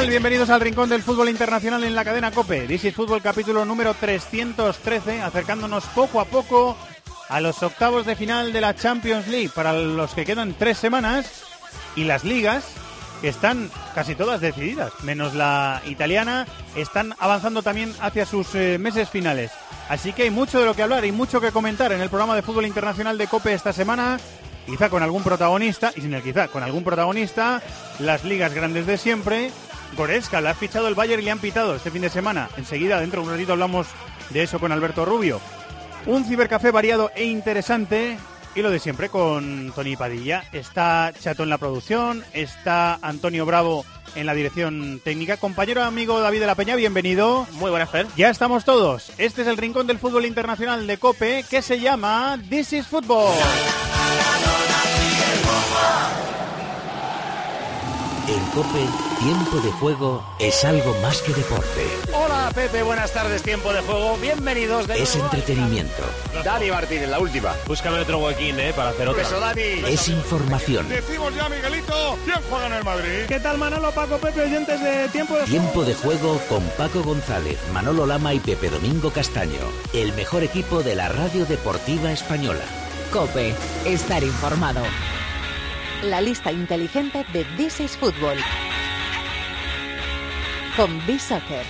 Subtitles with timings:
[0.00, 2.66] Bienvenidos al Rincón del Fútbol Internacional en la cadena COPE.
[2.66, 6.76] This is Fútbol capítulo número 313, acercándonos poco a poco
[7.28, 11.44] a los octavos de final de la Champions League para los que quedan tres semanas
[11.94, 12.64] y las ligas
[13.20, 19.08] que están casi todas decididas, menos la italiana, están avanzando también hacia sus eh, meses
[19.08, 19.52] finales.
[19.88, 22.34] Así que hay mucho de lo que hablar y mucho que comentar en el programa
[22.34, 24.18] de fútbol internacional de COPE esta semana
[24.66, 27.62] quizá con algún protagonista, y sin el quizá, con algún protagonista,
[27.98, 29.50] las ligas grandes de siempre.
[29.96, 32.48] Goretzka la ha fichado el Bayern y le han pitado este fin de semana.
[32.56, 33.86] Enseguida, dentro de un ratito, hablamos
[34.30, 35.40] de eso con Alberto Rubio.
[36.06, 38.18] Un cibercafé variado e interesante.
[38.54, 40.44] Y lo de siempre con Tony Padilla.
[40.52, 45.38] Está Chato en la producción, está Antonio Bravo en la dirección técnica.
[45.38, 47.46] Compañero amigo David de la Peña, bienvenido.
[47.52, 48.06] Muy buenas, Fer.
[48.14, 49.10] Ya estamos todos.
[49.16, 53.32] Este es el rincón del fútbol internacional de Cope que se llama This is Football.
[58.28, 58.86] En Cope,
[59.18, 61.86] tiempo de juego es algo más que deporte.
[62.14, 64.16] Hola, Pepe, buenas tardes, tiempo de juego.
[64.18, 65.32] Bienvenidos de Es nuevo.
[65.34, 66.02] entretenimiento.
[66.44, 67.52] Dani Martínez, la última.
[67.66, 68.72] Búscame otro huequín, ¿eh?
[68.74, 69.24] Para hacer otra.
[69.24, 69.60] Beso, Dani.
[69.88, 70.88] Es información.
[70.88, 73.24] Decimos ya, Miguelito, ¿quién juega en el Madrid?
[73.26, 77.58] ¿Qué tal Manolo, Paco, Pepe, oyentes de Tiempo de Tiempo de juego con Paco González,
[77.72, 79.60] Manolo Lama y Pepe Domingo Castaño.
[79.92, 82.64] El mejor equipo de la radio deportiva española.
[83.12, 83.52] Cope.
[83.84, 84.82] Estar informado.
[86.02, 88.36] La lista inteligente de This is Football.
[90.76, 91.64] Con B-Soccer.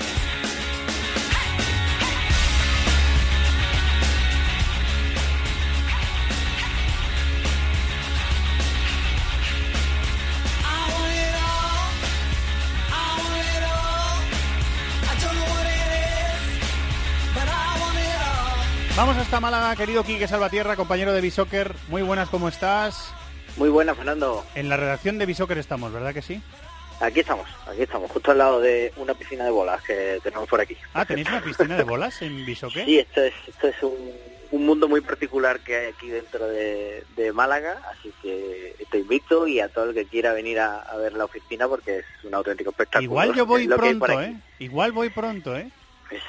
[18.96, 21.76] Vamos hasta Málaga, querido Quique Salvatierra, compañero de Bisoccer.
[21.88, 23.12] Muy buenas, ¿cómo estás?
[23.56, 24.44] Muy buena, Fernando.
[24.54, 26.40] En la redacción de Bisoccer estamos, ¿verdad que sí?
[27.00, 30.60] Aquí estamos, aquí estamos, justo al lado de una piscina de bolas que tenemos por
[30.60, 30.76] aquí.
[30.94, 32.84] Ah, ¿tenéis una piscina de bolas en Bisoccer?
[32.84, 34.12] Sí, esto es, esto es un,
[34.52, 39.48] un mundo muy particular que hay aquí dentro de, de Málaga, así que te invito
[39.48, 42.34] y a todo el que quiera venir a, a ver la oficina porque es un
[42.34, 43.10] auténtico espectáculo.
[43.10, 44.20] Igual yo voy pronto.
[44.20, 44.36] ¿eh?
[44.60, 45.70] Igual voy pronto, ¿eh?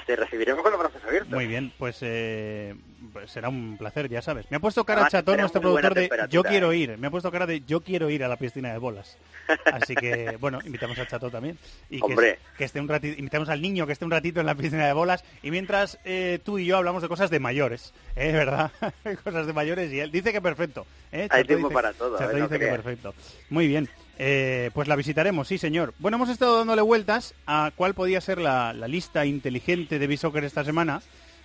[0.06, 1.32] Te recibiremos con los brazos abiertos.
[1.32, 2.76] Muy bien, pues, eh,
[3.14, 4.50] pues será un placer, ya sabes.
[4.52, 6.78] Me ha puesto cara Además, Chatón, nuestro productor, de yo quiero ¿eh?
[6.78, 6.98] ir.
[6.98, 9.18] Me ha puesto cara de yo quiero ir a la piscina de bolas.
[9.66, 11.58] Así que, bueno, invitamos a Chato también.
[11.90, 12.40] Y Hombre.
[12.58, 14.94] Que, esté un ratito, invitamos al niño que esté un ratito en la piscina de
[14.94, 15.24] bolas.
[15.42, 18.32] Y mientras eh, tú y yo hablamos de cosas de mayores, ¿eh?
[18.32, 18.72] ¿Verdad?
[19.24, 19.92] cosas de mayores.
[19.92, 20.86] Y él dice que perfecto.
[21.12, 21.28] ¿eh?
[21.30, 22.40] Hay tiempo dice- para todo, Chato ¿eh?
[22.40, 23.14] No dice que perfecto.
[23.50, 23.90] Muy bien.
[24.18, 25.94] Eh, pues la visitaremos, sí, señor.
[26.00, 30.44] Bueno, hemos estado dándole vueltas a cuál podía ser la, la lista inteligente de Bisoccer
[30.44, 31.02] esta semana.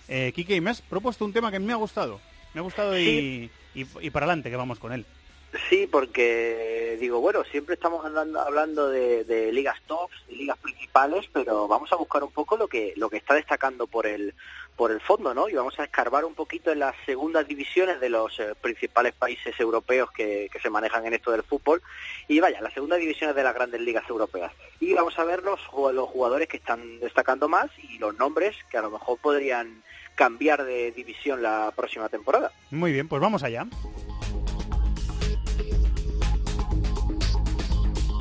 [0.07, 2.19] Eh, Quique, y me has propuesto un tema que me ha gustado.
[2.53, 5.05] Me ha gustado y, y, y para adelante, que vamos con él.
[5.69, 11.27] Sí, porque digo, bueno, siempre estamos andando, hablando de, de ligas tops y ligas principales,
[11.33, 14.35] pero vamos a buscar un poco lo que lo que está destacando por el
[14.75, 15.49] por el fondo, ¿no?
[15.49, 19.59] Y vamos a escarbar un poquito en las segundas divisiones de los eh, principales países
[19.59, 21.81] europeos que, que se manejan en esto del fútbol
[22.29, 24.53] y vaya, las segundas divisiones de las grandes ligas europeas.
[24.79, 25.59] Y vamos a ver los,
[25.93, 29.83] los jugadores que están destacando más y los nombres que a lo mejor podrían
[30.15, 32.51] cambiar de división la próxima temporada.
[32.71, 33.67] Muy bien, pues vamos allá.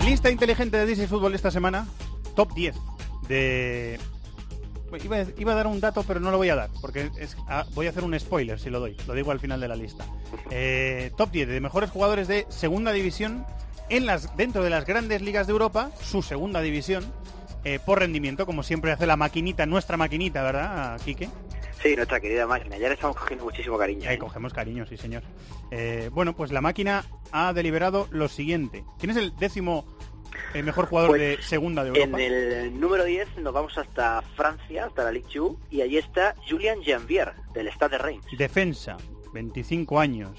[0.08, 1.86] Lista inteligente de Disney Fútbol esta semana.
[2.34, 2.74] Top 10
[3.28, 4.00] de...
[5.38, 7.86] Iba a, dar un dato, pero no lo voy a dar, porque es- ah, voy
[7.88, 8.96] a hacer un spoiler si lo doy.
[9.06, 10.06] Lo digo al final de la lista.
[10.50, 13.44] Eh, top 10 de mejores jugadores de segunda división
[13.90, 17.04] en las, dentro de las grandes ligas de Europa, su segunda división,
[17.64, 21.28] eh, por rendimiento, como siempre hace la maquinita, nuestra maquinita, ¿verdad, Quique?
[21.82, 24.08] Sí, nuestra querida máquina, ya le estamos cogiendo muchísimo cariño.
[24.08, 24.18] Ahí ¿eh?
[24.18, 25.22] cogemos cariño, sí, señor.
[25.70, 28.84] Eh, bueno, pues la máquina ha deliberado lo siguiente.
[28.98, 29.84] ¿Quién es el décimo
[30.54, 32.22] eh, mejor jugador Pues, de segunda de En Europa?
[32.22, 36.82] el número 10 nos vamos hasta Francia, hasta la Ligue 2, y allí está Julian
[36.84, 38.26] Janvier, del Stade de Reims.
[38.36, 38.96] Defensa,
[39.32, 40.30] 25 años.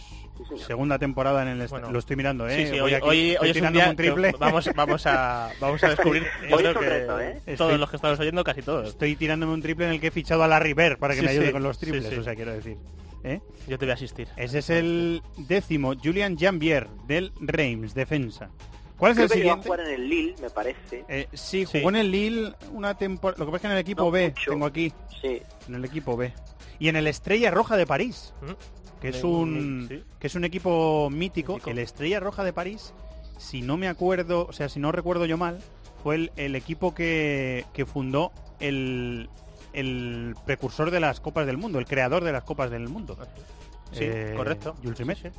[0.65, 1.62] Segunda temporada en el...
[1.62, 1.91] est- Bueno.
[1.91, 2.56] lo estoy mirando, ¿eh?
[2.56, 4.36] Sí, sí, Voy hoy, aquí, hoy, estoy hoy es un día un triple.
[4.39, 7.31] vamos, vamos, a, vamos a descubrir, Hoy es un que reto, ¿eh?
[7.33, 8.89] todos Estoy- los que estamos oyendo, casi todos.
[8.89, 11.25] Estoy tirándome un triple en el que he fichado a la River para que Sí,
[11.25, 11.51] me ayude sí.
[11.51, 12.15] con los triples, sí.
[12.15, 12.77] o sea, quiero decir.
[13.24, 13.41] ¿eh?
[13.68, 14.27] Yo te voy a asistir.
[14.38, 18.50] Ese es el décimo, Julian Jambier, del Reims, defensa.
[18.97, 19.68] ¿Cuál es Creo el que llegó a siguiente?
[19.69, 21.06] jugar en el Lille, me parece.
[21.07, 21.77] Eh, sí, Sí.
[21.80, 23.39] jugó en el Lille una temporada.
[23.39, 24.51] Lo que pasa es que en el equipo No B, mucho.
[24.51, 25.42] tengo aquí, Sí.
[25.68, 26.33] en el equipo B.
[26.80, 28.51] Y en el Estrella Roja de París, ¿Mm?
[29.01, 30.04] Que es un sí.
[30.19, 31.54] que es un equipo mítico.
[31.54, 31.69] Mítico.
[31.69, 32.94] El Estrella Roja de París,
[33.38, 35.60] si no me acuerdo, o sea, si no recuerdo yo mal,
[36.04, 39.30] fue el, el equipo que, que fundó el,
[39.74, 43.18] el precursor de las Copas del Mundo, el creador de las Copas del Mundo.
[43.92, 44.75] Sí, Eh, correcto.
[44.84, 45.18] Jules Rimet.
[45.18, 45.30] Sí,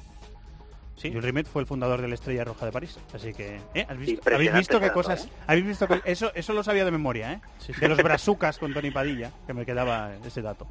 [0.96, 1.08] sí.
[1.08, 2.98] Jules Rimet fue el fundador de la Estrella Roja de París.
[3.14, 3.86] Así que, ¿eh?
[3.88, 4.12] ¿Has visto?
[4.14, 5.24] Impresionante ¿Habéis visto qué cosas?
[5.26, 5.30] ¿eh?
[5.46, 7.40] ¿Habéis visto que eso eso lo sabía de memoria, ¿eh?
[7.58, 7.80] Sí, sí.
[7.80, 10.66] De los brazucas con Tony Padilla, que me quedaba ese dato.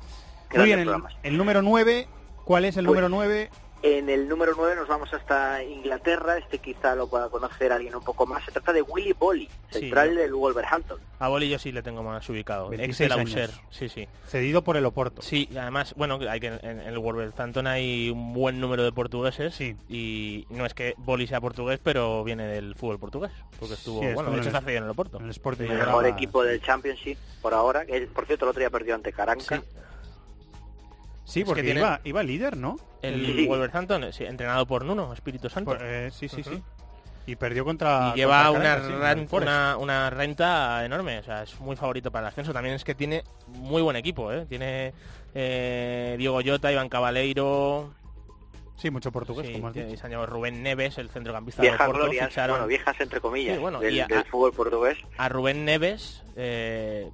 [0.56, 0.92] Muy bien, el,
[1.24, 2.07] el número 9,
[2.49, 3.51] ¿cuál es el Pues- número 9?
[3.83, 6.37] En el número 9 nos vamos hasta Inglaterra.
[6.39, 8.43] Este quizá lo pueda conocer alguien un poco más.
[8.43, 10.99] Se trata de Willy Bolly, central del Wolverhampton.
[11.19, 12.69] A Boli yo sí le tengo más ubicado.
[12.73, 13.29] Ex 26 de la años.
[13.31, 13.49] USER.
[13.69, 14.07] Sí, sí.
[14.27, 15.21] Cedido por el Oporto.
[15.21, 19.53] Sí, y además, bueno, hay que en el Wolverhampton hay un buen número de portugueses
[19.55, 19.77] Sí.
[19.87, 24.07] y no es que Boli sea portugués, pero viene del fútbol portugués, porque estuvo, Sí,
[24.07, 25.17] estuvo bueno, de en hecho el- está cedido en el Oporto.
[25.19, 27.85] en el Sporting mejor equipo del Championship por ahora.
[27.85, 29.55] que, por cierto, el otro día perdió ante Caranca.
[29.55, 29.61] Sí.
[31.29, 32.77] Sí, porque tiene- iba, iba líder, ¿no?
[33.01, 33.47] El Sí.
[33.47, 35.71] Wolverhampton, sí, entrenado por Nuno, Espíritu Santo.
[35.71, 36.61] Por- eh, sí, sí, sí.
[37.25, 38.11] Y perdió contra.
[38.13, 38.91] y lleva contra sí,
[39.79, 42.51] una renta enorme, o sea, es muy favorito para el ascenso.
[42.53, 44.45] También es que tiene muy buen equipo, ¿eh?
[44.49, 44.93] Tiene
[45.35, 47.93] eh, Diego Llota, Iván Cabaleiro,
[48.79, 49.97] Sí, mucho portugués, sí, como has dicho.
[49.97, 53.79] se llama Rubén Neves, el centrocampista de glorias, ficharon bueno, viejas entre comillas, Sí, bueno,
[53.79, 54.97] del, a- del fútbol portugués.
[55.17, 57.09] a Rubén Neves, eh,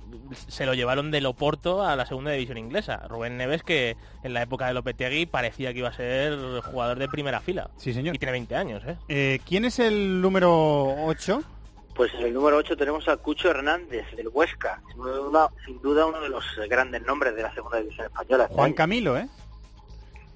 [0.48, 3.08] se lo llevaron del Oporto a la segunda división inglesa.
[3.08, 7.08] Rubén Neves que en la época de Lopetegui parecía que iba a ser jugador de
[7.08, 7.70] primera fila.
[7.78, 8.16] Sí, señor.
[8.16, 8.98] Y tiene 20 años, ¿eh?
[9.08, 11.42] Eh, ¿Quién es el número 8?
[11.96, 14.82] Pues en el número 8 tenemos a Cucho Hernández, del Huesca.
[14.90, 18.48] Sin duda, sin duda uno de los grandes nombres de la segunda división española.
[18.52, 19.28] Juan Camilo, ¿eh?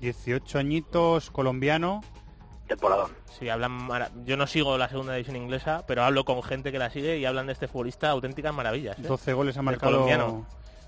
[0.02, 2.02] 18 añitos, colombiano.
[2.68, 3.12] Temporadón.
[3.40, 6.78] Sí, hablan mara- yo no sigo la segunda división inglesa, pero hablo con gente que
[6.78, 8.98] la sigue y hablan de este futbolista auténticas maravillas.
[9.00, 9.04] ¿eh?
[9.04, 10.46] 12 goles ha marcado colombiano.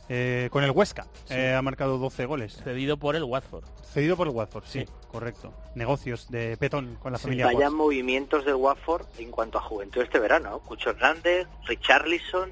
[0.09, 1.03] eh, con el Huesca.
[1.25, 1.33] Sí.
[1.33, 2.61] eh, ha marcado 12 goles.
[2.63, 3.63] Cedido por el Watford.
[3.93, 4.85] Cedido por el Watford, sí, Sí.
[5.09, 5.53] correcto.
[5.73, 7.73] Negocios de Petón con la Sí, familia Vaya Watts.
[7.73, 10.49] movimientos del Watford en cuanto a juventud este verano.
[10.51, 10.59] ¿no?
[10.59, 12.51] Cucho Hernández, Richarlison,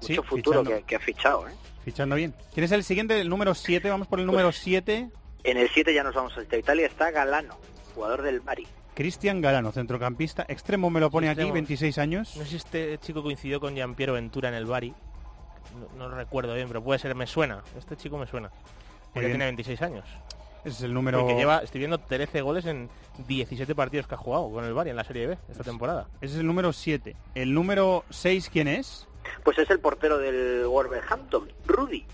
[0.00, 1.48] Sí, mucho futuro que, que ha fichado.
[1.48, 1.52] ¿eh?
[1.84, 2.34] fichando bien.
[2.54, 3.18] ¿Quién es el siguiente?
[3.20, 3.88] El número 7.
[3.90, 5.08] Vamos por el número 7.
[5.44, 7.56] En el 7 ya nos vamos a Italia, está Galano,
[7.94, 8.66] jugador del Bari.
[8.94, 10.44] Cristian Galano, centrocampista.
[10.48, 11.54] Extremo me lo pone aquí, Extremo.
[11.54, 12.36] 26 años.
[12.36, 14.94] No sé si este chico coincidió con Giampiero Ventura en el Bari.
[15.78, 17.62] No, no lo recuerdo bien, pero puede ser, me suena.
[17.78, 18.50] Este chico me suena.
[19.14, 20.04] Porque tiene 26 años.
[20.64, 21.20] Ese es el número...
[21.20, 22.90] Porque lleva, estoy viendo 13 goles en
[23.26, 26.08] 17 partidos que ha jugado con el Bari en la Serie B esta temporada.
[26.20, 27.16] Ese es el número 7.
[27.34, 29.08] El número 6, ¿quién es?
[29.42, 32.04] Pues es el portero del Wolverhampton, Rudy.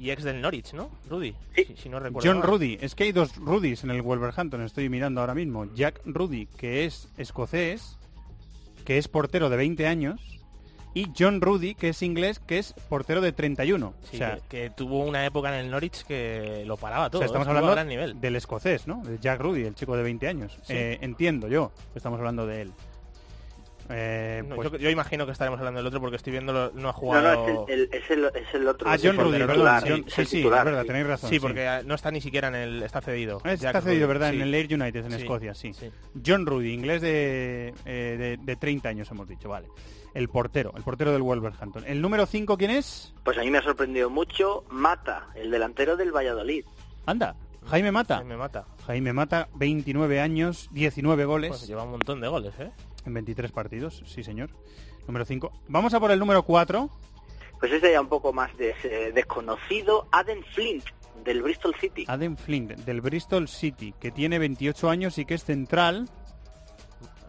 [0.00, 0.90] Y ex del Norwich, ¿no?
[1.10, 1.34] Rudy.
[1.54, 1.64] Sí.
[1.66, 2.48] Si, si no recuerdo John mal.
[2.48, 2.78] Rudy.
[2.80, 5.66] Es que hay dos Rudys en el Wolverhampton, estoy mirando ahora mismo.
[5.74, 7.98] Jack Rudy, que es escocés,
[8.86, 10.40] que es portero de 20 años,
[10.94, 13.94] y John Rudy, que es inglés, que es portero de 31.
[14.02, 17.10] Sí, o sea, que, que tuvo una época en el Norwich que lo paraba o
[17.10, 17.20] todo.
[17.20, 18.20] sea, estamos a hablando gran nivel.
[18.20, 19.02] del escocés, ¿no?
[19.04, 20.58] De Jack Rudy, el chico de 20 años.
[20.62, 20.72] Sí.
[20.72, 22.72] Eh, entiendo yo estamos hablando de él.
[23.90, 26.60] Eh, No, pues- yo, yo imagino que estaremos hablando del otro porque estoy viendo, no
[26.64, 27.46] ha No, jugado...
[27.46, 28.88] no, es el, el- es el, es el otro.
[28.88, 30.04] Ah, John Rudy, perdón.
[30.06, 30.86] sí, sí, titular, es verdad, sí.
[30.88, 31.30] tenéis razón.
[31.30, 32.82] Sí, porque ah, no está ni siquiera en el...
[32.82, 33.40] Está cedido.
[33.44, 34.30] Ah, Está Jack cedido, Rudy, ¿verdad?
[34.30, 34.36] sí.
[34.36, 35.72] En el Leeds United, en Sí, Escocia, sí.
[35.72, 35.90] sí.
[36.24, 39.68] John Rudy, inglés de, eh, de, de 30 años, hemos dicho, vale.
[40.14, 41.84] El portero, el portero del Wolverhampton.
[41.86, 43.12] ¿El número 5 quién es?
[43.24, 46.64] Pues a mí me ha sorprendido mucho Mata, el delantero del Valladolid.
[47.06, 47.34] Anda,
[47.66, 48.18] Jaime Mata.
[48.18, 48.66] Ay, Me mata.
[48.86, 52.70] Jaime Mata, 29 años, 19 goles Pues lleva un montón de goles, ¿eh?
[53.06, 54.50] en 23 partidos, sí señor.
[55.06, 55.52] Número 5.
[55.68, 56.90] Vamos a por el número 4.
[57.58, 60.84] Pues este ya un poco más des- eh, desconocido, Adam Flint,
[61.24, 62.04] del Bristol City.
[62.08, 66.08] Adam Flint, del Bristol City, que tiene 28 años y que es central.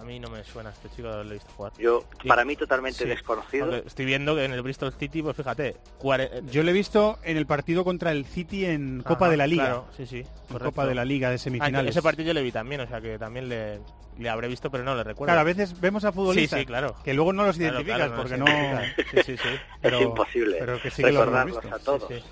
[0.02, 1.74] A mí no me suena este chico de haberlo visto jugar.
[1.78, 2.28] Yo, Sí.
[2.28, 3.68] para mí totalmente Sí, desconocido.
[3.70, 6.74] porque estoy viendo que en el Bristol City, pues fíjate, cuare- eh, Yo lo he
[6.74, 9.66] visto en el partido contra el City en Copa Ajá, de la Liga.
[9.66, 10.26] Claro, sí, sí.
[10.50, 10.58] En.
[10.60, 11.92] Copa de la Liga de Ah, semifinales.
[11.92, 13.80] ese partido yo le vi también, o sea que también le,
[14.18, 15.28] le habré visto, pero no le recuerdo.
[15.28, 16.96] Claro, a veces vemos a futbolistas Sí, sí, claro.
[17.04, 18.82] que luego no los Claro, identificas claro, porque los no...
[19.12, 19.50] Sí, sí, sí.
[19.82, 21.76] pero- es imposible pero que sí que lo hemos recordarlos visto.
[21.76, 22.08] a todos.
[22.08, 22.24] Sí, sí.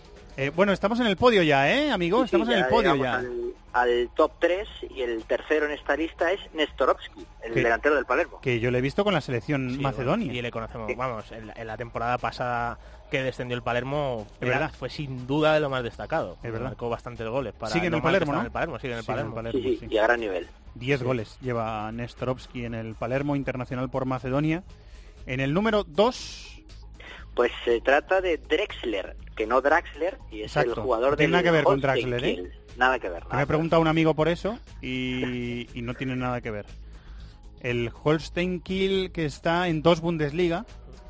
[0.42, 2.20] Eh, bueno, estamos en el podio ya, ¿eh, amigo?
[2.20, 3.16] Sí, estamos sí, en el podio ya.
[3.18, 7.96] Al, al top 3 y el tercero en esta lista es Nestorovski, el Que- delantero
[7.96, 8.40] del Palermo.
[8.42, 10.28] Que yo le he visto con la selección Sí, macedonia.
[10.28, 12.80] bueno, y le conocemos, vamos, en la, en la temporada pasada
[13.12, 14.74] que descendió el Palermo, Es era- verdad.
[14.80, 16.38] fue sin duda de lo más destacado.
[16.42, 16.70] Es verdad.
[16.70, 17.54] Marcó bastantes goles.
[17.54, 18.42] Para Sigue en el Palermo, ¿no?
[18.42, 19.54] el Palermo, sigue en el Sigue en el Palermo.
[19.60, 19.70] Palermo.
[19.70, 19.94] Sí, sí, sí.
[19.94, 20.48] y a gran nivel.
[20.76, 24.64] 10 goles lleva Nestorovski en el Palermo Internacional por Macedonia.
[25.26, 26.62] En el número 2,
[27.36, 30.84] Pues se trata de Drexler, que no Draxler y es el Exacto.
[30.84, 32.52] jugador No tiene del nada que ver con Draxler, ¿eh?
[32.76, 33.24] Nada que ver.
[33.24, 36.42] Me nada he que preguntado a un amigo por eso y, y no tiene nada
[36.42, 36.66] que ver.
[37.62, 40.66] El Holstein Kiel que está en dos Bundesliga.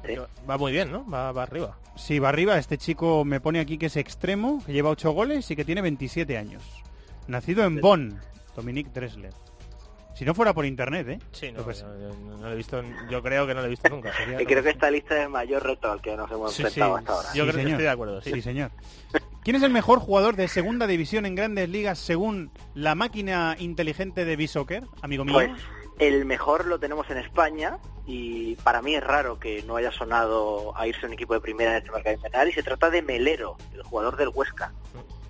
[0.06, 0.14] Sí.
[0.48, 1.10] Va muy bien, ¿no?
[1.10, 1.80] Va, va arriba.
[1.96, 2.60] Sí, va arriba.
[2.60, 5.82] Este chico me pone aquí que es extremo, que lleva 8 goles y que tiene
[5.82, 6.62] 27 años.
[7.28, 8.20] Nacido en Bonn,
[8.56, 9.34] Dominique Dressler.
[10.20, 11.20] Si no fuera por internet, ¿eh?
[11.32, 11.82] Sí, no, sé.
[11.82, 14.12] yo- yo no lo he visto, yo creo que no lo he visto nunca.
[14.18, 16.62] Sería Y creo que esta lista es el mayor reto al que nos hemos Sí,
[16.64, 17.00] enfrentado sí.
[17.00, 17.30] hasta ahora.
[17.34, 18.32] Yo Sí, creo que estoy de acuerdo, sí.
[18.34, 18.72] Sí, señor.
[19.46, 24.26] ¿Quién es el mejor jugador de segunda división en grandes ligas según la máquina inteligente
[24.26, 25.36] de B-Soccer, amigo mío?
[25.36, 25.52] Pues
[26.00, 30.78] el mejor lo tenemos en España y para mí es raro que no haya sonado
[30.78, 33.56] a irse un equipo de primera en este mercado invernal y se trata de Melero,
[33.74, 34.74] el jugador del Huesca.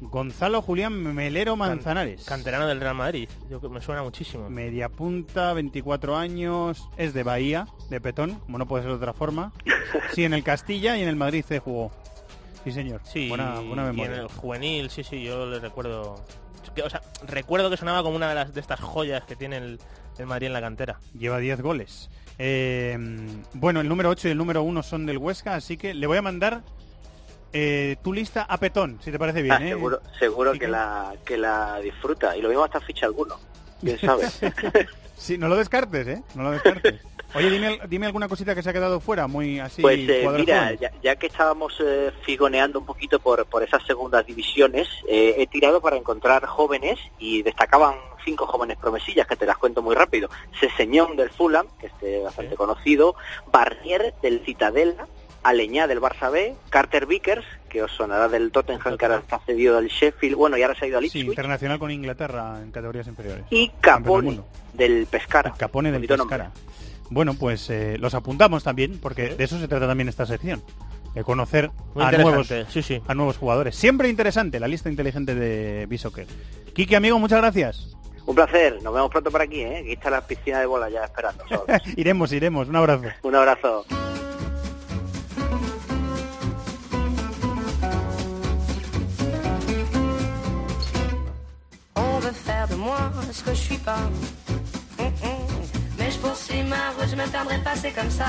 [0.01, 2.23] Gonzalo Julián Melero Manzanares.
[2.25, 3.29] Canterano del Real Madrid.
[3.49, 4.49] Yo, que me suena muchísimo.
[4.49, 9.13] Media punta, 24 años, es de Bahía, de Petón, como no puede ser de otra
[9.13, 9.53] forma.
[10.13, 11.91] Sí, en el Castilla y en el Madrid se jugó.
[12.63, 13.01] Sí, señor.
[13.03, 14.21] Sí, buena, buena y en memoria.
[14.21, 16.23] el juvenil, sí, sí, yo le recuerdo.
[16.83, 19.79] o sea, recuerdo que sonaba como una de las de estas joyas que tiene el,
[20.17, 20.99] el Madrid en la cantera.
[21.17, 22.09] Lleva 10 goles.
[22.37, 22.97] Eh,
[23.53, 26.17] bueno, el número 8 y el número 1 son del Huesca, así que le voy
[26.17, 26.63] a mandar
[27.53, 29.53] eh, tu lista a Petón, si te parece bien.
[29.53, 29.75] Ah, ¿eh?
[30.19, 33.35] seguro que que- la que la disfruta y lo mismo hasta ficha alguno.
[33.81, 34.27] ¿Quién sabe?
[35.19, 36.23] Sí, no lo descartes, ¿eh?
[36.33, 37.01] No lo descartes.
[37.35, 39.81] Oye, dime, al- dime alguna cosita que se ha quedado fuera, muy así.
[39.81, 44.25] Pues eh, mira, ya, ya que estábamos eh, figoneando un poquito por, por esas segundas
[44.25, 49.57] divisiones, eh, he tirado para encontrar jóvenes y destacaban cinco jóvenes promesillas que te las
[49.57, 50.29] cuento muy rápido.
[50.57, 51.87] Seseñón del Fulham, que
[52.17, 53.15] es bastante conocido,
[53.51, 55.05] Barnier del Citadela,
[55.43, 59.75] Aleñá del Barça B, Carter Vickers, que os sonará del Tottenham, que ahora está cedido
[59.77, 62.71] del Sheffield, bueno, y ahora se ha ido al Sí, Ipswich, internacional con Inglaterra en
[62.71, 63.45] categorías inferiores.
[63.49, 64.41] y Capone
[64.73, 65.53] del Pescara.
[65.57, 66.17] Capone del nombre.
[66.17, 66.51] Pescara.
[67.09, 70.61] Bueno, pues eh, los apuntamos también, porque de eso se trata también esta sección.
[71.15, 73.01] De conocer nuevos, sí, sí.
[73.07, 73.75] a nuevos jugadores.
[73.75, 76.27] Siempre interesante la lista inteligente de Bishoker.
[76.73, 77.95] Kiki, amigo, muchas gracias.
[78.27, 79.77] Un placer, nos vemos pronto por aquí, ¿eh?
[79.79, 81.43] Aquí está la piscina de bola ya esperando.
[81.95, 82.67] iremos, iremos.
[82.69, 83.05] Un abrazo.
[83.23, 83.85] Un abrazo.
[92.79, 93.99] Moi ce que je suis pas.
[94.97, 95.39] Hum, hum.
[95.97, 98.27] Mais je poursuis ma route, je me perdrai pas, c'est comme ça.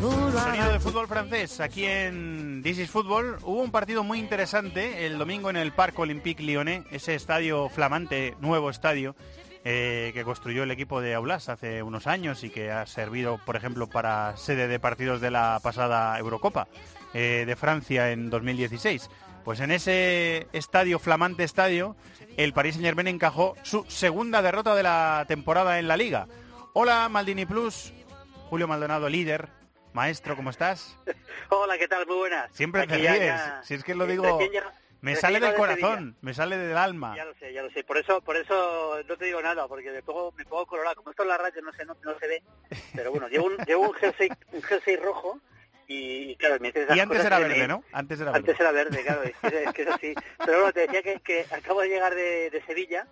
[0.00, 3.38] Vouloir Sonido de fútbol francés aquí en This is Football.
[3.42, 8.36] Hubo un partido muy interesante el domingo en el Parc Olympique Lyonnais, ese estadio flamante,
[8.40, 9.16] nuevo estadio
[9.64, 13.56] eh, que construyó el equipo de Aulas hace unos años y que ha servido, por
[13.56, 16.68] ejemplo, para sede de partidos de la pasada Eurocopa
[17.12, 19.10] eh, de Francia en 2016.
[19.48, 21.96] Pues en ese estadio, flamante estadio,
[22.36, 26.28] el Paris Saint Germain encajó su segunda derrota de la temporada en la liga.
[26.74, 27.94] Hola Maldini Plus,
[28.50, 29.48] Julio Maldonado, líder,
[29.94, 30.98] maestro, ¿cómo estás?
[31.48, 32.06] Hola, ¿qué tal?
[32.06, 32.52] Muy buenas.
[32.52, 34.38] Siempre Aquí ya- ríes, ya- si es que lo eh, digo,
[35.00, 37.16] me sale del corazón, me sale del alma.
[37.16, 37.84] Ya lo sé, ya lo sé.
[37.84, 40.96] Por eso, por eso no te digo nada, porque me pongo, me pongo colorado.
[40.96, 42.42] Como esto en la radio no se, no, no se ve,
[42.94, 45.40] pero bueno, llevo un, llevo un jersey, un jersey rojo
[45.88, 47.82] y, claro, me dices esas Y antes cosas era verde, me- ¿no?
[47.92, 48.38] Antes era verde.
[48.50, 50.14] Antes era verde, claro, es que, es que es así.
[50.44, 53.06] Pero bueno, te decía que, que acabo de llegar de, de Sevilla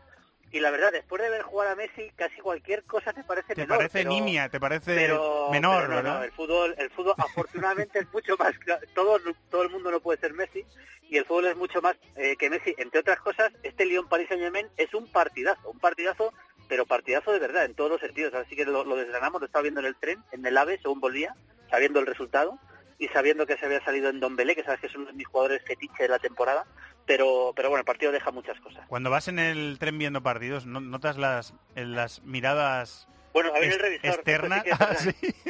[0.52, 3.62] y la verdad, después de ver jugar a Messi, casi cualquier cosa te parece Te
[3.62, 3.78] menor.
[3.78, 6.18] parece pero- nimia, te parece pero, menor, pero no, ¿verdad?
[6.18, 8.52] no, el fútbol, el fútbol afortunadamente es mucho más.
[8.94, 9.18] Todo,
[9.50, 10.64] todo el mundo no puede ser Messi
[11.08, 12.74] y el fútbol es mucho más eh, que Messi.
[12.78, 16.32] Entre otras cosas, este Lyon Paris Saint Germain es un partidazo, un partidazo,
[16.68, 18.34] pero partidazo de verdad en todos los sentidos.
[18.34, 21.00] Así que lo, lo desgranamos, lo estaba viendo en el tren, en el AVE, según
[21.00, 21.34] volvía,
[21.70, 22.58] sabiendo el resultado
[22.98, 25.12] y sabiendo que se había salido en Don Belé, que sabes que es uno de
[25.12, 26.64] mis jugadores fetiche de la temporada.
[27.06, 28.84] Pero, pero bueno, el partido deja muchas cosas.
[28.88, 33.06] Cuando vas en el tren viendo partidos, ¿no- ¿notas las, las miradas
[33.36, 34.14] Bueno, a ver el revisor.
[34.16, 35.44] sí que es Ah, sí.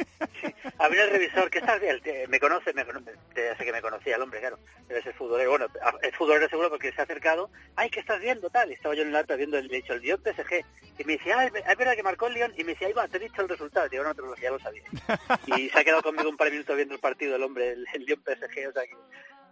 [0.77, 1.81] A ver el revisor, ¿qué tal?
[1.83, 4.59] El que me conoce, me ya sé que me conocía el hombre, claro.
[4.89, 5.51] Debe ser futbolero.
[5.51, 5.67] Bueno,
[6.01, 7.49] es futbolero seguro porque se ha acercado.
[7.77, 8.49] Ay, ¿qué estás viendo?
[8.49, 8.69] Tal.
[8.69, 10.65] Y estaba yo en el alto viendo el, le he dicho, el Lyon PSG.
[10.99, 12.53] Y me decía, ah, es es verdad que marcó el Lyon.
[12.57, 13.87] Y me decía, ahí va, te he dicho el resultado.
[13.87, 14.83] Y digo, no, te lo- ya lo sabía.
[15.57, 17.85] Y se ha quedado conmigo un par de minutos viendo el partido el hombre, el,
[17.93, 18.67] el Lyon PSG.
[18.67, 18.95] O sea que...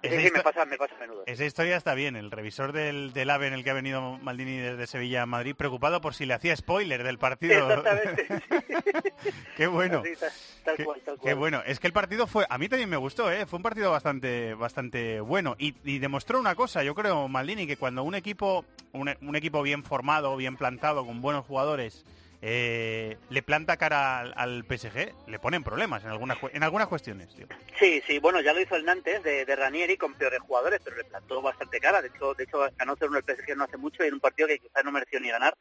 [0.02, 1.24] Esa Es que me histo- pasa, me pasa a menudo.
[1.26, 2.16] Esa historia está bien.
[2.16, 5.56] El revisor del, del AVE en el que ha venido Maldini desde Sevilla a Madrid,
[5.56, 7.70] preocupado por si le hacía spoiler del partido.
[7.72, 8.28] Exactamente.
[9.58, 10.04] Qué bueno.
[10.04, 10.32] Sí, tal,
[10.64, 11.62] tal Qué, cual, tal qué bueno.
[11.66, 13.46] Es que el partido fue, a mí también me gustó, ¿eh?
[13.46, 17.78] Fue un partido bastante, bastante bueno y, y demostró una cosa, yo creo, Maldini, que
[17.78, 22.06] cuando un equipo, un, un equipo bien formado, bien plantado, con buenos jugadores,
[22.42, 27.34] eh, le planta cara al, al PSG, le ponen problemas en algunas, en algunas cuestiones.
[27.36, 27.48] tío.
[27.80, 30.98] Sí, sí, bueno, ya lo hizo el Nantes de, de Ranieri con peores jugadores, pero
[30.98, 32.02] le plantó bastante cara.
[32.02, 34.48] De hecho, de hecho ganó 0-1 el PSG no hace mucho y en un partido
[34.48, 35.56] que quizás no mereció ni ganar.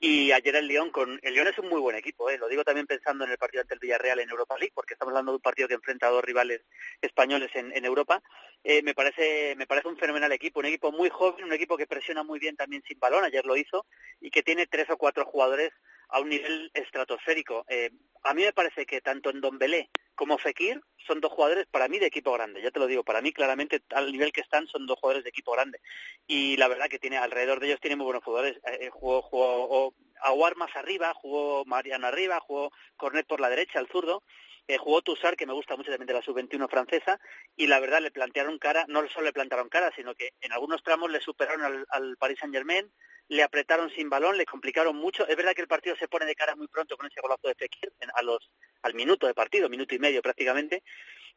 [0.00, 2.38] Y ayer el Lyon, con el Lyon es un muy buen equipo, ¿eh?
[2.38, 5.10] lo digo también pensando en el partido ante el Villarreal en Europa League, porque estamos
[5.10, 6.60] hablando de un partido que enfrenta a dos rivales
[7.02, 8.22] españoles en, en Europa.
[8.62, 11.88] Eh, me parece me parece un fenomenal equipo, un equipo muy joven, un equipo que
[11.88, 13.86] presiona muy bien también sin balón, ayer lo hizo,
[14.20, 15.72] y que tiene tres o cuatro jugadores
[16.08, 17.64] a un nivel estratosférico.
[17.68, 17.90] Eh,
[18.24, 21.88] a mí me parece que tanto en Don Belé como Fekir son dos jugadores para
[21.88, 24.66] mí de equipo grande, ya te lo digo, para mí claramente al nivel que están
[24.66, 25.80] son dos jugadores de equipo grande.
[26.26, 28.56] Y la verdad que tiene alrededor de ellos tiene muy buenos jugadores.
[28.66, 33.78] Eh, eh, jugó, jugó Aguar más arriba, jugó Mariano arriba, jugó Cornet por la derecha,
[33.78, 34.22] el zurdo.
[34.66, 37.18] Eh, jugó Tussar, que me gusta mucho también de la sub-21 francesa,
[37.56, 40.82] y la verdad le plantearon cara, no solo le plantearon cara, sino que en algunos
[40.82, 42.92] tramos le superaron al, al Paris Saint-Germain,
[43.28, 45.26] le apretaron sin balón, le complicaron mucho.
[45.26, 47.54] Es verdad que el partido se pone de cara muy pronto con ese golazo de
[47.54, 48.50] Fekir a los,
[48.82, 50.82] al minuto de partido, minuto y medio prácticamente.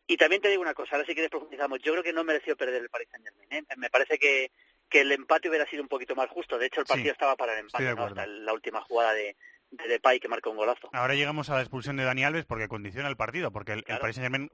[0.08, 2.56] Y también te digo una cosa, ahora si quieres profundizamos, yo creo que no mereció
[2.58, 3.54] perder el Paris Saint-Germain.
[3.54, 3.76] ¿eh?
[3.78, 4.52] Me parece que,
[4.90, 6.58] que el empate hubiera sido un poquito más justo.
[6.58, 9.36] De hecho, el partido Sí, estaba para el empate, hasta la última jugada de,
[9.72, 10.90] de Depay que marcó un golazo.
[10.94, 13.86] Ahora llegamos a la expulsión de Dani Alves porque condiciona el partido, porque el, el
[13.86, 14.02] Claro.
[14.02, 14.52] Paris Saint-Germain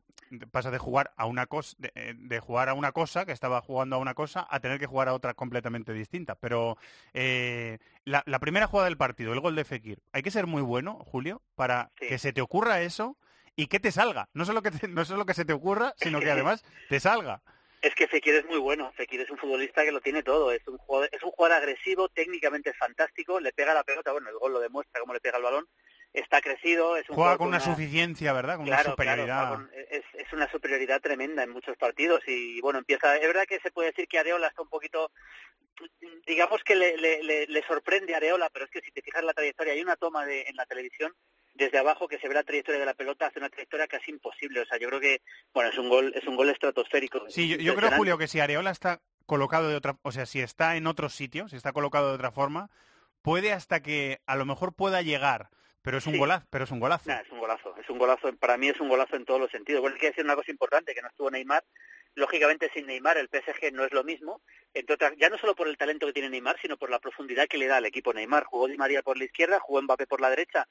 [0.51, 3.61] pasa de jugar a una cosa, de, eh, de jugar a una cosa que estaba
[3.61, 6.35] jugando a una cosa a tener que jugar a otra completamente distinta.
[6.35, 6.77] Pero
[7.13, 10.61] eh, la, la primera jugada del partido, el gol de Fekir, hay que ser muy
[10.61, 12.07] bueno, Julio, para Sí.
[12.09, 13.17] que se te ocurra eso
[13.55, 14.29] y que te salga.
[14.33, 17.41] No solo que te- no solo que se te ocurra, sino que además te salga.
[17.81, 18.91] Es que Fekir es muy bueno.
[18.95, 20.51] Fekir es un futbolista que lo tiene todo.
[20.51, 23.39] Es un jugador, es un jugador agresivo, técnicamente es fantástico.
[23.39, 25.67] Le pega la pelota, bueno, el gol lo demuestra cómo le pega el balón.
[26.13, 28.55] Está crecido, es un Juega jugador con una suficiencia, ¿verdad?
[28.57, 29.25] Con una superioridad.
[29.25, 33.45] claro, claro, es, es una superioridad tremenda en muchos partidos y bueno, empieza, es verdad
[33.45, 35.11] que se puede decir que Areola está un poquito,
[36.25, 39.19] digamos que le, le, le- le sorprende a Areola, pero es que si te fijas
[39.21, 41.13] en la trayectoria, hay una toma de, en la televisión
[41.57, 44.61] desde abajo que se ve la trayectoria de la pelota, hace una trayectoria casi imposible,
[44.61, 45.21] o sea, yo creo que,
[45.53, 47.29] bueno, es un gol, es un gol estratosférico.
[47.29, 47.91] Sí, yo, yo creo.
[47.91, 51.49] Julio, que si Areola está colocado de otra, o sea, si está en otro sitio,
[51.49, 52.69] si está colocado de otra forma,
[53.21, 55.49] puede hasta que a lo mejor pueda llegar,
[55.81, 56.19] pero es un Sí.
[56.19, 57.09] golazo, pero es un golazo.
[57.09, 59.51] Nah, es un golazo, es un golazo, para mí es un golazo en todos los
[59.51, 59.81] sentidos.
[59.81, 61.63] Bueno, hay que decir una cosa importante, que no estuvo Neymar,
[62.15, 64.41] lógicamente sin Neymar el PSG no es lo mismo,
[64.73, 67.47] entre otras- ya no solo por el talento que tiene Neymar, sino por la profundidad
[67.47, 68.45] que le da al equipo Neymar.
[68.45, 70.67] Jugó Di María por la izquierda, jugó Mbappé por la derecha,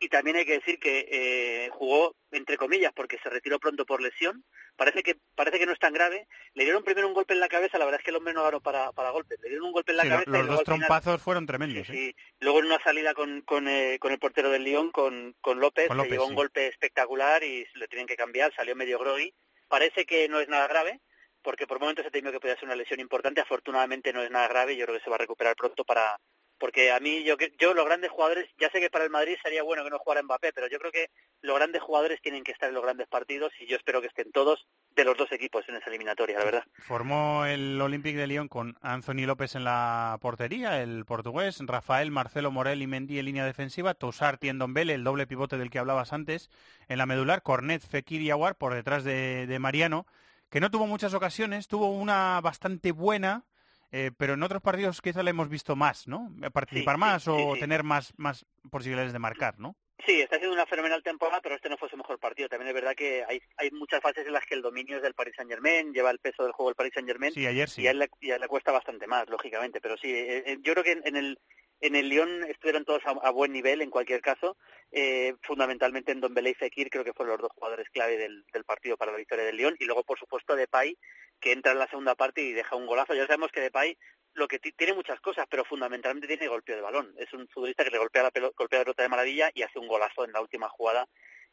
[0.00, 4.00] y también hay que decir que eh, jugó entre comillas porque se retiró pronto por
[4.02, 4.44] lesión.
[4.76, 6.26] Parece que parece que no es tan grave.
[6.54, 8.42] Le dieron primero un golpe en la cabeza, la verdad es que el hombre no
[8.42, 9.38] ganó para, para golpes.
[9.40, 11.46] Le dieron un golpe en la Sí, cabeza y los luego dos final- trompazos fueron
[11.46, 11.86] tremendos.
[11.86, 11.96] Sí, ¿eh?
[11.96, 12.16] sí.
[12.40, 15.88] Luego en una salida con, con, eh, con el portero del Lyon, con, con López,
[15.88, 16.26] Con le López, sí.
[16.28, 19.34] un golpe espectacular y le tienen que cambiar, salió medio groggy.
[19.68, 21.00] Parece que no es nada grave,
[21.42, 23.40] porque por momentos se temió que podía ser una lesión importante.
[23.42, 26.16] Afortunadamente no es nada grave, yo creo que se va a recuperar pronto para...
[26.60, 29.62] Porque a mí, yo, yo los grandes jugadores, ya sé que para el Madrid sería
[29.62, 31.08] bueno que no jugara Mbappé, pero yo creo que
[31.40, 34.30] los grandes jugadores tienen que estar en los grandes partidos y yo espero que estén
[34.30, 36.64] todos de los dos equipos en esa eliminatoria, la verdad.
[36.78, 42.50] Formó el Olympique de Lyon con Anthony López en la portería, el portugués, Rafael, Marcelo
[42.50, 46.50] Morel y Mendy en línea defensiva, Tosar, Tiendombele, el doble pivote del que hablabas antes,
[46.88, 50.06] en la medular, Cornet, Fekir y Aguar por detrás de, de Mariano,
[50.50, 53.46] que no tuvo muchas ocasiones, tuvo una bastante buena,
[53.92, 56.32] eh, pero en otros partidos quizá le hemos visto más, ¿no?
[56.52, 59.76] Participar Sí, más sí, o sí, tener más, más posibilidades de marcar, ¿no?
[60.06, 62.48] Sí, está haciendo una fenomenal temporada, pero este no fue su mejor partido.
[62.48, 65.14] También es verdad que hay, hay muchas fases en las que el dominio es del
[65.14, 67.82] Paris Saint Germain, lleva el peso del juego del Paris Saint Germain Sí, ayer sí.
[67.82, 69.80] y a él, le, y a él le cuesta bastante más, lógicamente.
[69.80, 71.38] Pero sí, eh, eh, yo creo que en, en el
[71.80, 74.56] en el Lyon estuvieron todos a, a buen nivel en cualquier caso.
[74.92, 78.64] Eh, fundamentalmente en Don y Fekir creo que fueron los dos jugadores clave del, del
[78.64, 79.76] partido para la victoria del Lyon.
[79.78, 80.96] Y luego, por supuesto, Depay,
[81.40, 83.14] que entra en la segunda parte y deja un golazo.
[83.14, 83.96] Ya sabemos que Depay
[84.34, 87.14] lo que ti- tiene muchas cosas, pero fundamentalmente tiene golpeo de balón.
[87.18, 89.78] Es un futbolista que le golpea la, pelo- golpea la pelota de maravilla y hace
[89.78, 91.06] un golazo en la última jugada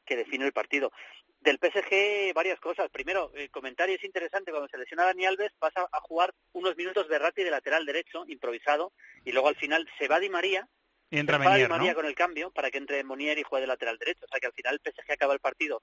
[0.05, 0.91] que define el partido.
[1.39, 2.89] Del PSG, varias cosas.
[2.89, 7.07] Primero, el comentario es interesante, cuando se lesiona Dani Alves pasa a jugar unos minutos
[7.07, 10.67] Berratti de lateral derecho, improvisado, y luego al final se va Di María,
[11.09, 11.95] Y entra se va Di Menier, María ¿no?
[11.95, 14.25] con el cambio para que entre Monier y juegue de lateral derecho.
[14.25, 15.81] O sea que al final el PSG acaba el partido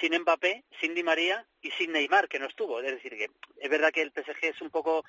[0.00, 2.80] sin Mbappé, sin Di María y sin Neymar, que no estuvo.
[2.80, 5.04] Es decir, que es verdad que el PSG es un poco...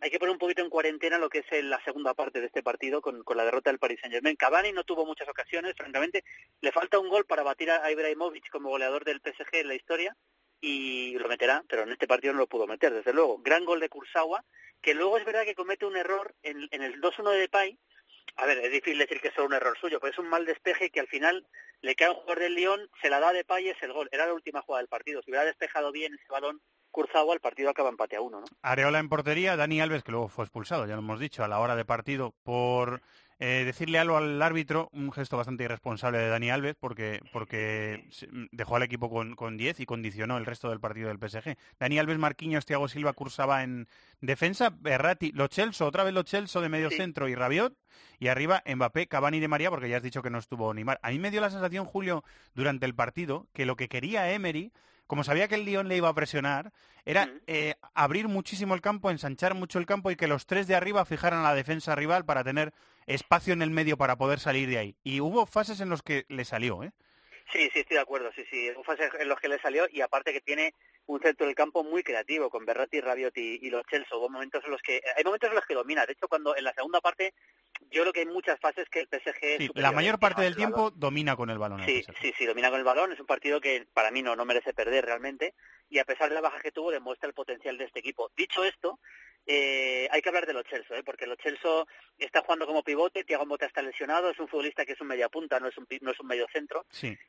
[0.00, 2.62] Hay que poner un poquito en cuarentena lo que es la segunda parte de este
[2.62, 4.36] partido con, con la derrota del Paris Saint-Germain.
[4.36, 6.22] Cavani no tuvo muchas ocasiones, francamente.
[6.60, 10.16] Le falta un gol para batir a Ibrahimovic como goleador del PSG en la historia
[10.60, 13.38] y lo meterá, pero en este partido no lo pudo meter, desde luego.
[13.38, 14.44] Gran gol de Kursawa,
[14.80, 17.78] que luego es verdad que comete un error en, en el 2-1 de Depay,
[18.36, 20.44] a ver, es difícil decir que es solo un error suyo, pero es un mal
[20.44, 21.46] despeje que al final
[21.80, 24.08] le cae un jugador del Lyon, se la da de Depay y es el gol.
[24.10, 25.22] Era la última jugada del partido.
[25.22, 26.60] Si hubiera despejado bien ese balón
[26.90, 28.46] Kurzawa, el partido acaba empate a uno, ¿no?
[28.62, 31.60] Areola en portería, Dani Alves, que luego fue expulsado, ya lo hemos dicho, a la
[31.60, 33.02] hora de partido por
[33.40, 38.08] Eh, decirle algo al árbitro, un gesto bastante irresponsable de Dani Alves, porque, porque
[38.50, 41.56] dejó al equipo con, con 10 y condicionó el resto del partido del PSG.
[41.78, 43.86] Dani Alves, Marquinhos, Thiago Silva cursaba en
[44.20, 47.76] defensa, Berratti, Lo Celso, otra vez Lo Celso de medio centro y Rabiot,
[48.18, 50.98] y arriba Mbappé, Cavani de María, porque ya has dicho que no estuvo Neymar.
[51.02, 52.24] A mí me dio la sensación, Julio,
[52.54, 54.72] durante el partido, que lo que quería Emery
[55.08, 56.70] como sabía que el Lyon le iba a presionar,
[57.06, 60.74] era eh, abrir muchísimo el campo, ensanchar mucho el campo y que los tres de
[60.74, 62.74] arriba fijaran a la defensa rival para tener
[63.08, 64.96] espacio en el medio para poder salir de ahí.
[65.02, 66.92] Y hubo fases en los que le salió, ¿eh?
[67.52, 68.70] Sí, sí, estoy de acuerdo, sí, sí.
[68.70, 70.74] Hubo fases en los que le salió y aparte que tiene
[71.06, 74.16] un centro del campo muy creativo con Berratti, Rabiot y, y los Chelsea.
[74.16, 76.04] Hubo momentos en los que hay momentos en los que domina.
[76.04, 77.32] De hecho, cuando en la segunda parte
[77.90, 80.90] yo creo que hay muchas fases que el PSG sí, la mayor parte del tiempo
[80.90, 81.82] domina con el balón.
[81.86, 83.12] Sí, sí, sí, domina con el balón.
[83.12, 85.54] Es un partido que para mí no no merece perder realmente
[85.88, 88.30] y a pesar de la baja que tuvo demuestra el potencial de este equipo.
[88.36, 88.98] Dicho esto,
[89.50, 91.02] eh, hay que hablar de Lo Celso, ¿eh?
[91.02, 94.92] porque Lo Celso está jugando como pivote, Thiago Mota está lesionado, es un futbolista que
[94.92, 96.84] es un media punta, no es un, no es un medio centro.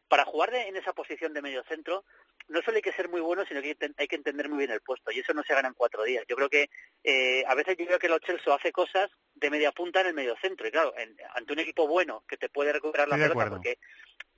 [0.10, 2.04] Para jugar en esa posición de medio centro
[2.50, 4.82] no solo hay que ser muy bueno, sino que hay que entender muy bien el
[4.82, 6.26] puesto y eso no se gana en cuatro días.
[6.28, 6.70] Yo creo que
[7.06, 10.14] eh, a veces yo creo que Lo Celso hace cosas de media punta en el
[10.14, 10.94] medio centro y claro,
[11.36, 13.78] ante un equipo bueno que te puede recuperar la pelota porque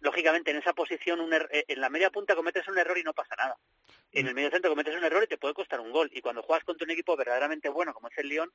[0.01, 3.13] lógicamente en esa posición er, eh, en la media punta cometes un error y no
[3.13, 3.57] pasa nada
[4.11, 6.09] en el medio centro cometes un error y te puede costar un gol.
[6.13, 8.51] Y cuando juegas contra un equipo verdaderamente bueno como es el Lyon,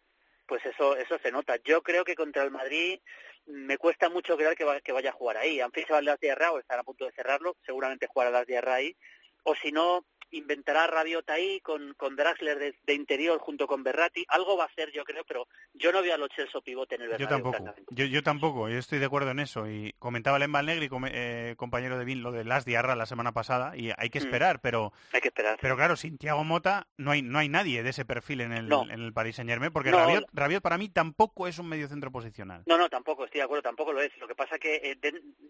[0.47, 1.57] pues eso eso se nota.
[1.65, 3.01] Yo creo que contra el Madrid
[3.47, 5.61] me cuesta mucho creer que, que vaya a jugar ahí.
[5.61, 8.75] Han fichado al Las Diarra o están a punto de cerrarlo, seguramente jugará Las Diarra
[8.75, 8.97] ahí.
[9.45, 10.05] O si no,
[10.39, 14.25] inventará Rabiot ahí con, con Draxler de, interior junto con Berratti.
[14.29, 17.03] Algo va a hacer, yo creo, pero yo no veo a Lo Celso pivote en
[17.03, 17.39] el Bernabéu.
[17.39, 19.69] Yo tampoco, yo, yo, tampoco, yo estoy de acuerdo en eso.
[19.69, 23.77] Y comentaba Lemba Negri, eh, compañero de Vin, lo de Las Diarra la semana pasada,
[23.77, 24.23] y hay que mm.
[24.23, 24.93] esperar, pero...
[25.13, 25.59] Hay que esperar.
[25.61, 28.73] Pero claro, sin Thiago Mota no hay, no hay nadie de ese perfil en el,
[28.73, 29.93] en el Paris Saint-Germain, porque
[30.33, 32.63] Rabiot, para mí tampoco es un medio centro posicional.
[32.67, 34.17] No, no, tampoco, estoy de acuerdo, tampoco lo es.
[34.19, 34.99] Lo que pasa que, eh,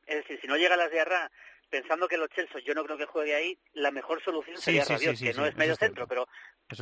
[0.06, 1.30] es decir, si no llega a Las Diarra
[1.68, 5.18] pensando que los Chelsea yo no creo que juegue ahí, la mejor solución sería Rabiot,
[5.18, 6.26] que no es medio centro, pero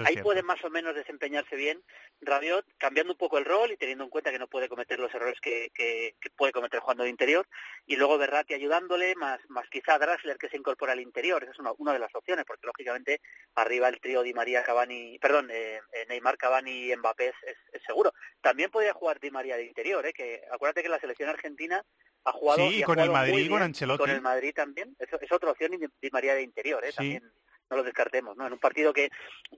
[0.05, 1.83] ahí puede más o menos desempeñarse bien
[2.20, 5.14] Rabiot, cambiando un poco el rol y teniendo en cuenta que no puede cometer los
[5.14, 7.47] errores que, que, puede cometer jugando de interior,
[7.87, 11.59] y luego Berratti ayudándole, más, más quizá Drasler que se incorpora al interior, esa es
[11.59, 13.20] una, una de las opciones, porque lógicamente
[13.55, 18.12] arriba el trío Di María, Cavani, perdón, eh, eh, Neymar, Cavani y Mbappé es, seguro.
[18.40, 20.12] También podría jugar Di María de interior, ¿eh?
[20.12, 21.85] que acuérdate que la selección argentina
[22.25, 24.01] ha jugado sí, con el Madrid, con Ancelotti.
[24.01, 24.97] Con el Madrid también.
[24.99, 26.93] Es, es otra opción y María de interior, ¿eh?
[26.93, 27.23] También
[27.71, 28.47] no lo descartemos, ¿no?
[28.47, 29.11] En un partido que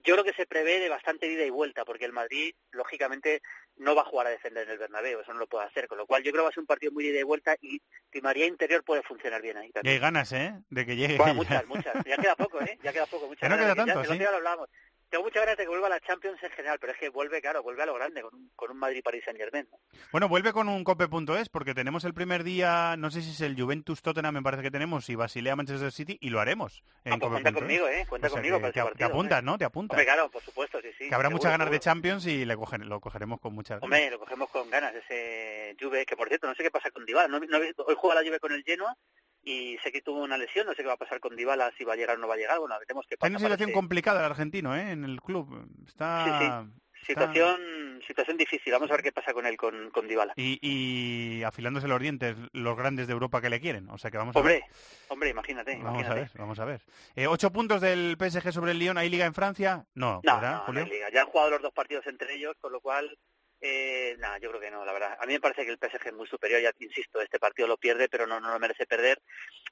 [0.03, 3.41] yo creo que se prevé de bastante ida y vuelta, porque el Madrid, lógicamente,
[3.75, 5.97] no va a jugar a defender en el Bernabéu, eso no lo puede hacer, con
[5.97, 7.55] lo cual yo creo que va a ser un partido muy de ida y vuelta
[7.61, 9.93] y Di María interior puede funcionar bien ahí también.
[9.93, 10.53] Y hay ganas, ¿eh?
[10.69, 11.17] De que llegue.
[11.17, 11.93] Bueno, muchas, muchas.
[12.05, 12.77] Ya queda poco, ¿eh?
[12.81, 13.27] Ya queda poco.
[13.27, 14.17] Muchas ya no queda tanto, ¿sí?
[14.17, 14.69] lo hablábamos
[15.09, 17.41] tengo muchas ganas de que vuelva a la Champions en general, pero es que vuelve,
[17.41, 19.67] claro, vuelve a lo grande con un, con un Madrid-Paris Saint-Germain.
[20.11, 23.59] Bueno, vuelve con un cope.es porque tenemos el primer día, no sé si es el
[23.59, 27.53] Juventus-Tottenham, me parece que tenemos, y Basilea-Manchester City, y lo haremos en ah, pues cuenta
[27.53, 28.05] conmigo, ¿eh?
[28.07, 29.57] Cuenta conmigo para te, partido, te apuntas, ¿no?
[29.57, 30.03] Te apuntas.
[30.03, 31.09] claro, por supuesto, sí, sí.
[31.09, 33.83] Que habrá muchas ganas de Champions y le lo cogeremos con muchas ganas.
[33.83, 37.05] Hombre, lo cogemos con ganas, ese Juve, que por cierto, no sé qué pasa con
[37.05, 37.27] Dybala.
[37.27, 38.95] No, hoy juega la Juve con el Genoa
[39.47, 41.85] y sé que tuvo una lesión, no sé qué va a pasar con Dybala, si
[41.85, 43.27] va a llegar o no va a llegar, bueno, veremos qué pasa.
[43.27, 44.91] Está una situación complicada el argentino, ¿eh?
[44.91, 45.65] En el club.
[45.87, 46.25] Está...
[46.25, 46.81] Sí, sí.
[47.05, 50.33] Situación, situación difícil, vamos a ver qué pasa con él, con, con Dybala.
[50.35, 54.17] Y, y, afilándose los dientes los grandes de Europa que le quieren, o sea que
[54.17, 54.63] vamos a ver.
[55.07, 56.81] Hombre, imagínate, Vamos a ver, vamos a ver.
[57.15, 59.85] Eh, ocho puntos del PSG sobre el Lyon, ¿hay liga en Francia?
[59.95, 61.09] No, no, ¿verdad, no, no hay liga.
[61.13, 63.17] Ya han jugado los dos partidos entre ellos, con lo cual
[63.59, 65.17] eh, yo creo que no, la verdad.
[65.19, 67.77] A mí me parece que el PSG es muy superior, ya insisto, este partido lo
[67.77, 69.21] pierde, pero no, no lo merece perder.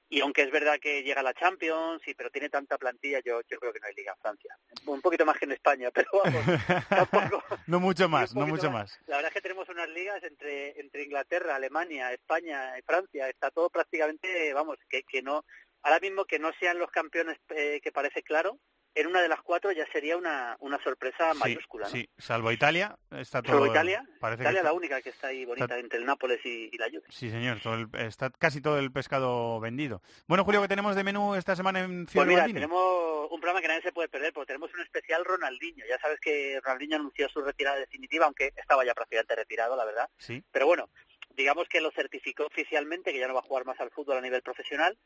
[0.10, 3.42] Y aunque es verdad que llega a la Champions, sí, pero tiene tanta plantilla, yo,
[3.50, 4.58] yo creo que no hay liga en Francia.
[4.86, 6.44] Un poquito más que en España, pero vamos,
[6.90, 7.44] tampoco.
[7.68, 9.00] no mucho más, no mucho más.
[9.08, 13.52] La verdad es que tenemos unas ligas entre, entre Inglaterra, Alemania, España y Francia, está
[13.52, 15.44] todo prácticamente, vamos, que, que no,
[15.84, 18.60] ahora mismo que no sean los campeones eh, que parece claro,
[18.96, 21.86] en una de las cuatro ya sería una, una sorpresa mayúscula.
[21.86, 21.92] ¿no?
[21.92, 23.54] Sí, salvo Italia, está todo.
[23.54, 26.88] Salvo Italia, parece Italia la única que está ahí bonita entre el Nápoles y, la
[26.88, 27.04] Juve.
[27.10, 27.60] Sí, señor,
[28.00, 30.02] está casi todo el pescado vendido.
[30.28, 33.62] Bueno, Julio, ¿qué tenemos de menú esta semana en Ciudad Pues mira, tenemos un programa
[33.62, 35.86] que nadie se puede perder, porque tenemos un especial Ronaldinho.
[35.88, 40.10] Ya sabes que Ronaldinho anunció su retirada definitiva, aunque estaba ya prácticamente retirado, la verdad.
[40.18, 40.42] Sí.
[40.52, 40.90] Pero bueno,
[41.32, 44.22] digamos que lo certificó oficialmente, que ya no va a jugar más al fútbol a
[44.22, 44.98] nivel profesional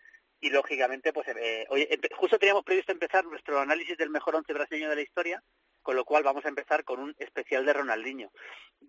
[0.41, 1.67] y lógicamente pues eh,
[2.15, 5.43] justo teníamos previsto empezar nuestro análisis del mejor once brasileño de la historia
[5.82, 8.32] con lo cual vamos a empezar con un especial de Ronaldinho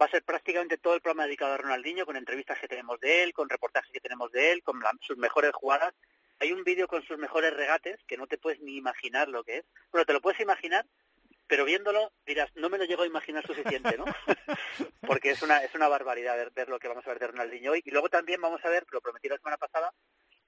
[0.00, 3.22] va a ser prácticamente todo el programa dedicado a Ronaldinho con entrevistas que tenemos de
[3.22, 5.94] él con reportajes que tenemos de él con sus mejores jugadas
[6.38, 9.58] hay un vídeo con sus mejores regates que no te puedes ni imaginar lo que
[9.58, 10.86] es bueno te lo puedes imaginar
[11.50, 14.04] pero viéndolo dirás, no me lo llego a imaginar suficiente, ¿no?
[15.00, 17.72] porque es una es una barbaridad ver, ver lo que vamos a ver de Ronaldinho
[17.72, 17.82] hoy.
[17.84, 19.92] Y luego también vamos a ver, lo prometí la semana pasada,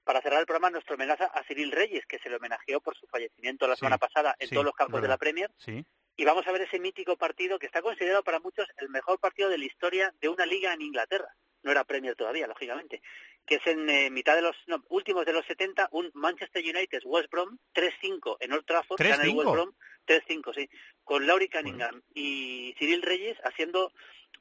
[0.04, 3.06] para cerrar el programa, nuestro homenaje a Cyril Reyes, que se le homenajeó por su
[3.06, 5.50] fallecimiento la Sí, semana pasada en sí, todos los campos de la Premier.
[5.58, 5.84] Sí.
[6.16, 9.48] Y vamos a ver ese mítico partido que está considerado para muchos el mejor partido
[9.48, 11.28] de la historia de una liga en Inglaterra.
[11.62, 13.00] No era Premier todavía, lógicamente.
[13.46, 17.00] Que es en eh, mitad de los no, últimos de los 70, un Manchester United
[17.04, 18.98] West Brom 3-5 en Old Trafford.
[19.00, 19.36] gana el 3-5.
[19.36, 19.72] West Brom
[20.06, 20.70] 3-5, sí.
[21.04, 23.92] Con Laurie Cunningham y Cyril Reyes haciendo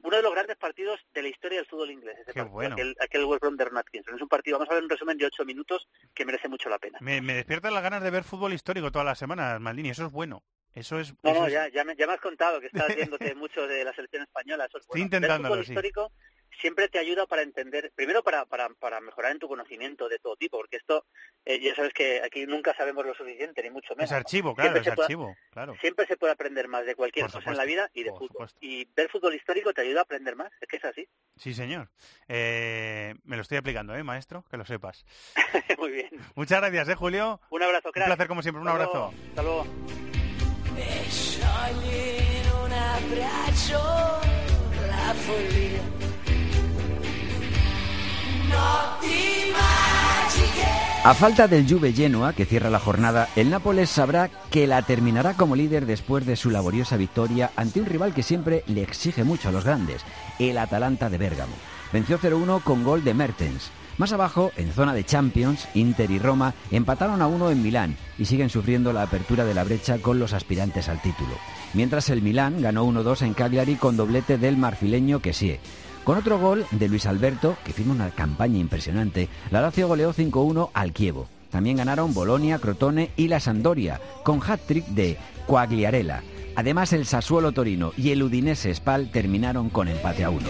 [0.03, 2.15] uno de los grandes partidos de la historia del fútbol inglés.
[2.21, 2.73] ese Qué partido, bueno.
[2.75, 4.15] aquel, aquel West Brom de Atkinson.
[4.15, 6.79] Es un partido, vamos a ver un resumen de 8 minutos que merece mucho la
[6.79, 6.97] pena.
[7.01, 9.89] Me, me despiertan las ganas de ver fútbol histórico todas las semanas, Maldini.
[9.89, 10.43] Eso es bueno.
[10.73, 11.13] Eso es.
[11.21, 13.67] No, eso no, es- ya, ya, me, ya me has contado que estás viéndote mucho
[13.67, 14.65] de la selección española.
[14.65, 15.09] Eso es Estoy bueno.
[15.19, 15.71] Ver fútbol sí.
[15.73, 16.11] histórico
[16.59, 20.35] siempre te ayuda para entender, primero para, para, para mejorar en tu conocimiento de todo
[20.35, 21.05] tipo, porque esto,
[21.45, 24.11] eh, ya sabes que aquí nunca sabemos lo suficiente, ni mucho menos.
[24.11, 25.75] Es archivo, claro, Siempre es se puede- archivo, claro.
[25.81, 28.19] Siempre se puede aprender más de cualquier Por cosa en la vida y de por
[28.19, 28.29] fútbol.
[28.49, 28.59] supuesto.
[28.61, 31.07] Y ver fútbol histórico te ayuda a aprender más, es que es así.
[31.37, 31.89] Sí, señor.
[32.27, 34.43] Eh, me lo estoy aplicando, ¿eh, maestro?
[34.49, 35.05] Que lo sepas.
[35.79, 36.09] Muy bien.
[36.35, 37.39] Muchas gracias, ¿eh, Julio?
[37.49, 38.07] Un abrazo, Un crack.
[38.07, 38.61] placer como siempre.
[38.61, 39.13] Un Hasta abrazo.
[39.13, 39.29] luego.
[39.29, 39.65] Hasta luego.
[40.71, 40.77] Un
[44.87, 46.00] la follia.
[51.03, 55.33] A falta del Juve Genoa, que cierra la jornada, el Nápoles sabrá que la terminará
[55.33, 59.49] como líder después de su laboriosa victoria ante un rival que siempre le exige mucho
[59.49, 60.03] a los grandes,
[60.37, 61.55] el Atalanta de Bérgamo.
[61.91, 63.71] Venció 0-1 con gol de Mertens.
[63.97, 68.25] Más abajo, en zona de Champions, Inter y Roma empataron a uno en Milán y
[68.25, 71.33] siguen sufriendo la apertura de la brecha con los aspirantes al título.
[71.73, 75.59] Mientras el Milán ganó 1-2 en Cagliari con doblete del marfileño Kessie.
[76.03, 80.71] Con otro gol de Luis Alberto, que firma una campaña impresionante, la Lazio goleó 5-1
[80.73, 81.27] al Chievo.
[81.51, 86.23] También ganaron Bolonia, Crotone y la Sampdoria, con hat-trick de Quagliarella.
[86.55, 90.47] Además, el Sassuolo Torino y el Udinese Spal terminaron con empate a uno.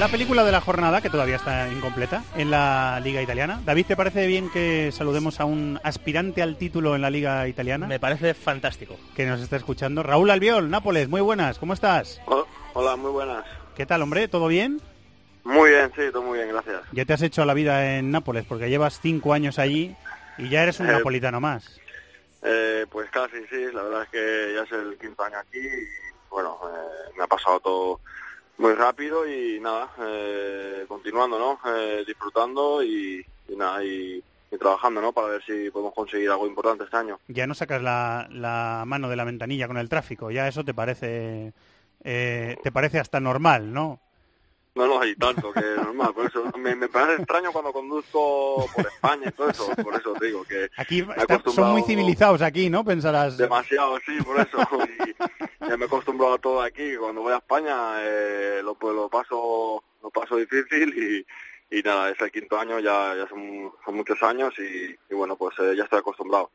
[0.00, 3.60] La película de la jornada, que todavía está incompleta, en la Liga Italiana.
[3.66, 7.86] David, ¿te parece bien que saludemos a un aspirante al título en la Liga Italiana?
[7.86, 8.96] Me parece fantástico.
[9.14, 10.02] Que nos está escuchando.
[10.02, 12.18] Raúl Albiol, Nápoles, muy buenas, ¿cómo estás?
[12.72, 13.44] Hola, muy buenas.
[13.76, 14.26] ¿Qué tal, hombre?
[14.26, 14.80] ¿Todo bien?
[15.44, 16.80] Muy bien, sí, todo muy bien, gracias.
[16.92, 19.94] Ya te has hecho la vida en Nápoles, porque llevas cinco años allí
[20.38, 21.78] y ya eres un Eh, napolitano más.
[22.42, 26.30] Eh, pues casi, sí, la verdad es que ya es el quinto año aquí y
[26.30, 28.00] bueno, eh, me ha pasado todo
[28.60, 31.58] muy rápido y nada, eh, continuando, ¿no?
[31.74, 33.24] Eh, disfrutando y,
[33.56, 35.12] nada, y, y trabajando, ¿no?
[35.12, 37.18] Para ver si podemos conseguir algo importante este año.
[37.28, 40.74] Ya no sacas la, la mano de la ventanilla con el tráfico, ya eso te
[40.74, 41.52] parece
[42.04, 44.00] eh, te parece hasta normal, ¿no?
[44.74, 48.86] No, no hay tanto que normal, por eso me, me parece extraño cuando conduzco por
[48.86, 52.70] España y todo eso, por eso te digo que Aquí está- son muy civilizados aquí,
[52.70, 52.84] ¿no?
[52.84, 53.36] Pensarás.
[53.36, 54.58] demasiado, sí, por eso.
[55.62, 56.96] Y ya me he acostumbrado a todo aquí.
[56.96, 61.26] Cuando voy a España eh, lo, pues, lo paso lo paso difícil
[61.70, 65.14] y, y nada, es el quinto año, ya, ya son, son muchos años y, y
[65.14, 66.50] bueno, pues eh, ya estoy acostumbrado.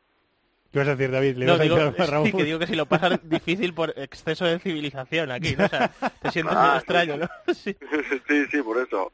[0.76, 1.36] ¿Qué vas a decir, David?
[1.38, 1.94] ¿Le No, digo, a
[2.26, 5.64] sí, que digo que si lo pasas difícil por exceso de civilización aquí, ¿no?
[5.64, 7.26] O sea, te sientes Ah, extraño, ¿no?
[7.54, 7.74] Sí.
[8.28, 9.10] sí, sí, por eso.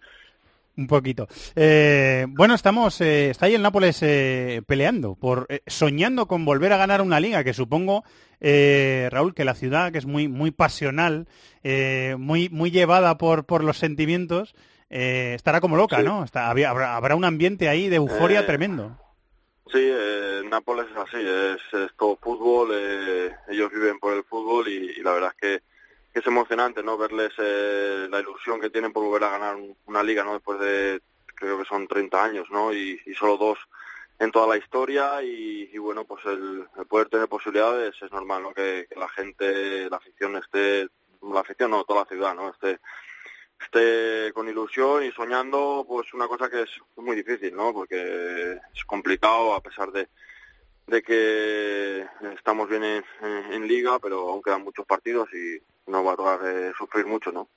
[0.76, 1.28] Un poquito.
[1.54, 6.72] Eh, bueno, estamos, eh, está ahí el Nápoles eh, peleando, por eh, soñando con volver
[6.72, 8.02] a ganar una liga, que supongo,
[8.40, 11.28] eh, Raúl, que la ciudad, que es muy, muy pasional,
[11.62, 14.56] eh, muy, muy llevada por, por los sentimientos,
[14.90, 16.02] eh, estará como loca, Sí.
[16.04, 16.24] ¿no?
[16.24, 18.98] Está- había- habrá, habrá un ambiente ahí de euforia Eh, tremendo.
[19.72, 24.96] Sí, eh, Nápoles es así, es, todo fútbol, eh, ellos viven por el fútbol y,
[25.02, 25.62] la verdad es que,
[26.20, 26.98] es emocionante, ¿no?
[26.98, 30.34] Verles eh, la ilusión que tienen por volver a ganar un- una liga, ¿no?
[30.34, 31.00] Después de,
[31.34, 32.70] creo que son 30 años, ¿no?
[32.74, 33.58] Y, solo dos
[34.18, 38.42] en toda la historia y, y bueno, pues el, el poder tener posibilidades es normal,
[38.42, 38.52] ¿no?
[38.52, 40.86] Que, que la gente, la afición esté,
[41.22, 42.50] la afición no, toda la ciudad, ¿no?
[42.50, 42.78] Esté,
[43.64, 47.72] esté con ilusión y soñando, pues una cosa que es muy difícil, ¿no?
[47.72, 50.08] Porque es complicado a pesar de,
[50.86, 56.16] de que estamos bien en, liga, pero aún quedan muchos partidos y nos va a
[56.16, 57.48] tocar eh, sufrir mucho, ¿no?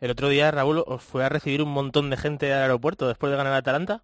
[0.00, 3.30] El otro día, Raúl, os fue a recibir un montón de gente al aeropuerto después
[3.30, 4.02] de ganar Atalanta.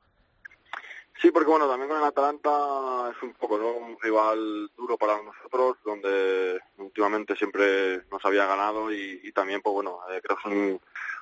[1.21, 3.73] Sí, porque bueno, también con el Atalanta es un poco, ¿no?
[3.73, 9.99] Un rival duro para nosotros, donde últimamente siempre nos había ganado y, también, pues bueno,
[10.11, 10.81] eh, creo que es un-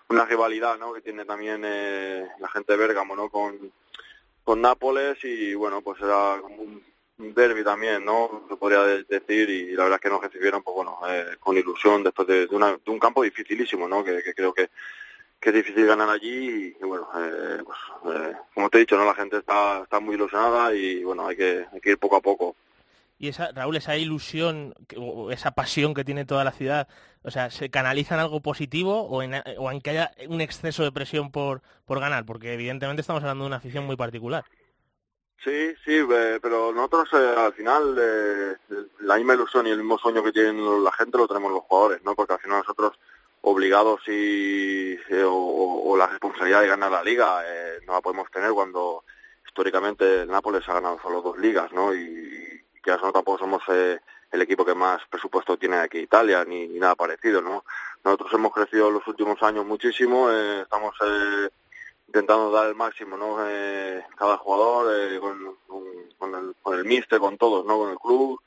[0.08, 0.92] una rivalidad, ¿no?
[0.92, 3.28] Que tiene también eh, la gente de Bérgamo, ¿no?
[3.28, 3.72] Con,
[4.44, 6.84] con Nápoles y bueno, pues era como un,
[7.18, 8.44] derby también, ¿no?
[8.48, 11.58] Se podría de- decir y la verdad es que nos recibieron, pues bueno, eh, con
[11.58, 14.04] ilusión después de, de una- de un campo dificilísimo, ¿no?
[14.04, 14.70] Que, que creo que
[15.40, 19.04] que es difícil ganar allí y, bueno, eh, pues, eh, como te he dicho, no
[19.04, 22.20] la gente está, está muy ilusionada y bueno, hay que, hay que ir poco a
[22.20, 22.56] poco.
[23.18, 26.88] y esa, Raúl, esa ilusión, o esa pasión que tiene toda la ciudad,
[27.22, 30.82] o sea, ¿se canaliza en algo positivo o en, o en que haya un exceso
[30.82, 32.24] de presión por, por ganar?
[32.24, 34.44] Porque evidentemente estamos hablando de una afición muy particular.
[35.44, 38.56] Sí, sí, eh, pero nosotros eh, al final eh,
[39.00, 42.02] la misma ilusión y el mismo sueño que tienen la gente lo tenemos los jugadores,
[42.02, 42.14] ¿no?
[42.16, 42.98] Porque al final nosotros
[43.42, 47.42] obligados y o, la responsabilidad de ganar la liga
[47.86, 49.04] no la podemos tener cuando
[49.46, 51.94] históricamente el Nápoles ha ganado solo dos ligas, ¿no?
[51.94, 56.78] Y, que nosotros tampoco somos el equipo que más presupuesto tiene aquí Italia ni, ni,
[56.78, 57.64] nada parecido, ¿no?
[58.04, 60.94] Nosotros hemos crecido en los últimos años muchísimo, estamos
[62.08, 63.36] intentando dar el máximo, ¿no?
[63.46, 65.56] Eh, cada jugador, eh, con,
[66.18, 67.78] con, el, con el míster, con todos, ¿no?
[67.78, 68.40] Con el club,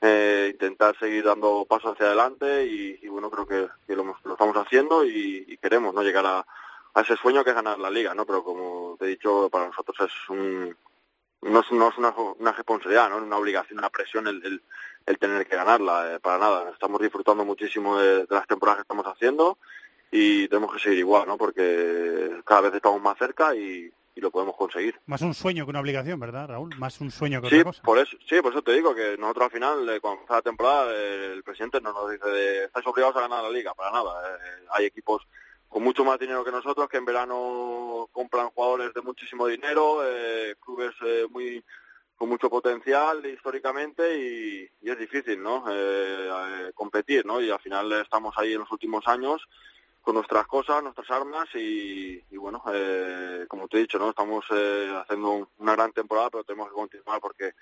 [0.00, 5.58] eh, intentar seguir dando pasos hacia adelante y, bueno, creo que, lo, estamos haciendo y,
[5.62, 6.02] queremos, ¿no?
[6.02, 6.46] Llegar a,
[6.94, 8.26] a, ese sueño que es ganar la liga, ¿no?
[8.26, 10.76] Pero como te he dicho, para nosotros es un,
[11.42, 13.18] no es, no es una, una, responsabilidad, ¿no?
[13.18, 14.60] Una obligación, una presión el,
[15.18, 16.70] tener que ganarla, para nada.
[16.70, 19.58] Estamos disfrutando muchísimo de, de las temporadas que estamos haciendo
[20.10, 21.36] y tenemos que seguir igual, ¿no?
[21.38, 24.98] Porque cada vez estamos más cerca y, lo podemos conseguir.
[25.06, 26.74] Más un sueño que una obligación, ¿verdad, Raúl?
[26.78, 27.82] Más un sueño que sí, otra cosa.
[27.82, 30.42] Por eso, sí, por eso te digo que nosotros al final, eh, cuando empieza la
[30.42, 33.92] temporada, eh, el presidente no nos dice de estáis obligados a ganar la liga, para
[33.92, 34.36] nada.
[34.36, 35.22] Eh, hay equipos
[35.68, 40.00] con mucho más dinero que nosotros que en verano compran jugadores de muchísimo dinero,
[40.64, 40.94] clubes
[41.30, 41.62] muy
[42.14, 45.64] con mucho potencial históricamente y, y es difícil, ¿no?
[46.72, 47.42] competir, ¿no?
[47.42, 49.46] Y al final estamos ahí en los últimos años
[50.06, 54.88] con nuestras cosas, nuestras armas y, bueno, eh, como te he dicho, no estamos eh,
[55.02, 57.54] haciendo una gran temporada, pero tenemos que continuar porque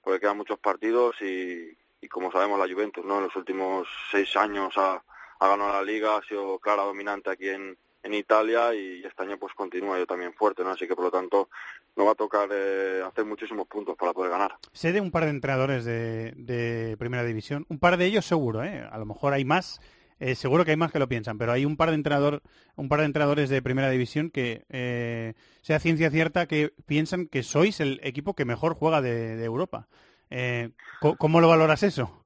[0.00, 1.76] porque quedan muchos partidos y,
[2.08, 5.02] como sabemos la Juventus, no, en los últimos seis años ha,
[5.40, 9.52] ganado la Liga, ha sido clara dominante aquí en, en Italia y este año pues
[9.54, 10.70] continúa yo también fuerte, ¿no?
[10.70, 11.48] Así que por lo tanto
[11.96, 14.54] nos va a tocar eh, hacer muchísimos puntos para poder ganar.
[14.72, 18.62] Sé de un par de entrenadores de, de primera división, un par de ellos seguro,
[18.62, 18.88] ¿eh?
[18.88, 19.80] A lo mejor hay más
[20.20, 22.42] eh, seguro que hay más que lo piensan, pero hay un par de entrenador,
[22.76, 27.42] un par de entrenadores de primera división que eh, sea ciencia cierta que piensan que
[27.42, 29.86] sois el equipo que mejor juega de, Europa.
[30.30, 30.70] Eh,
[31.18, 32.24] ¿Cómo lo valoras eso?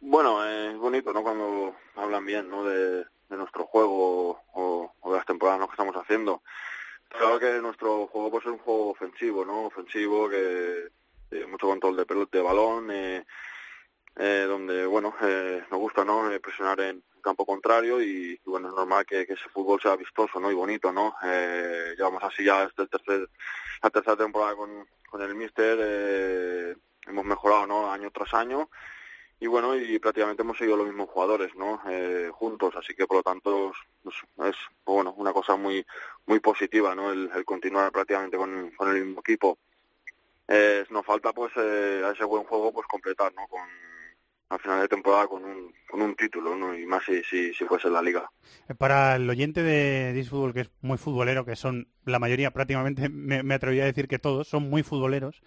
[0.00, 1.22] Bueno, es bonito, ¿no?
[1.22, 2.64] Cuando hablan bien, ¿no?
[2.64, 6.42] De, nuestro juego o, de las temporadas que estamos haciendo.
[7.08, 9.66] Claro que nuestro juego puede ser un juego ofensivo, ¿no?
[9.66, 10.88] Ofensivo que
[11.46, 12.90] mucho control de pelota, de balón.
[12.90, 13.24] Eh,
[14.16, 18.74] eh, donde bueno eh, nos gusta no eh, presionar en campo contrario y, bueno es
[18.74, 22.86] normal que, ese fútbol sea vistoso no y bonito no eh, llevamos así ya este
[22.86, 23.28] tercer
[23.82, 28.68] la tercera temporada con, con el míster eh, hemos mejorado no año tras año
[29.38, 33.18] y bueno y prácticamente hemos seguido los mismos jugadores no eh, juntos así que por
[33.18, 33.72] lo tanto
[34.06, 35.84] es, es bueno una cosa muy
[36.26, 39.58] muy positiva no el, continuar prácticamente con, con el mismo equipo.
[40.90, 43.62] Nos falta pues a ese buen juego pues completar no con
[44.50, 46.76] al final de temporada con un, con un título, ¿no?
[46.76, 48.30] Y más si, si, si fuese la liga.
[48.78, 53.42] Para el oyente de Disfútbol, que es muy futbolero, que son la mayoría, prácticamente me,
[53.42, 55.40] me atrevería a decir que todos, son muy futboleros,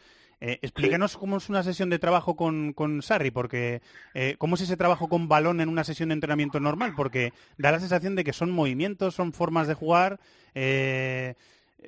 [0.45, 3.81] eh, explícanos cómo es una sesión de trabajo con, con Sarri, porque
[4.13, 7.71] eh, cómo es ese trabajo con balón en una sesión de entrenamiento normal, porque da
[7.71, 10.19] la sensación de que son movimientos, son formas de jugar,
[10.53, 11.35] eh,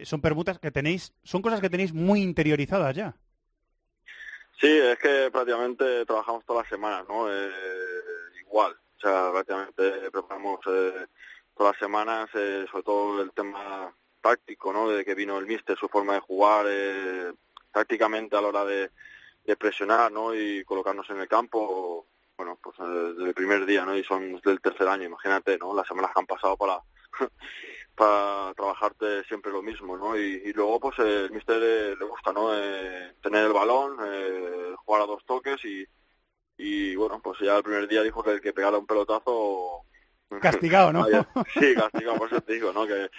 [0.04, 3.18] son permutas que tenéis, son cosas que tenéis muy interiorizadas ya.
[4.60, 7.32] Sí, es que prácticamente trabajamos todas las semanas, ¿no?
[7.32, 7.52] Eh,
[8.40, 11.08] igual, o sea, prácticamente preparamos eh,
[11.56, 14.90] todas las semanas, eh, sobre todo el tema táctico, ¿no?
[14.90, 17.34] De que vino el míster, su forma de jugar, eh,
[17.72, 18.92] tácticamente a la hora de,
[19.60, 20.34] presionar, ¿no?
[20.34, 23.96] Y colocarnos en el campo, bueno, pues desde el primer día, ¿no?
[23.96, 25.76] Y son del tercer año, imagínate, ¿no?
[25.76, 26.80] Las semanas que han pasado para
[27.96, 30.18] para trabajarte siempre lo mismo, ¿no?
[30.18, 31.60] Y, luego, pues, el mister
[31.98, 32.54] le, gusta, ¿no?
[32.54, 35.86] Eh, tener el balón, eh, jugar a dos toques y,
[36.58, 39.82] y, bueno, pues ya el primer día dijo que el que pegara un pelotazo...
[40.42, 41.06] Castigado, ¿no?
[41.54, 42.86] sí, castigado, por eso te digo, ¿no?
[42.86, 43.10] Que,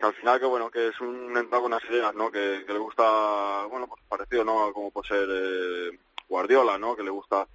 [0.00, 2.30] al final, que bueno, que es un entrado con las ideas, ¿no?
[2.30, 4.72] Que, le gusta, bueno, pues parecido, ¿no?
[4.72, 6.96] Como puede ser eh, Guardiola, ¿no?
[6.96, 7.46] Que le gusta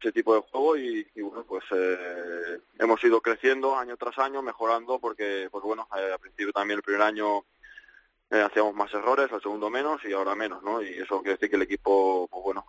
[0.00, 4.98] ese tipo de juego y, bueno pues eh, hemos ido creciendo año tras año mejorando
[4.98, 7.44] porque pues bueno eh, al principio también el primer año
[8.30, 11.50] eh, hacíamos más errores al segundo menos y ahora menos no y eso quiere decir
[11.50, 12.64] que el equipo pues bueno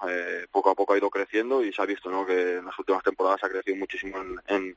[0.52, 3.04] poco a poco ha ido creciendo y se ha visto no que en las últimas
[3.04, 4.76] temporadas ha crecido muchísimo en,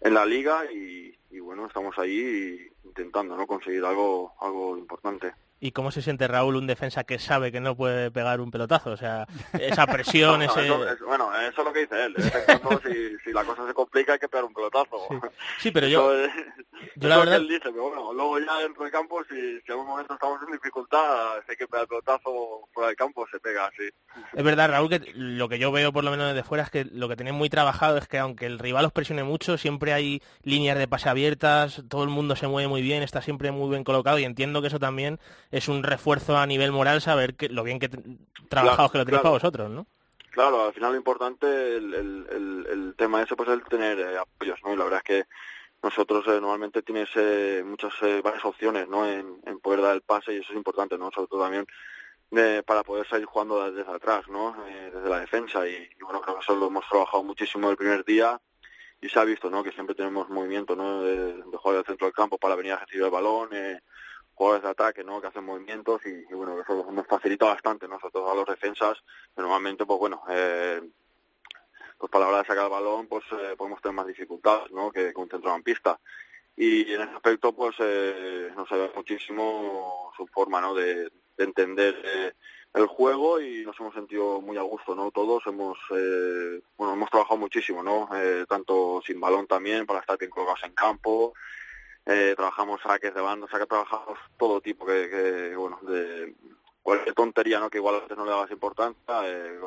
[0.00, 5.72] en, la liga y, y, bueno estamos ahí intentando no conseguir algo algo importante ¿Y
[5.72, 8.90] cómo se siente Raúl, un defensa que sabe que no puede pegar un pelotazo?
[8.92, 9.26] O sea,
[9.58, 10.70] esa presión, ese...
[11.04, 12.14] bueno, eso es lo que dice él.
[12.86, 15.08] si, si, la cosa se complica hay que pegar un pelotazo.
[15.58, 16.12] Sí, pero yo...
[16.94, 17.36] yo la verdad...
[17.36, 20.40] él dice, pero bueno, luego ya dentro del campo, si, si en algún momento estamos
[20.46, 23.88] en dificultad, si hay que pegar el pelotazo fuera del campo, se pega así.
[24.34, 26.84] Es verdad, Raúl, que lo que yo veo por lo menos desde fuera es que
[26.84, 30.22] lo que tenéis muy trabajado es que aunque el rival os presione mucho, siempre hay
[30.42, 33.82] líneas de pase abiertas, todo el mundo se mueve muy bien, está siempre muy bien
[33.82, 35.18] colocado y entiendo que eso también
[35.50, 37.90] es un refuerzo a nivel moral saber que lo bien que
[38.48, 39.86] trabajados que lo tenéis para vosotros, ¿no?
[40.30, 44.58] Claro, al final lo importante, el, el, tema ese, pues es el tener eh, apoyos,
[44.64, 44.72] ¿no?
[44.72, 45.24] Y la verdad es que
[45.82, 47.92] nosotros eh, normalmente tienes eh, muchas,
[48.22, 49.06] varias opciones, ¿no?
[49.06, 51.10] En, poder dar el pase y eso es importante, ¿no?
[51.10, 51.66] Sobre todo también
[52.66, 54.54] para poder salir jugando desde atrás, ¿no?
[54.92, 58.38] desde la defensa y, bueno, creo que eso lo hemos trabajado muchísimo el primer día
[59.00, 59.62] y se ha visto, ¿no?
[59.62, 61.02] Que siempre tenemos movimiento, ¿no?
[61.02, 63.80] De, de jugar al centro del campo para venir a recibir el balón, eh,
[64.38, 65.20] jugadores de ataque, ¿no?
[65.20, 68.96] Que hacen movimientos y, bueno, eso nos facilita bastante, nosotros a los defensas,
[69.36, 70.80] normalmente, pues bueno, eh,
[71.98, 74.90] pues para la hora de sacar el balón, pues eh, podemos tener más dificultades, ¿no?
[74.90, 75.98] Que con centrocampista.
[76.56, 80.74] Y en ese aspecto, pues eh, nos ayuda muchísimo su forma, ¿no?
[80.74, 82.32] De, entender eh,
[82.74, 85.10] el juego y nos hemos sentido muy a gusto, ¿no?
[85.10, 88.08] Todos hemos, eh, bueno, hemos trabajado muchísimo, ¿no?
[88.14, 91.32] Eh, tanto sin balón también para estar bien colocados en campo,
[92.08, 96.34] eh, trabajamos saques de banda, o sea trabajamos todo tipo que, bueno, de
[96.82, 97.68] cualquier tontería, ¿no?
[97.68, 99.58] Que igual antes no le dabas importancia, eh,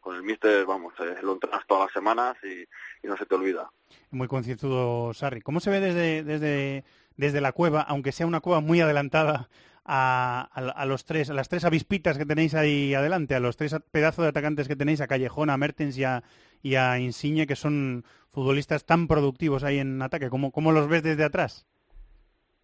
[0.00, 2.66] con, el míster, vamos, eh, lo entrenas todas las semanas y,
[3.06, 3.70] no se te olvida.
[4.10, 5.42] Muy concienzudo, Sarri.
[5.42, 6.84] ¿Cómo se ve desde, desde,
[7.16, 9.50] desde la cueva, aunque sea una cueva muy adelantada
[9.84, 13.76] a, a, los tres, a las tres avispitas que tenéis ahí adelante, a los tres
[13.90, 16.22] pedazos de atacantes que tenéis, a Callejón, a Mertens y a,
[16.62, 20.30] y a Insigne, que son futbolistas tan productivos ahí en ataque?
[20.30, 21.66] ¿Cómo, cómo los ves desde atrás?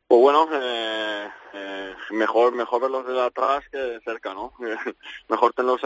[0.09, 4.53] Pues bueno, eh, eh, mejor mejor verlos de atrás que cerca, ¿no?
[5.29, 5.81] mejor tenerlos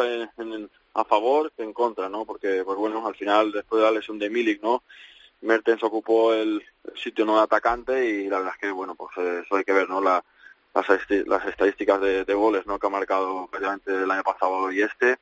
[0.95, 2.27] a favor que en contra, ¿no?
[2.27, 4.83] Porque, pues bueno, al final, después de la lesión de Milik, ¿no?
[5.41, 6.63] Mertens ocupó el,
[6.97, 9.89] sitio no de atacante y la verdad es que, bueno, pues eso hay que ver,
[9.89, 10.03] ¿no?
[10.03, 10.23] La,
[10.75, 10.87] las,
[11.27, 12.79] las estadísticas de, de, goles, ¿no?
[12.79, 15.19] Que ha marcado prácticamente el año pasado y este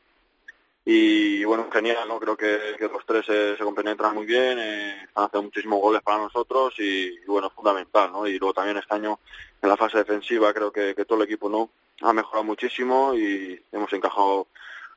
[0.91, 2.19] y bueno, genial, ¿no?
[2.19, 6.17] Creo que, los tres se, se compenetran muy bien, eh, están haciendo muchísimos goles para
[6.17, 8.27] nosotros y, bueno, fundamental, ¿no?
[8.27, 9.19] Y luego también este año
[9.61, 11.69] en la fase defensiva creo que, todo el equipo no
[12.01, 14.47] ha mejorado muchísimo y hemos encajado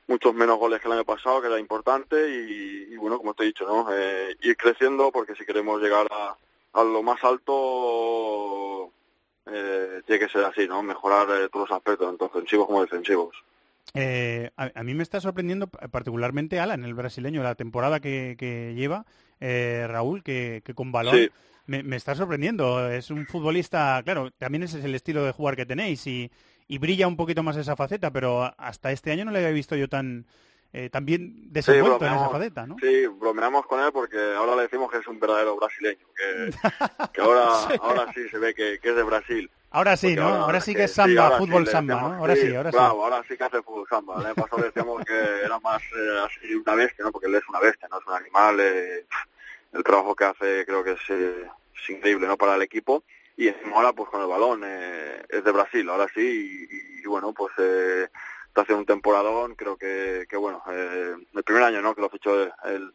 [0.07, 3.47] muchos menos goles que el año pasado, que era importante y, bueno, como te he
[3.47, 3.87] dicho, ¿no?
[3.91, 6.37] Eh, ir creciendo porque si queremos llegar a,
[6.71, 8.93] a lo más alto
[9.45, 10.81] eh, tiene que ser así, ¿no?
[10.83, 13.35] Mejorar eh, todos los aspectos, tanto ofensivos como defensivos.
[13.93, 19.05] Eh, a, mí me está sorprendiendo particularmente Alan, el brasileño, la temporada que, lleva,
[19.39, 21.29] eh, Raúl, que, con balón
[21.65, 22.89] me, está sorprendiendo.
[22.89, 26.32] Es un futbolista, claro, también ese es el estilo de jugar que tenéis y,
[26.79, 29.89] brilla un poquito más esa faceta, pero hasta este año no le había visto yo
[29.89, 30.25] tan,
[30.71, 32.77] eh, también desenvuelto en esa faceta, ¿no?
[32.79, 36.51] Sí, bromeamos con él porque ahora le decimos que es un verdadero brasileño, que,
[37.21, 37.43] ahora,
[37.82, 39.51] ahora sí se ve que, es de Brasil.
[39.74, 40.28] Ahora sí, ¿no?
[40.28, 42.13] Ahora, sí que es samba, fútbol samba, ¿no?
[42.15, 42.78] Ahora sí, ahora sí.
[42.78, 44.19] Ahora sí que hace fútbol samba.
[44.19, 47.11] El año pasado decíamos que era más eh, así una bestia, ¿no?
[47.13, 47.99] Porque él es una bestia, ¿no?
[47.99, 48.59] Es un animal.
[48.59, 49.05] Eh,
[49.72, 52.36] el trabajo que hace creo que es, eh, es, increíble, ¿no?
[52.36, 53.05] Para el equipo.
[53.38, 56.67] Y ahora, pues con el balón, es de Brasil, ahora sí.
[56.69, 59.55] Y, y bueno, pues está haciendo un temporadón.
[59.55, 61.95] Creo que, que bueno, el primer año, ¿no?
[61.95, 62.93] Que lo fichó el el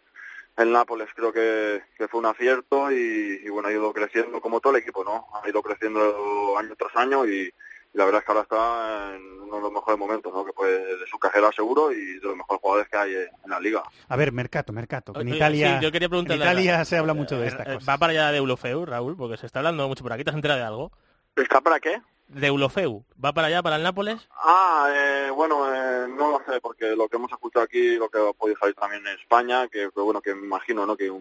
[0.57, 5.04] Nápoles creo que, fue un acierto y, bueno, ha ido creciendo como todo el equipo,
[5.04, 5.26] ¿no?
[5.34, 7.52] Ha ido creciendo año tras año y,
[7.96, 10.44] la verdad es que ahora está en uno de los mejores momentos, ¿no?
[10.44, 13.59] Que puede de su cajera seguro y de los mejores jugadores que hay en la
[13.59, 13.82] liga.
[14.09, 15.18] A ver, Mercato, Mercato.
[15.18, 17.88] En Italia, yo quería en Italia se habla mucho de eh, estas eh, cosas.
[17.88, 20.24] Va para allá de Eulofeu, Raúl, porque se está hablando mucho por aquí.
[20.24, 20.92] ¿Te has enterado de algo?
[21.36, 22.02] ¿Está para qué?
[22.29, 23.05] De Eulofeu.
[23.22, 24.29] ¿Va para allá, para el Nápoles?
[24.33, 28.18] Ah, eh, bueno, eh, no lo sé, porque lo que hemos escuchado aquí, lo que
[28.18, 30.97] ha podido salir también en España, que, bueno, que me imagino, ¿no?
[30.97, 31.12] Que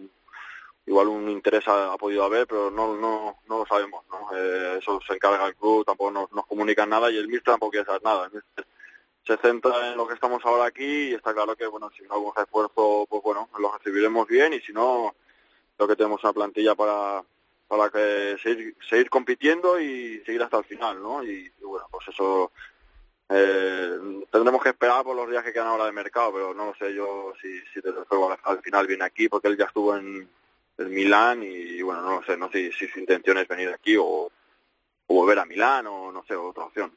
[0.86, 4.36] igual un interés ha, podido haber, pero no no no lo sabemos, ¿no?
[4.36, 7.72] Eh, eso se encarga el club, tampoco nos, nos comunican nada y el míster tampoco
[7.72, 8.30] quiere saber nada.
[9.24, 12.18] se centra en lo que estamos ahora aquí y está claro que, bueno, si no
[12.18, 15.14] un esfuerzo, pues bueno, lo recibiremos bien y si no,
[15.76, 17.22] creo que tenemos una plantilla para
[17.68, 21.22] para que seguir, seguir compitiendo y seguir hasta el final, ¿no?
[21.22, 22.52] Y, bueno, pues eso
[23.28, 23.98] eh,
[24.30, 26.94] tendremos que esperar por los días que quedan ahora de mercado, pero no lo sé
[26.94, 30.28] yo si, si desde luego al, final viene aquí, porque él ya estuvo en
[30.78, 33.96] el Milán y, bueno, no lo sé, no sé si, su intención es venir aquí
[33.98, 34.30] o,
[35.08, 36.92] o volver a Milán o no sé, otra opción.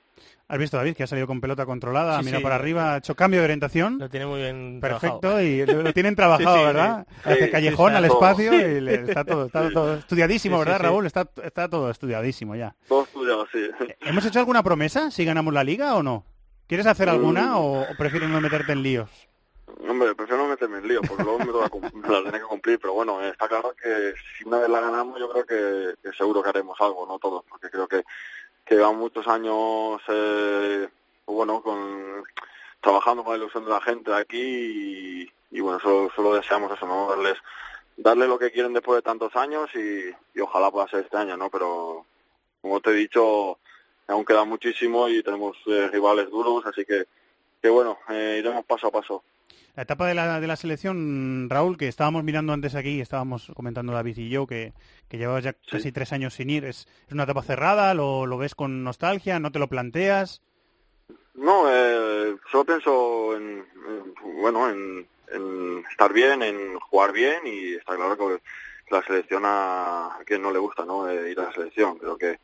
[0.47, 2.43] Has visto, David, que ha salido con pelota controlada, Sí, mira sí.
[2.43, 3.99] para arriba, ha hecho cambio de orientación.
[3.99, 5.43] Lo tiene muy bien Perfecto, trabajado.
[5.43, 7.07] y lo, lo tienen trabajado, Sí, sí, ¿verdad?
[7.07, 7.16] sí.
[7.24, 10.78] Hace Sí, callejón al espacio y le- está todo, está todo estudiadísimo, Sí, sí, ¿verdad,
[10.80, 10.84] sí.
[10.84, 11.05] Raúl?
[11.05, 12.76] Está, está todo estudiadísimo ya.
[12.88, 13.60] Todo estudiado, sí.
[14.01, 16.26] ¿Hemos hecho alguna promesa si ganamos la liga o no?
[16.68, 17.57] ¿Quieres hacer alguna Mm.
[17.57, 19.10] o, o prefieres no meterte en líos?
[19.88, 22.80] Hombre, prefiero no meterme en lío, porque luego me, cum- me la tengo que cumplir,
[22.80, 26.49] pero bueno, está claro que si una vez la ganamos, yo creo que, seguro que
[26.49, 28.03] haremos algo, no todos, porque creo que,
[28.65, 30.88] que llevamos muchos años, eh,
[31.26, 32.24] pues bueno, con,
[32.82, 36.86] trabajando con la ilusión de la gente aquí y, y bueno, solo, solo deseamos eso,
[36.86, 37.09] ¿no?
[37.09, 37.38] Darles,
[37.97, 41.36] darle lo que quieren después de tantos años y, y ojalá pueda ser este año,
[41.38, 41.49] ¿no?
[41.49, 42.05] Pero
[42.61, 43.57] como te he dicho,
[44.07, 47.05] aún queda muchísimo y tenemos eh, rivales duros, así que,
[47.61, 49.24] que bueno, eh, iremos paso a paso.
[49.76, 53.93] La etapa de la, de la selección, Raúl, que estábamos mirando antes aquí, estábamos comentando
[53.93, 54.74] David y yo, que,
[55.08, 56.66] que llevabas ya casi tres años sin ir.
[56.66, 57.93] ¿Es, es una etapa cerrada?
[57.93, 59.39] ¿Lo, ¿Lo ves con nostalgia?
[59.39, 60.41] ¿No te lo planteas?
[61.36, 67.76] No, eh, solo pienso en, en- bueno, en, en estar bien, en jugar bien y
[67.76, 68.41] está claro que
[68.93, 71.08] la selección a, a quien no le gusta, ¿no?
[71.10, 71.97] Eh, ir a la selección.
[71.97, 72.39] Creo que,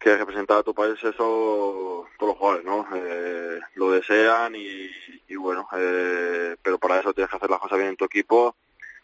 [0.00, 2.88] que representar a tu país eso todos los jugadores, ¿no?
[2.94, 7.90] Eh, lo desean y, bueno, eh, pero para eso tienes que hacer las cosas bien
[7.90, 8.56] en tu equipo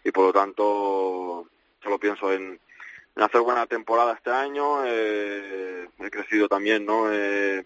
[0.02, 1.48] y por lo tanto
[1.82, 2.58] solo pienso en,
[3.14, 4.84] en hacer buena temporada este año.
[4.86, 7.12] eh, he crecido también, ¿no?
[7.12, 7.64] Eh,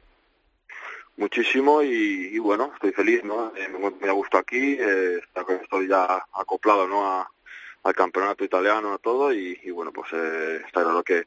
[1.17, 3.53] muchísimo y, bueno, estoy feliz, ¿no?
[3.57, 4.77] Eh, me encuentro muy a gusto aquí,
[5.63, 7.07] estoy ya acoplado, ¿no?
[7.07, 7.31] A,
[7.85, 11.27] al campeonato italiano, a todo y, y bueno, pues está claro que,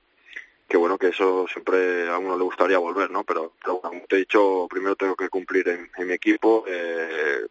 [0.68, 3.24] que bueno, que eso siempre a uno le gustaría volver, ¿no?
[3.24, 7.42] Pero, como te he dicho, primero tengo que cumplir en, en mi equipo, eh,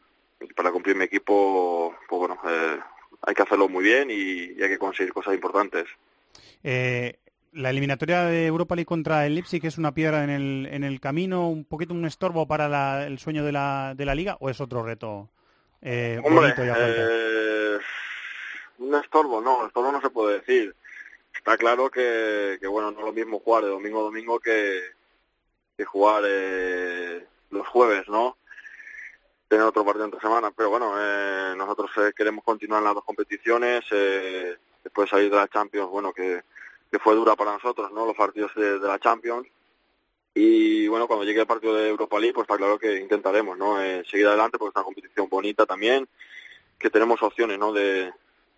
[0.56, 2.78] para cumplir mi equipo, pues bueno, eh,
[3.22, 4.14] hay que hacerlo muy bien y,
[4.58, 5.84] y hay que conseguir cosas importantes.
[6.64, 7.16] Eh,
[7.52, 11.00] la eliminatoria de Europa League contra el Leipzig es una piedra en el, en el
[11.00, 14.48] camino, un poquito un estorbo para la- el sueño de la, de la liga o
[14.50, 15.28] es otro reto
[15.82, 17.08] eh, Hombre, bonito y a afrontar?
[17.10, 17.78] eh,
[18.78, 20.74] un estorbo, no, estorbo no se puede decir.
[21.35, 24.80] Está claro que, que bueno, no es lo mismo jugar de domingo a domingo que,
[25.76, 28.37] que jugar eh, los jueves, ¿no?
[29.49, 33.05] Tener otro partido entre semana, pero bueno, eh, nosotros eh, queremos continuar en las dos
[33.05, 36.43] competiciones, eh, después salir de la Champions, bueno, que,
[36.91, 38.07] que fue dura para nosotros, ¿no?
[38.07, 39.49] Los partidos de, de la Champions.
[40.35, 43.83] Y bueno, cuando llegue el partido de Europa League, pues está claro que intentaremos, ¿no?
[43.83, 46.09] Eh, seguir adelante porque es una competición bonita también,
[46.78, 47.72] que tenemos opciones, ¿no?
[47.72, 48.12] De,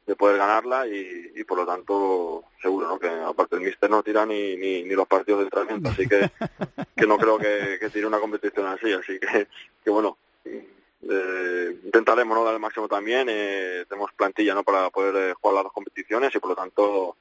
[0.07, 2.99] de poder ganarla y, y por lo tanto seguro, ¿no?
[2.99, 6.31] Que aparte el míster no tira ni, ni, ni los partidos de entrenamiento, así que,
[6.97, 9.49] que no creo que, que tire una competición así, así que,
[9.83, 14.63] que bueno, eh, intentaremos no dar el máximo también, eh, tenemos plantilla, ¿no?
[14.63, 17.17] Para poder eh, jugar las dos competiciones y por lo tanto,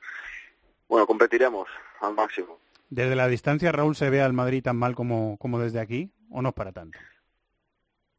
[0.88, 1.68] bueno, competiremos
[2.02, 2.60] al máximo.
[2.90, 6.42] ¿Desde la distancia, Raúl, se ve al Madrid tan mal como, como desde aquí o
[6.42, 7.00] no es para tanto?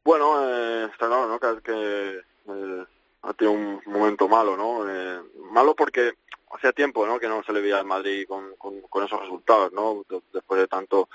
[0.04, 1.38] Bueno, eh, está claro, ¿no?
[1.38, 2.84] Que, que eh,
[3.24, 4.88] ha tenido un momento malo, ¿no?
[4.88, 5.20] Eh,
[5.50, 6.14] malo porque
[6.52, 7.18] hacía tiempo, ¿no?
[7.18, 10.04] Que no se le veía al Madrid con, con, esos resultados, ¿no?
[10.08, 11.08] De- Después de tanto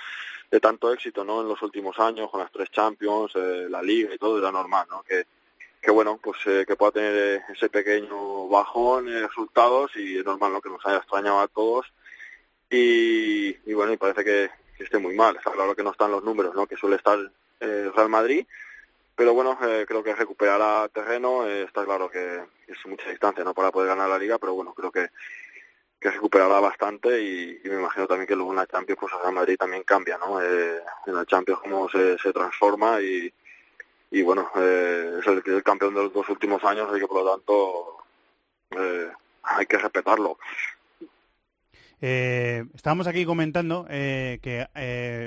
[0.51, 1.41] de tanto éxito, ¿no?
[1.41, 4.87] En los últimos años con las tres Champions, eh, la Liga y todo era normal,
[4.89, 5.03] ¿no?
[5.03, 5.25] Que
[5.81, 10.25] que bueno, pues eh, que pueda tener eh, ese pequeño bajón de resultados y es
[10.25, 10.61] normal, ¿no?
[10.61, 11.85] Que nos haya extrañado a todos
[12.69, 14.49] y, y bueno, y parece que,
[14.83, 15.37] esté muy mal.
[15.41, 16.65] Claro que no están los números, ¿no?
[16.65, 17.17] Que suele estar
[17.59, 18.45] eh, Real Madrid,
[19.19, 21.45] pero bueno, eh, creo que recuperará terreno.
[21.45, 23.53] eh, está claro que es mucha distancia, ¿no?
[23.53, 25.09] Para poder ganar la liga, pero bueno, creo que
[25.99, 29.57] que recuperará bastante y, me imagino también que luego en la Champions pues Real Madrid
[29.57, 30.41] también cambia, ¿no?
[30.41, 33.29] Eh, en la Champions cómo se, se transforma y,
[34.11, 37.21] y bueno, eh, es el, el campeón de los dos últimos años, así que por
[37.21, 37.97] lo tanto
[38.71, 39.11] eh,
[39.43, 40.39] hay que respetarlo.
[41.99, 44.65] Estábamos aquí comentando que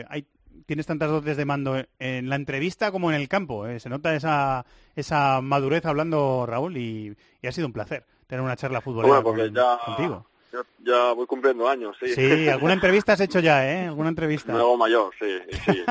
[0.09, 0.27] hay,
[0.67, 3.67] tienes tantas dotes de mando en la entrevista como en el campo.
[3.67, 3.81] eh.
[3.81, 4.65] Se nota esa,
[4.97, 9.25] esa madurez hablando, Raúl, y, y ha sido un placer tener una charla futbolera Bueno,
[9.25, 10.27] porque con- ya, contigo.
[10.53, 12.15] ya, ya voy cumpliendo años, sí.
[12.15, 13.87] Sí, alguna entrevista has hecho ya, ¿eh?
[13.87, 14.53] Alguna entrevista.
[14.53, 15.85] Me hago mayor, sí, sí.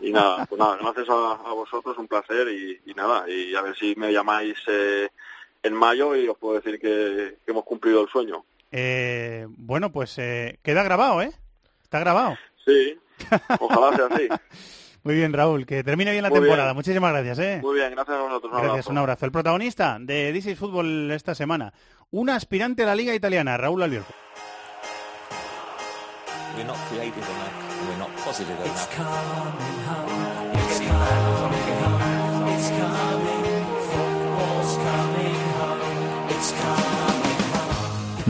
[0.00, 3.54] Y, y nada, pues nada, gracias a, a vosotros, un placer y, y nada, y
[3.54, 5.08] a ver si me llamáis eh,
[5.62, 8.44] en mayo y os puedo decir que, que hemos cumplido el sueño.
[8.72, 11.32] Eh, bueno, pues eh, queda grabado, ¿eh?
[11.82, 12.36] Está grabado.
[12.64, 12.96] Sí,
[13.60, 14.28] ojalá sea así.
[15.02, 16.50] Muy bien, Raúl, que termine bien la Muy bien.
[16.50, 16.74] temporada.
[16.74, 17.60] Muchísimas gracias, ¿eh?
[17.62, 18.44] Muy bien, gracias a vosotros.
[18.52, 18.90] Un Gracias, abrazo.
[18.90, 19.24] un abrazo.
[19.26, 21.72] El protagonista de This is Fútbol esta semana,
[22.10, 24.12] un aspirante a la Liga Italiana, Raúl Albiolco.
[26.56, 27.88] We're not creative enough.
[27.88, 30.09] We're not positive enough.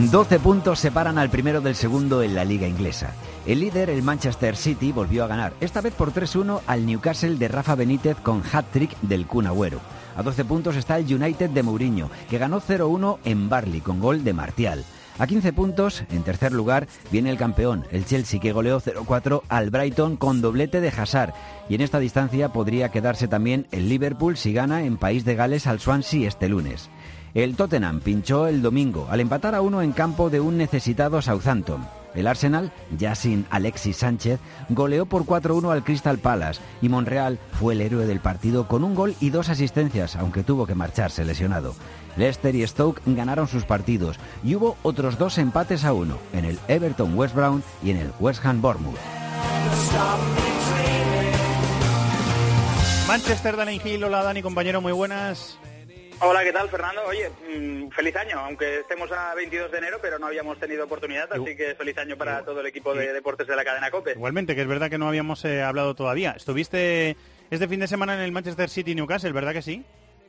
[0.09, 3.13] 12 puntos separan al primero del segundo en la liga inglesa.
[3.45, 7.47] El líder, el Manchester City, volvió a ganar, esta vez por 3-1 al Newcastle de
[7.47, 9.79] Rafa Benítez con hat-trick del Kun Agüero.
[10.15, 14.23] A 12 puntos está el United de Mourinho, que ganó 0-1 en Barley con gol
[14.23, 14.85] de Martial.
[15.19, 19.69] A 15 puntos, en tercer lugar, viene el campeón, el Chelsea, que goleó 0-4 al
[19.69, 21.33] Brighton con doblete de Hazard.
[21.69, 25.67] Y en esta distancia podría quedarse también el Liverpool si gana en País de Gales
[25.67, 26.89] al Swansea este lunes.
[27.33, 31.87] El Tottenham pinchó el domingo al empatar a uno en campo de un necesitado Southampton.
[32.13, 37.73] El Arsenal, ya sin Alexis Sánchez, goleó por 4-1 al Crystal Palace y Monreal fue
[37.73, 41.73] el héroe del partido con un gol y dos asistencias, aunque tuvo que marcharse lesionado.
[42.17, 46.59] Leicester y Stoke ganaron sus partidos y hubo otros dos empates a uno en el
[46.67, 48.99] Everton West Brown y en el West Ham Bournemouth.
[53.07, 55.57] Manchester, Dani Gil, hola Dani, compañero, muy buenas.
[56.23, 57.01] Hola, ¿qué tal, Fernando?
[57.07, 61.27] Oye, mm, feliz año, aunque estemos a 22 de enero, pero no habíamos tenido oportunidad,
[61.33, 64.11] así que feliz año para todo el equipo de deportes de la cadena COPE.
[64.11, 66.33] Igualmente, que es verdad que no habíamos eh, hablado todavía.
[66.37, 67.17] Estuviste
[67.49, 69.83] este fin de semana en el Manchester City Newcastle, ¿verdad que sí?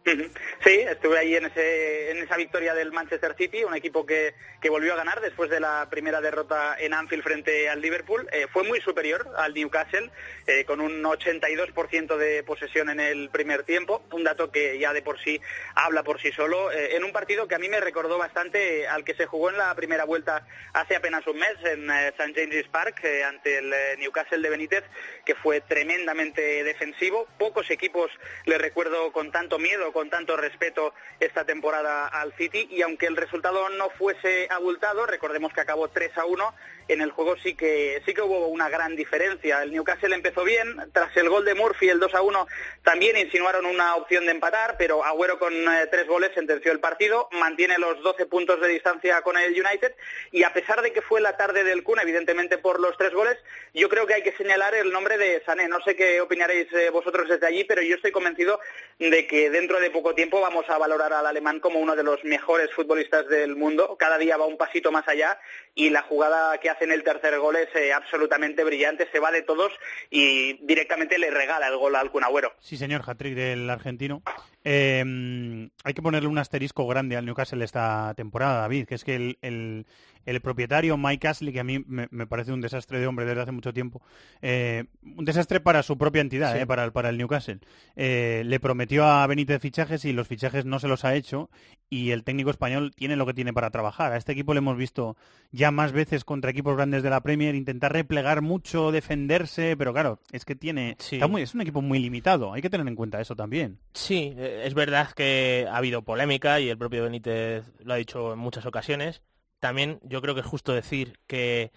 [0.05, 4.69] Sí, estuve ahí en, ese, en esa victoria del Manchester City, un equipo que, que
[4.69, 8.29] volvió a ganar después de la primera derrota en Anfield frente al Liverpool.
[8.33, 10.11] Eh, fue muy superior al Newcastle,
[10.47, 15.03] eh, con un 82% de posesión en el primer tiempo, un dato que ya de
[15.03, 15.41] por sí
[15.75, 19.05] habla por sí solo, eh, en un partido que a mí me recordó bastante al
[19.05, 22.35] que se jugó en la primera vuelta hace apenas un mes en St.
[22.35, 24.85] James's Park ante el Newcastle de Benítez,
[25.25, 27.29] que fue tremendamente defensivo.
[27.39, 28.11] Pocos equipos
[28.47, 32.69] le recuerdo con tanto miedo con tanto respeto esta temporada al City.
[32.71, 36.55] Y aunque el resultado no fuese abultado, recordemos que acabó 3 a 1,
[36.89, 39.63] en el juego sí que sí que hubo una gran diferencia.
[39.63, 42.47] El Newcastle empezó bien, tras el gol de Murphy, el 2 a 1,
[42.83, 47.29] también insinuaron una opción de empatar, pero Agüero con eh, tres goles sentenció el partido,
[47.33, 49.95] mantiene los 12 puntos de distancia con el United
[50.31, 53.37] y a pesar de que fue la tarde del Kun, evidentemente por los tres goles,
[53.75, 55.69] yo creo que hay que señalar el nombre de Sané.
[55.69, 58.61] No sé qué opinaréis eh, vosotros desde allí, pero yo estoy convencido
[58.99, 62.23] de que dentro de poco tiempo vamos a valorar al alemán como uno de los
[62.25, 63.97] mejores futbolistas del mundo.
[63.99, 65.39] Cada día va un pasito más allá
[65.75, 69.31] y la jugada que hace en el tercer gol es eh, absolutamente brillante, se va
[69.31, 69.73] de todos
[70.11, 72.53] y directamente le regala el gol al Cunagüero.
[72.61, 74.23] Sí, señor, hat-trick del argentino.
[74.65, 79.37] Eh, hay que ponerle un asterisco grande al Newcastle esta temporada, David, que es que
[79.41, 79.87] el,
[80.27, 83.53] el propietario Mike Ashley, que a mí me, parece un desastre de hombre desde hace
[83.53, 84.03] mucho tiempo,
[84.41, 84.85] eh,
[85.17, 87.61] un desastre para su propia entidad, eh, para, el, para el Newcastle,
[87.97, 91.51] eh, le prometió a Benítez fichajes y los fichajes no se los ha hecho
[91.91, 94.13] y el técnico español tiene lo que tiene para trabajar.
[94.13, 95.17] A este equipo le hemos visto
[95.51, 100.21] ya más veces contra equipos grandes de la Premier intentar replegar mucho, defenderse, pero claro,
[100.31, 100.97] es que tiene
[101.43, 103.79] es un equipo muy limitado, hay que tener en cuenta eso también.
[103.93, 104.35] Sí,
[104.65, 108.67] es verdad que ha habido polémica y el propio Benítez lo ha dicho en muchas
[108.67, 109.23] ocasiones
[109.63, 111.71] también yo creo que es justo decir que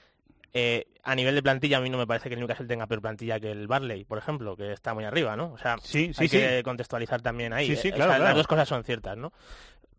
[0.53, 3.01] eh, a nivel de plantilla a mí no me parece que el Newcastle tenga peor
[3.01, 5.51] plantilla que el Barley, por ejemplo, que está muy arriba, ¿no?
[5.51, 7.71] O sea, sí, hay que contextualizar también ahí.
[7.71, 9.33] Eh, las dos cosas son ciertas, ¿no?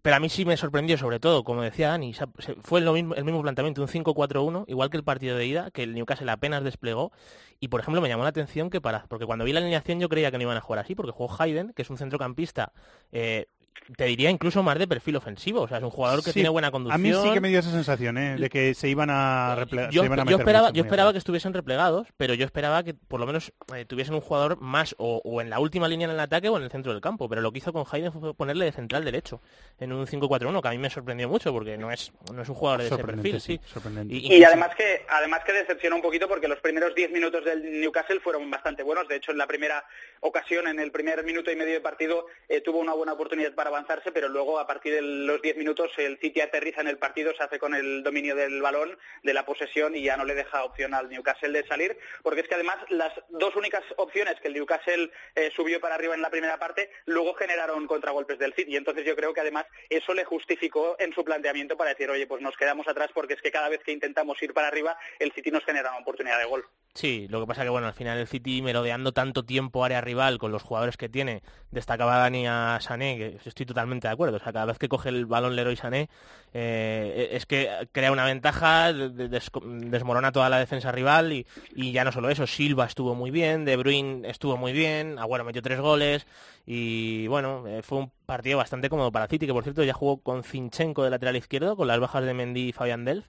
[0.06, 2.14] Pero a mí sí me sorprendió, sobre todo, como decía Dani,
[2.60, 5.82] fue el mismo, el mismo planteamiento, un 5-4-1, igual que el partido de ida, que
[5.82, 7.10] el Newcastle apenas desplegó.
[7.58, 9.06] Y, por ejemplo, me llamó la atención que para...
[9.08, 11.34] Porque cuando vi la alineación yo creía que no iban a jugar así, porque jugó
[11.36, 12.72] Hayden, que es un centrocampista
[13.10, 13.48] eh,
[13.96, 15.62] te diría incluso más de perfil ofensivo.
[15.62, 17.00] O sea, es un jugador que tiene buena conducción.
[17.00, 18.36] A mí sí que me dio esa sensación, ¿eh?
[18.36, 19.90] De que se iban a, replegar.
[19.90, 23.84] Yo, esperaba, yo esperaba que estuviesen replegados, pero yo esperaba que por lo menos eh,
[23.84, 26.70] tuviesen un jugador más o, en la última línea en el ataque o en el
[26.70, 27.28] centro del campo.
[27.28, 29.40] Pero lo que hizo con Hayden fue ponerle de central derecho
[29.78, 32.54] en un 5-4-1, que a mí me sorprendió mucho porque no es, no es un
[32.54, 33.40] jugador de ese perfil.
[33.40, 33.60] Sí,
[34.08, 38.20] Y, además que además que decepciona un poquito porque los primeros 10 minutos del Newcastle
[38.20, 39.08] fueron bastante buenos.
[39.08, 39.84] De hecho, en la primera
[40.20, 43.65] ocasión, en el primer minuto y medio de partido, eh, tuvo una buena oportunidad para
[43.68, 47.34] avanzarse, pero luego a partir de los 10 minutos el City aterriza en el partido,
[47.34, 50.64] se hace con el dominio del balón, de la posesión y ya no le deja
[50.64, 54.54] opción al Newcastle de salir, porque es que además las dos únicas opciones que el
[54.54, 58.76] Newcastle eh, subió para arriba en la primera parte, luego generaron contragolpes del City.
[58.76, 62.42] Entonces yo creo que además eso le justificó en su planteamiento para decir, oye, pues
[62.42, 65.50] nos quedamos atrás porque es que cada vez que intentamos ir para arriba, el City
[65.50, 66.66] nos genera una oportunidad de gol.
[66.96, 70.38] Sí, lo que pasa que bueno, al final el City merodeando tanto tiempo área rival
[70.38, 74.40] con los jugadores que tiene, destacaba Dani a Sané, que estoy totalmente de acuerdo, o
[74.40, 76.08] sea, cada vez que coge el balón Leroy Sané
[76.54, 82.30] eh, es que crea una ventaja, desmorona toda la defensa rival y, ya no solo
[82.30, 86.26] eso, Silva estuvo muy bien, De Bruyne estuvo muy bien, Agüero metió tres goles
[86.64, 90.22] y bueno, eh, fue un partido bastante cómodo para City, que por cierto ya jugó
[90.22, 93.26] con Zinchenko de lateral izquierdo, con las bajas de Mendy y Fabián Delf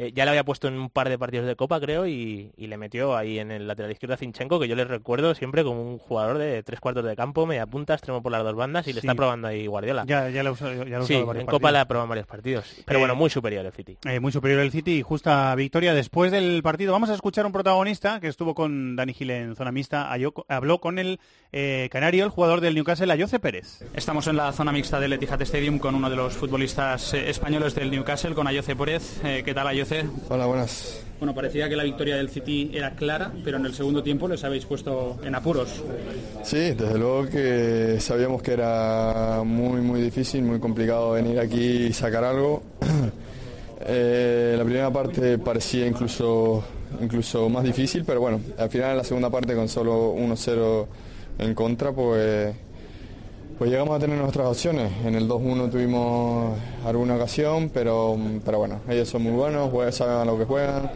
[0.00, 2.76] eh, ya le había puesto en un par de partidos de Copa, creo, y, le
[2.76, 5.98] metió ahí en el lateral izquierdo a Zinchenko, que yo le recuerdo siempre como un
[5.98, 9.00] jugador de tres cuartos de campo, media punta, extremo por las dos bandas, y le
[9.00, 10.04] está probando ahí Guardiola.
[10.06, 12.76] Ya, ya lo ya Sí, en Copa le ha probado varios partidos.
[12.84, 13.98] Pero bueno, muy superior el City.
[14.20, 15.92] muy superior el City y justa victoria.
[15.94, 19.72] Después del partido vamos a escuchar un protagonista que estuvo con Dani Gil en zona
[19.72, 20.12] mixta,
[20.46, 21.18] habló con el
[21.90, 23.82] canario, el jugador del Newcastle, Ayoce Pérez.
[23.94, 27.90] Estamos en la zona mixta del Etihad Stadium con uno de los futbolistas españoles del
[27.90, 29.20] Newcastle, con Ayoce Pérez.
[29.22, 29.87] ¿Qué tal, Ayoce?
[30.28, 31.00] Hola, buenas.
[31.18, 34.44] Bueno, parecía que la victoria del City era clara, pero en el segundo tiempo les
[34.44, 35.82] habéis puesto en apuros.
[36.44, 41.92] Sí, desde luego que sabíamos que era muy, muy difícil, muy complicado venir aquí y
[41.92, 42.62] sacar algo.
[43.90, 46.62] Eh, la primera parte parecía incluso,
[47.00, 50.86] incluso más difícil, pero bueno, al final en la segunda parte con solo 1-0
[51.38, 52.54] en contra, pues
[53.58, 54.92] pues llegamos a tener nuestras opciones.
[55.04, 56.56] En el 2-1 tuvimos
[56.86, 60.90] alguna ocasión, pero, pero bueno, ellos son muy buenos, saben a lo que juegan,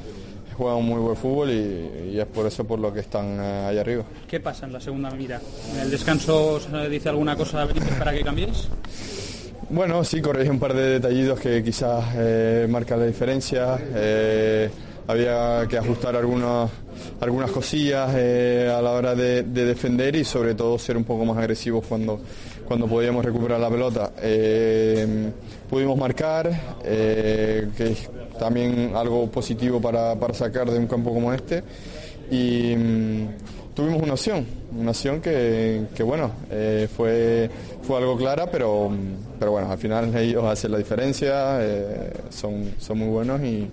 [0.57, 3.79] juegan un muy buen fútbol y, es por eso por lo que están eh, ahí
[3.79, 4.05] arriba.
[4.29, 5.41] ¿Qué pasa en la segunda mitad?
[5.75, 7.67] ¿En el descanso se dice alguna cosa
[7.99, 8.69] para que cambiéis?
[9.69, 13.77] Bueno, sí, corregí un par de detallitos que quizás eh, marcan la diferencia.
[13.93, 14.71] Eh,
[15.09, 16.71] había que ajustar algunas
[17.21, 21.37] algunas cosillas a la hora de, de, defender y sobre todo ser un poco más
[21.39, 22.21] agresivos cuando,
[22.73, 24.13] cuando podíamos recuperar la pelota.
[24.23, 25.31] Eh,
[25.69, 28.09] pudimos marcar, eh, que es
[28.39, 31.63] también algo positivo para, sacar de un campo como este.
[32.31, 33.29] Y mm,
[33.75, 34.47] tuvimos una opción,
[34.77, 37.51] una opción que, bueno, eh, fue,
[37.83, 38.91] fue algo clara, pero,
[39.39, 41.61] pero bueno, al final ellos hacen la diferencia,
[42.31, 43.69] son, son muy buenos y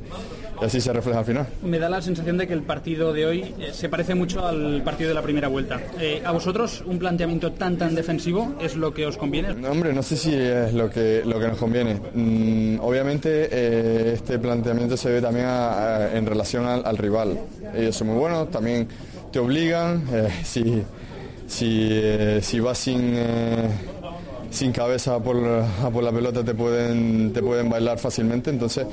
[0.62, 1.48] y así se refleja al final.
[1.64, 4.82] Me da la sensación de que el partido de hoy eh, se parece mucho al
[4.84, 5.80] partido de la primera vuelta.
[6.00, 9.54] Eh, ¿A vosotros un planteamiento tan tan defensivo es lo que os conviene?
[9.54, 12.00] No, hombre, no sé si es lo que, lo que nos conviene.
[12.14, 15.48] Mm, obviamente eh, este planteamiento se ve también
[16.14, 17.40] en relación al, rival.
[17.74, 18.88] Ellos son muy buenos, también
[19.32, 20.04] te obligan.
[20.44, 20.84] si,
[21.48, 22.02] si,
[22.42, 23.16] si vas sin
[24.52, 25.38] sin cabeza por,
[25.92, 28.50] por la pelota te pueden, te pueden bailar fácilmente.
[28.50, 28.86] Entonces,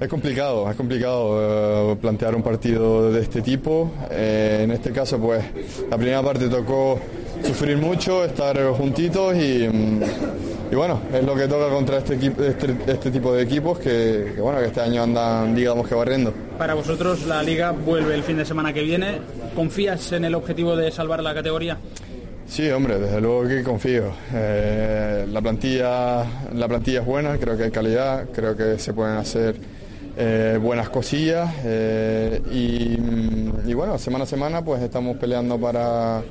[0.00, 3.90] es complicado, es complicado eh, plantear un partido de este tipo.
[4.10, 5.44] Eh, en este caso, pues,
[5.90, 6.98] la primera parte tocó
[7.42, 9.68] sufrir mucho, estar juntitos y,
[10.74, 14.58] mm, bueno, es lo que toca contra este, este, este tipo de equipos que, bueno,
[14.60, 16.32] que este año andan, digamos que barriendo.
[16.58, 19.20] Para vosotros la liga vuelve el fin de semana que viene.
[19.54, 21.78] ¿Confías en el objetivo de salvar la categoría?
[22.46, 24.12] Sí, hombre, desde luego que confío.
[24.32, 29.16] Eh, la plantilla, la plantilla es buena, creo que hay calidad, creo que se pueden
[29.16, 29.56] hacer
[30.16, 36.22] eh, buenas cosillas eh, y, bueno, semana a semana pues estamos peleando para,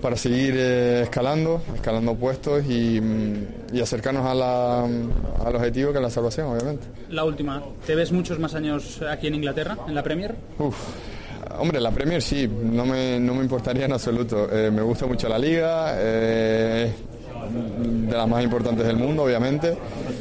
[0.00, 3.00] para seguir eh, escalando, escalando puestos y,
[3.72, 6.86] y acercarnos a la, al objetivo que es la salvación, obviamente.
[7.10, 10.34] La última, ¿te ves muchos más años aquí en Inglaterra, en la Premier?
[10.58, 10.76] Uf,
[11.58, 14.48] hombre, la Premier sí, no me, no me importaría en absoluto.
[14.52, 16.92] me gusta mucho la liga de
[18.10, 19.76] las más importantes del mundo, obviamente.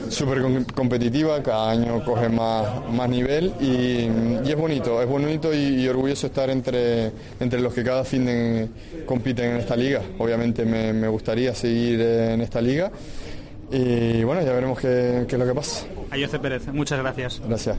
[0.09, 0.41] Súper
[0.73, 4.07] competitiva, cada año coge más, más nivel y,
[4.47, 8.69] es bonito, es bonito y, orgulloso estar entre, entre los que cada fin de,
[9.05, 10.01] compiten en esta liga.
[10.17, 12.91] Obviamente me, gustaría seguir en esta liga
[13.71, 15.85] y bueno, ya veremos qué, qué es lo que pasa.
[16.11, 17.41] Ayoce Pérez, muchas gracias.
[17.45, 17.77] Gracias.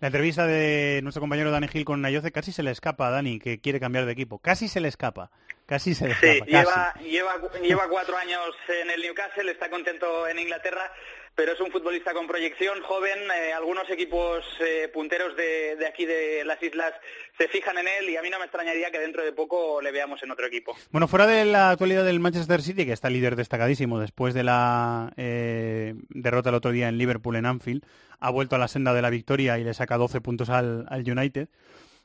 [0.00, 3.40] La entrevista de nuestro compañero Dani Gil con Nayoce casi se le escapa a Dani,
[3.40, 4.38] que quiere cambiar de equipo.
[4.38, 5.32] Casi se le escapa.
[5.66, 6.34] Casi se le escapa.
[6.34, 8.40] Sí, lleva, lleva, lleva cuatro años
[8.80, 10.92] en el Newcastle, está contento en Inglaterra
[11.38, 13.16] pero es un futbolista con proyección, joven.
[13.30, 16.92] Eh, algunos equipos eh, punteros de, aquí de las islas
[17.38, 19.92] se fijan en él y a mí no me extrañaría que dentro de poco le
[19.92, 20.76] veamos en otro equipo.
[20.90, 25.12] Bueno, fuera de la actualidad del Manchester City, que está líder destacadísimo después de la
[25.16, 27.84] eh, derrota el otro día en Liverpool en Anfield,
[28.18, 31.48] ha vuelto a la senda de la victoria y le saca 12 puntos al, United.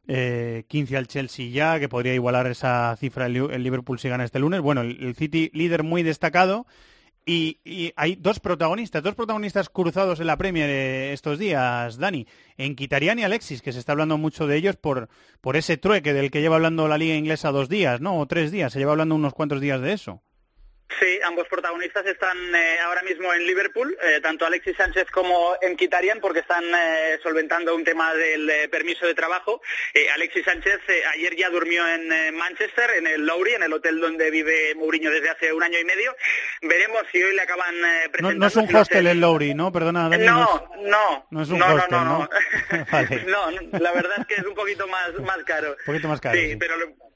[0.06, 4.62] 15 al Chelsea ya, que podría igualar esa cifra el, Liverpool si gana este lunes.
[4.62, 6.68] Bueno, el City líder muy destacado
[7.26, 12.76] y, hay dos protagonistas, dos protagonistas cruzados en la Premier eh, estos días, Dani, en
[12.76, 15.10] Kitarian y Alexis, que se está hablando mucho de ellos por,
[15.42, 18.20] por ese trueque del que lleva hablando la liga inglesa dos días, ¿no?
[18.20, 20.22] O tres días, se lleva hablando unos cuantos días de eso.
[21.00, 25.76] Sí, ambos protagonistas están eh, ahora mismo en Liverpool, eh, tanto Alexis Sánchez como en
[25.76, 29.62] Kitarian, porque están eh, solventando un tema del permiso de trabajo.
[30.14, 30.80] Alexis Sánchez
[31.14, 35.30] ayer ya durmió en Manchester, en el Lowry, en el hotel donde vive Mourinho desde
[35.30, 36.16] hace un año y medio.
[36.62, 37.76] Veremos si hoy le acaban
[38.12, 38.40] presentando...
[38.40, 39.72] No, es un hostel el Lowry, ¿no?
[39.72, 41.42] Perdona, no, no, no.
[41.42, 42.30] es un hostel, no, no,
[43.62, 43.80] no.
[43.80, 45.72] la verdad es que es un poquito más, más caro.
[45.72, 46.38] Un poquito más caro.
[46.40, 46.76] Sí, pero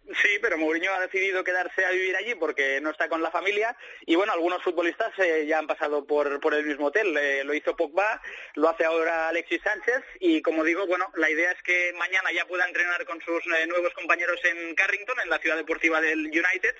[0.09, 3.75] Sí, pero Mourinho ha decidido quedarse a vivir allí porque no está con la familia
[4.05, 7.17] y bueno, algunos futbolistas eh, ya han pasado por, por el mismo hotel.
[7.17, 8.21] Eh, lo hizo Pogba,
[8.55, 12.45] lo hace ahora Alexis Sánchez y como digo, bueno, la idea es que mañana ya
[12.45, 16.75] pueda entrenar con sus eh, nuevos compañeros en Carrington, en la ciudad deportiva del United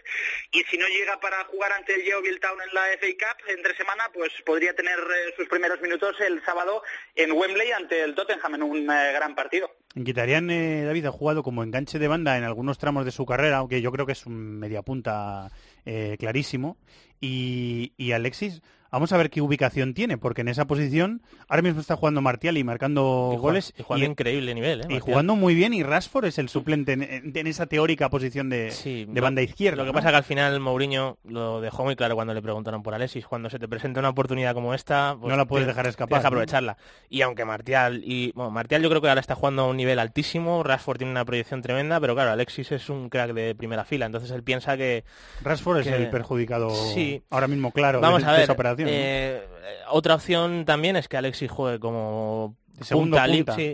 [0.52, 3.76] y si no llega para jugar ante el Yeovil Town en la FA Cup entre
[3.76, 5.00] semana, pues podría tener
[5.36, 6.82] sus primeros minutos el sábado
[7.16, 9.76] en Wembley ante el Tottenham en un gran partido.
[10.04, 13.82] Quitarían, David, ha jugado como enganche de banda en algunos tramos de su carrera, aunque
[13.82, 15.52] yo creo que es un mediapunta
[15.86, 16.78] eh, clarísimo.
[17.20, 18.62] Y Alexis
[18.92, 22.58] Vamos a ver qué ubicación tiene, porque en esa posición ahora mismo está jugando Martial
[22.58, 23.74] y marcando goles.
[23.78, 24.86] Y jugando increíble nivel, ¿eh?
[24.90, 28.74] Y jugando muy bien, y Rashford es el suplente en, esa teórica posición de,
[29.08, 29.84] de banda izquierda.
[29.84, 32.84] Lo que pasa es que al final Mourinho lo dejó muy claro cuando le preguntaron
[32.84, 33.26] por Alexis.
[33.26, 36.20] Cuando se te presenta una oportunidad como esta, pues no la puedes dejar escapar.
[36.20, 36.78] Deja aprovecharla.
[37.10, 40.00] Y aunque Martial, y bueno, Martial yo creo que ahora está jugando a un nivel
[40.00, 44.06] altísimo, Rashford tiene una proyección tremenda, pero claro, Alexis es un crack de primera fila,
[44.06, 45.04] entonces él piensa que...
[45.44, 47.22] Rashford es el perjudicado sí.
[47.30, 48.48] ahora mismo, claro, Vamos de, a ver,
[48.78, 49.42] Eh,
[49.90, 52.56] otra opción también es que Alexis juegue como
[52.90, 53.26] punta,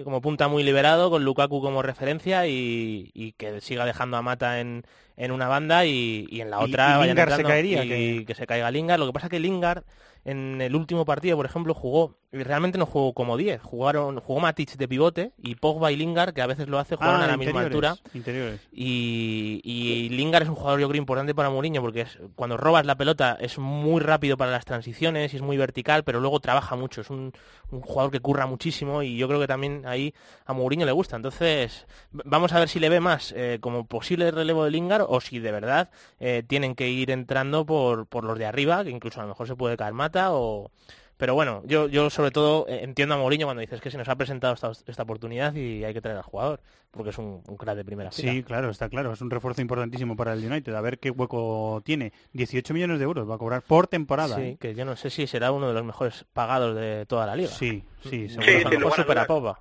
[0.03, 4.83] como punta muy liberado, con Lukaku como referencia y, que siga dejando a Mata en,
[5.17, 7.81] una banda y, en la otra y, se caería.
[7.83, 8.23] Que...
[8.25, 8.35] que...
[8.35, 8.99] se caiga Lingard.
[8.99, 9.83] Lo que pasa es que Lingard
[10.25, 14.39] en el último partido, por ejemplo, jugó, y realmente no jugó como 10, jugaron, jugó
[14.39, 17.27] Matic de pivote y Pogba y Lingard, que a veces lo hace, jugaron ah, a
[17.27, 17.95] la misma altura.
[18.13, 18.59] Interiores.
[18.71, 22.85] Y, y Lingard es un jugador yo creo importante para Mourinho porque es, cuando robas
[22.85, 26.75] la pelota es muy rápido para las transiciones y es muy vertical, pero luego trabaja
[26.75, 27.33] mucho, es un,
[27.69, 30.13] jugador que curra muchísimo y yo creo que también ahí
[30.45, 31.15] a Mourinho le gusta.
[31.15, 35.21] Entonces, vamos a ver si le ve más eh, como posible relevo de Lingard o
[35.21, 39.19] si de verdad eh, tienen que ir entrando por, por los de arriba, que incluso
[39.19, 40.71] a lo mejor se puede caer más o...
[41.17, 44.09] Pero bueno, yo, yo sobre todo eh, entiendo a Mourinho cuando dices que se nos
[44.09, 46.59] ha presentado esta, oportunidad y hay que traer al jugador,
[46.91, 48.31] porque es un, crack de primera fila.
[48.31, 49.13] Sí, claro, está claro.
[49.13, 50.73] Es un refuerzo importantísimo para el United.
[50.73, 52.13] A ver qué hueco tiene.
[52.33, 54.35] 18 millones de euros va a cobrar por temporada.
[54.35, 54.57] Sí, ¿eh?
[54.59, 57.49] que yo no sé si será uno de los mejores pagados de toda la liga.
[57.49, 58.27] Sí, sí,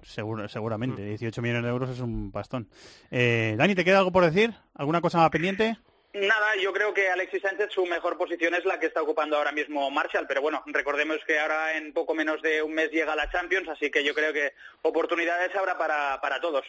[0.03, 1.05] seguro, seguramente.
[1.05, 1.43] 18 mm.
[1.43, 2.69] millones de euros es un pastón.
[3.11, 4.55] Eh, Dani, ¿te queda algo por decir?
[4.75, 5.77] ¿Alguna cosa pendiente?
[6.15, 9.51] Nada, yo creo que Alexis Sánchez su mejor posición es la que está ocupando ahora
[9.51, 13.31] mismo Marshall, pero bueno, recordemos que ahora en poco menos de un mes llega la
[13.31, 14.53] Champions, así que yo creo que
[14.83, 16.67] oportunidades habrá para, para todos.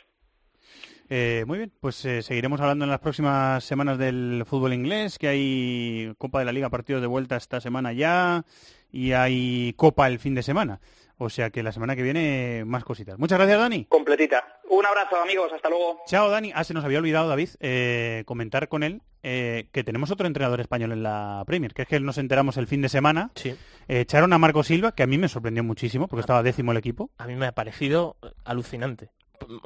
[1.10, 5.28] Eh, muy bien, pues eh, seguiremos hablando en las próximas semanas del fútbol inglés, que
[5.28, 8.46] hay Copa de la Liga, partidos de vuelta esta semana ya,
[8.94, 10.80] y hay Copa el fin de semana.
[11.18, 13.20] O sea que la semana que viene más cositas.
[13.20, 13.86] Muchas gracias, Dani.
[13.86, 14.62] Completita.
[14.70, 15.52] Un abrazo, amigos.
[15.54, 16.02] Hasta luego.
[16.08, 16.52] Chao, Dani.
[16.56, 20.60] Ah, se nos había olvidado, David, eh, comentar con él eh, que tenemos otro entrenador
[20.60, 23.32] español en la Premier, que es que nos enteramos el fin de semana.
[23.36, 23.56] Sí.
[23.88, 26.78] Eh, echaron a Marco Silva, que a mí me sorprendió muchísimo, porque estaba décimo el
[26.78, 27.10] equipo.
[27.18, 29.12] A mí me ha parecido alucinante.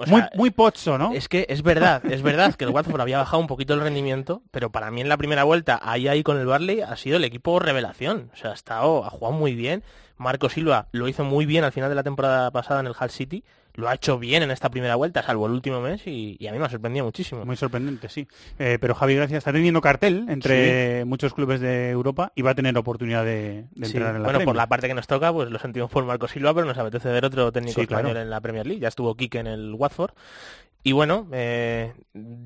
[0.05, 1.11] muy, muy pocho, ¿no?
[1.11, 4.43] Es que es verdad, es verdad que el Watford había bajado un poquito el rendimiento,
[4.51, 7.23] pero para mí en la primera vuelta, ahí ahí con el Barley, ha sido el
[7.23, 8.29] equipo revelación.
[8.33, 9.83] O sea, ha, estado, ha jugado muy bien.
[10.17, 13.09] Marco Silva lo hizo muy bien al final de la temporada pasada en el Hull
[13.09, 13.43] City
[13.77, 16.57] lo ha hecho bien en esta primera vuelta, salvo el último mes, y, a mí
[16.57, 17.45] me ha sorprendido muchísimo.
[17.45, 18.27] Muy sorprendente, sí.
[18.57, 22.55] Eh, pero Javi Gracia está teniendo cartel entre muchos clubes de Europa y va a
[22.55, 25.59] tener oportunidad de, entrar en la Bueno, por la parte que nos toca, pues lo
[25.59, 28.81] sentimos por Marco Silva, pero nos apetece ver otro técnico español en la Premier League.
[28.81, 30.13] Ya estuvo Kike en el Watford.
[30.81, 31.93] Y bueno, eh,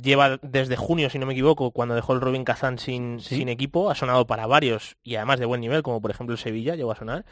[0.02, 3.90] lleva desde junio, si no me equivoco, cuando dejó el Robin Kazan sin, sin equipo,
[3.90, 6.92] ha sonado para varios y además de buen nivel, como por ejemplo el Sevilla llegó
[6.92, 7.24] a sonar.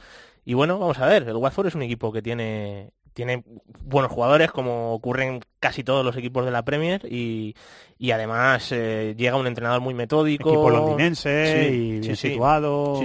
[0.45, 3.43] Y bueno, vamos a ver, el Watford es un equipo que tiene tiene
[3.83, 7.53] buenos jugadores, como ocurre en casi todos los equipos de la Premier, y,
[7.97, 10.47] y además eh, llega un entrenador muy metódico.
[10.47, 13.01] Equipo londinense y bien situado.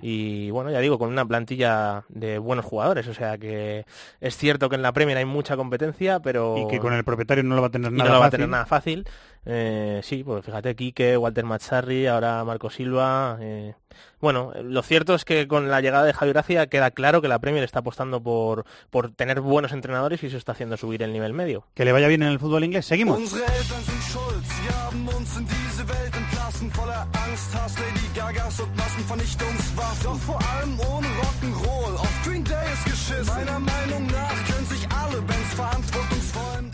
[0.00, 3.84] Y bueno, ya digo, con una plantilla de buenos jugadores, o sea que
[4.18, 6.56] es cierto que en la Premier hay mucha competencia, pero...
[6.56, 8.48] Y que con el propietario no lo va a tener nada no va a tener
[8.48, 9.06] nada fácil.
[9.44, 13.38] Eh, sí, pues fíjate, Quique, Walter Mazzarri, ahora Marco Silva.
[13.40, 13.74] Eh,
[14.20, 17.38] bueno, lo cierto es que con la llegada de Javi Gracia queda claro que la
[17.38, 21.32] Premier está apostando por, por tener buenos entrenadores y eso está haciendo subir el nivel
[21.32, 21.66] medio.
[21.74, 22.86] Que le vaya bien en el fútbol inglés.
[22.86, 23.18] Seguimos.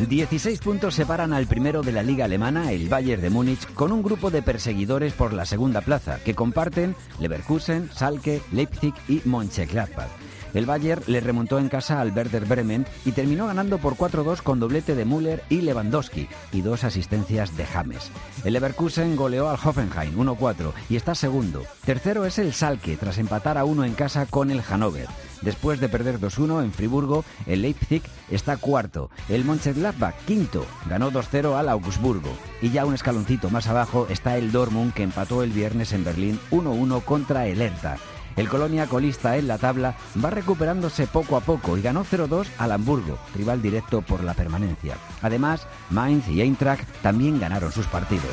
[0.06, 4.02] Dieciséis puntos separan al primero de la liga alemana, el Bayern de Múnich, con un
[4.02, 10.10] grupo de perseguidores por la segunda plaza, que comparten Leverkusen, Salke, Leipzig y Mönchengladbach.
[10.52, 14.60] El Bayern le remontó en casa al Werder Bremen y terminó ganando por 4-2 con
[14.60, 18.10] doblete de Müller y Lewandowski y dos asistencias de James.
[18.44, 21.62] El Leverkusen goleó al Hoffenheim 1-4 y está segundo.
[21.84, 25.08] Tercero es el Salke tras empatar a uno en casa con el Hannover.
[25.44, 29.10] Después de perder 2-1 en Friburgo, el Leipzig está cuarto.
[29.28, 32.30] El Mönchengladbach quinto, ganó 2-0 al Augsburgo.
[32.62, 36.40] Y ya un escaloncito más abajo está el Dortmund que empató el viernes en Berlín
[36.50, 37.98] 1-1 contra el Hertha.
[38.36, 42.72] El Colonia colista en la tabla va recuperándose poco a poco y ganó 0-2 al
[42.72, 44.96] Hamburgo, rival directo por la permanencia.
[45.22, 48.32] Además, Mainz y Eintracht también ganaron sus partidos.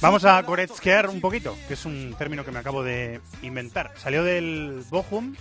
[0.00, 3.92] Vamos a goretzkear un poquito, que es un término que me acabo de inventar.
[3.96, 5.34] Salió del Bochum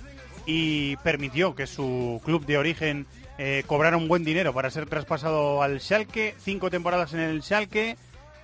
[0.46, 3.08] y permitió que su club de origen
[3.38, 6.36] eh, cobrara un buen dinero para ser traspasado al Schalke.
[6.40, 7.96] Cinco temporadas en el Schalke,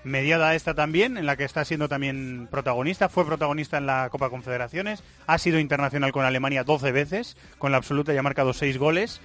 [0.05, 3.09] mediada esta también, en la que está siendo también protagonista.
[3.09, 5.03] Fue protagonista en la Copa Confederaciones.
[5.27, 9.19] Ha sido internacional con Alemania 12 veces, con la absoluta y ha marcado 6 goles.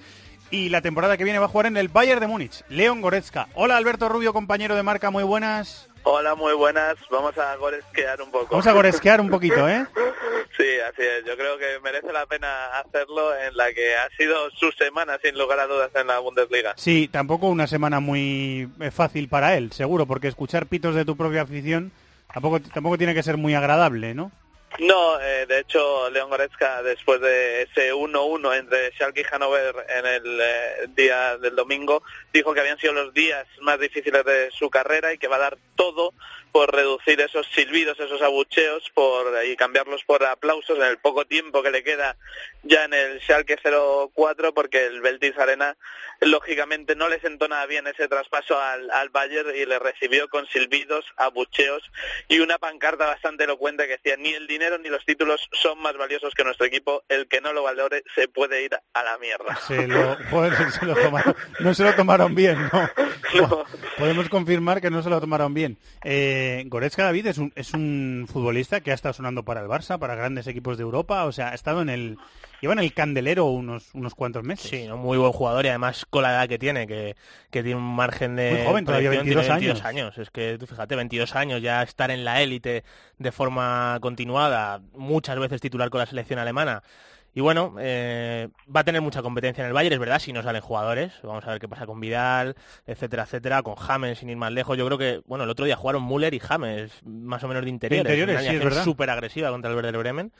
[0.49, 2.65] Y la temporada que viene va a jugar en el Bayern de Múnich.
[2.67, 3.47] León Goretzka.
[3.53, 5.87] Hola Alberto Rubio, compañero de marca, muy buenas.
[6.03, 6.95] Hola, muy buenas.
[7.11, 8.47] Vamos a goresquear un poco.
[8.49, 9.85] Vamos a goresquear un poquito, ¿eh?
[10.57, 11.25] sí, así es.
[11.25, 15.37] Yo creo que merece la pena hacerlo en la que ha sido su semana, sin
[15.37, 16.73] lugar a dudas, en la Bundesliga.
[16.75, 21.15] Sí, tampoco una semana muy eh, fácil para él, seguro, porque escuchar pitos de tu
[21.15, 21.91] propia afición
[22.33, 24.31] tampoco, tampoco tiene que ser muy agradable, ¿no?
[24.79, 30.05] No, eh, de hecho, León Goretzka, después de ese 1-1 entre Schalke y Hannover en
[30.05, 34.69] el eh, día del domingo, dijo que habían sido los días más difíciles de su
[34.69, 36.13] carrera y que va a dar todo
[36.51, 41.63] por reducir esos silbidos, esos abucheos por, y cambiarlos por aplausos en el poco tiempo
[41.63, 42.17] que le queda
[42.63, 43.57] ya en el Schalke
[44.13, 45.77] 04 porque el Beltis Arena
[46.19, 50.45] lógicamente no le sentó nada bien ese traspaso al, al Bayern y le recibió con
[50.47, 51.83] silbidos, abucheos
[52.27, 55.97] y una pancarta bastante elocuente que decía ni el dinero ni los títulos son más
[55.97, 59.57] valiosos que nuestro equipo, el que no lo valore se puede ir a la mierda.
[61.59, 62.89] no se lo tomaron bien, ¿no?
[63.97, 65.77] Podemos confirmar que no se lo tomaron bien.
[66.41, 69.99] Eh, Goretzka David es un, es un futbolista que ha estado sonando para el Barça,
[69.99, 72.17] para grandes equipos de Europa, o sea, ha estado en el
[72.61, 74.69] lleva en el candelero unos, unos cuantos meses.
[74.69, 77.15] Sí, un muy buen jugador y además con la edad que tiene, que,
[77.49, 78.51] que tiene un margen de...
[78.51, 80.17] Muy joven, todavía 22, 22 años.
[80.17, 82.83] Es que tú fíjate, 22 años, ya estar en la élite
[83.17, 86.83] de forma continuada, muchas veces titular con la selección alemana.
[87.33, 90.43] Y bueno, eh, va a tener mucha competencia en el Bayern, es verdad, si no
[90.43, 91.13] salen jugadores.
[91.23, 92.55] Vamos a ver qué pasa con Vidal,
[92.85, 94.77] etcétera, etcétera, con James sin ir más lejos.
[94.77, 97.69] Yo creo que, bueno, el otro día jugaron Müller y James, más o menos de
[97.69, 98.11] interiores.
[98.11, 100.33] interiores una súper agresiva contra el Werder Bremen.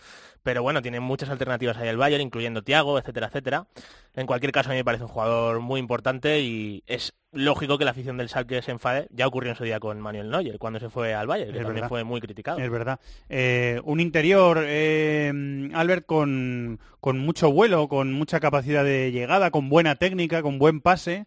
[0.44, 3.68] Pero bueno, tiene muchas alternativas ahí el Bayern, incluyendo Thiago, etcétera, etcétera.
[4.16, 7.86] En cualquier caso, a mí me parece un jugador muy importante y es lógico que
[7.86, 9.08] la afición del Schalke se enfade.
[9.12, 11.88] Ya ocurrió en su día con Manuel Neuer, cuando se fue al Bayern, que también
[11.88, 12.60] fue muy criticado.
[12.60, 13.00] Es verdad.
[13.30, 19.70] Eh, un interior, eh, Albert, con, con mucho vuelo, con mucha capacidad de llegada, con
[19.70, 21.26] buena técnica, con buen pase.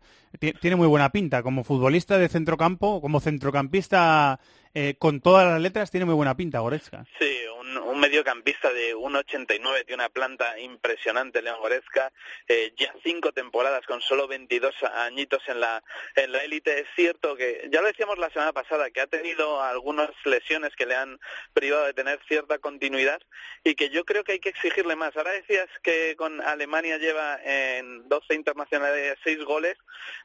[0.60, 1.42] Tiene muy buena pinta.
[1.42, 4.40] Como futbolista de centrocampo, como centrocampista
[4.74, 7.04] eh, con todas las letras, tiene muy buena pinta, Goretzka.
[7.18, 7.30] Sí,
[7.60, 12.12] un, mediocampista de 1,89, tiene una planta impresionante, León Goretzka,
[12.48, 15.82] eh, ya cinco temporadas con solo 22 añitos en la
[16.16, 16.80] en la élite.
[16.80, 20.86] Es cierto que, ya lo decíamos la semana pasada, que ha tenido algunas lesiones que
[20.86, 21.18] le han
[21.52, 23.20] privado de tener cierta continuidad
[23.62, 25.16] y que yo creo que hay que exigirle más.
[25.16, 29.76] Ahora decías que con Alemania lleva en 12 internacionales 6 goles.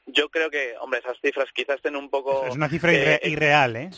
[0.05, 2.45] Yo creo que, hombre, esas cifras quizás estén un poco...
[2.47, 3.89] Es una cifra eh, irreal, ¿eh?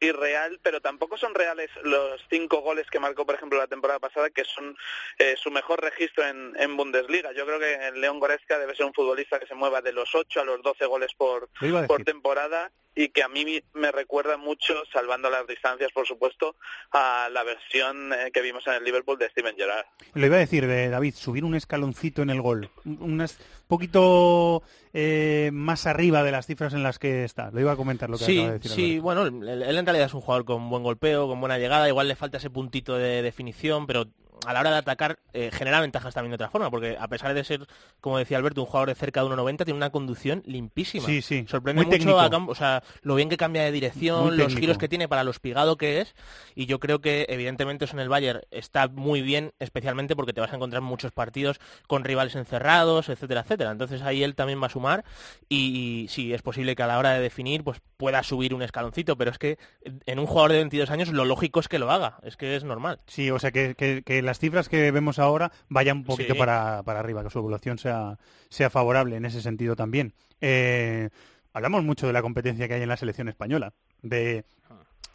[0.00, 4.30] irreal, pero tampoco son reales los cinco goles que marcó, por ejemplo, la temporada pasada,
[4.30, 4.76] que son
[5.18, 7.32] eh, su mejor registro en, en, Bundesliga.
[7.32, 10.14] Yo creo que el León Goretzka debe ser un futbolista que se mueva de los
[10.14, 11.48] 8 a los 12 goles por,
[11.86, 16.56] por temporada y que a mí me recuerda mucho, salvando las distancias, por supuesto,
[16.92, 19.84] a la versión eh, que vimos en el Liverpool de Steven Gerrard.
[20.14, 23.20] Lo iba a decir, de David, subir un escaloncito en el gol, un
[23.66, 24.62] poquito
[24.92, 27.50] eh, más arriba de las cifras en las que está.
[27.50, 28.70] Lo iba a comentar lo que sí, acaba de decir.
[28.72, 32.08] Sí, bueno, él en realidad es un jugador con buen golpeo, con buena llegada, igual
[32.08, 34.06] le falta ese puntito de definición, pero
[34.44, 37.34] a la hora de atacar eh, genera ventajas también de otra forma, porque a pesar
[37.34, 37.66] de ser,
[38.00, 41.06] como decía Alberto, un jugador de cerca de 1,90, tiene una conducción limpísima.
[41.06, 41.44] Sí, sí.
[41.48, 42.16] Sorprende mucho
[42.48, 45.76] o sea, lo bien que cambia de dirección, los giros que tiene para lo espigado
[45.76, 46.14] que es,
[46.54, 50.40] y yo creo que evidentemente eso en el Bayern está muy bien, especialmente porque te
[50.40, 53.70] vas a encontrar muchos partidos con rivales encerrados, etcétera, etcétera.
[53.70, 55.04] Entonces ahí él también va a sumar
[55.48, 59.16] y, sí, es posible que a la hora de definir pues pueda subir un escaloncito,
[59.16, 59.58] pero es que
[60.06, 62.64] en un jugador de 22 años lo lógico es que lo haga, es que es
[62.64, 63.00] normal.
[63.06, 67.00] Sí, o sea que, que las cifras que vemos ahora vayan un poquito para, para,
[67.00, 68.18] arriba, que su evolución sea,
[68.48, 70.12] sea favorable en ese sentido también.
[70.40, 71.08] Eh,
[71.52, 73.72] hablamos mucho de la competencia que hay en la selección española,
[74.02, 74.44] de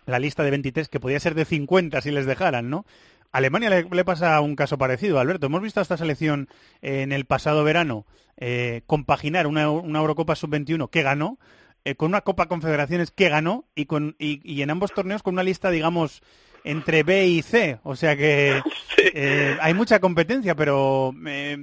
[0.05, 2.85] la lista de 23 que podía ser de 50 si les dejaran, ¿no?
[3.31, 5.45] Alemania le, pasa un caso parecido, Alberto.
[5.45, 6.49] Hemos visto a esta selección
[6.81, 8.05] en el pasado verano
[8.35, 11.39] eh, compaginar una, una Eurocopa sub-21 que ganó
[11.85, 15.35] eh, con una Copa Confederaciones que ganó y, con, y, y en ambos torneos con
[15.35, 16.21] una lista, digamos,
[16.63, 17.79] entre B y C.
[17.83, 18.61] O sea que
[18.97, 21.57] eh, hay mucha competencia, pero eh,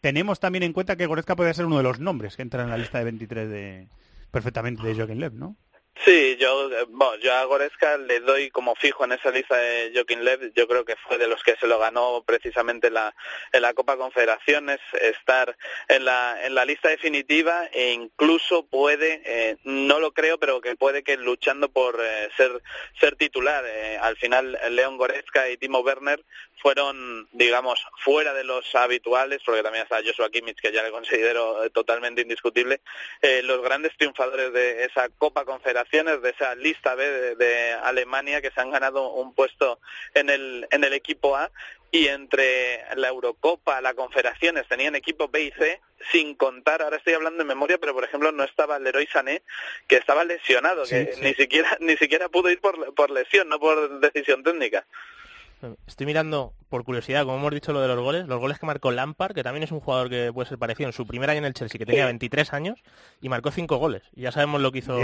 [0.00, 2.70] tenemos también en cuenta que Goretzka puede ser uno de los nombres que entra en
[2.70, 3.88] la lista de 23 de
[4.30, 5.56] perfectamente de Jochen Lev, ¿no?
[5.96, 9.90] Sí, yo, eh, bueno, yo a Goretzka le doy como fijo en esa lista de
[9.92, 10.50] Joaquín Lev.
[10.54, 13.14] Yo creo que fue de los que se lo ganó precisamente en la,
[13.52, 15.54] la Copa Confederaciones, estar
[15.88, 20.74] en la, en la lista definitiva e incluso puede, eh, no lo creo, pero que
[20.74, 22.62] puede que luchando por eh, ser,
[22.98, 23.64] ser titular.
[23.66, 26.24] Eh, al final, León Goretzka y Timo Werner
[26.60, 31.64] fueron, digamos, fuera de los habituales, porque también está Joshua Kimmich, que ya le considero
[31.64, 32.80] eh, totalmente indiscutible,
[33.22, 38.40] eh, los grandes triunfadores de esa Copa Confederaciones de esa lista B de, de, Alemania
[38.40, 39.80] que se han ganado un puesto
[40.14, 41.50] en el, en el equipo A
[41.90, 45.80] y entre la Eurocopa, la Confederaciones tenían equipo B y C
[46.12, 49.42] sin contar, ahora estoy hablando de memoria, pero por ejemplo no estaba Leroy Sané,
[49.86, 51.20] que estaba lesionado, sí, que sí.
[51.22, 54.86] ni siquiera ni siquiera pudo ir por, por lesión, no por decisión técnica.
[55.86, 58.90] Estoy mirando, por curiosidad, como hemos dicho lo de los goles, los goles que marcó
[58.90, 61.44] Lampard, que también es un jugador que puede ser parecido en su primer año en
[61.44, 62.82] el Chelsea, que tenía 23 años,
[63.20, 64.02] y marcó 5 goles.
[64.14, 64.98] Y ya sabemos lo que hizo.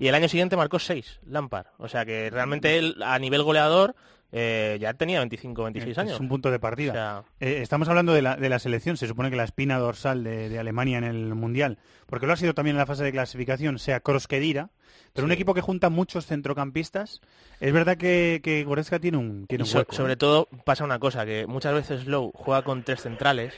[0.00, 1.66] Y el año siguiente marcó 6, Lampard.
[1.78, 3.94] O sea que realmente él, a nivel goleador,
[4.34, 6.14] eh, ya tenía 25, 26 años.
[6.14, 6.92] Es un punto de partida.
[6.92, 7.24] O sea...
[7.40, 10.48] eh, estamos hablando de la, de la, selección, se supone que la espina dorsal de,
[10.48, 13.78] de, Alemania en el Mundial, porque lo ha sido también en la fase de clasificación,
[13.78, 14.70] sea Kroos que Dira,
[15.12, 15.26] pero sí.
[15.26, 17.20] un equipo que junta muchos centrocampistas,
[17.60, 20.16] es verdad que, que Goretzka tiene un, tiene un so, Sobre ¿eh?
[20.16, 23.52] todo pasa una cosa, que muchas veces Lowe juega con tres centrales,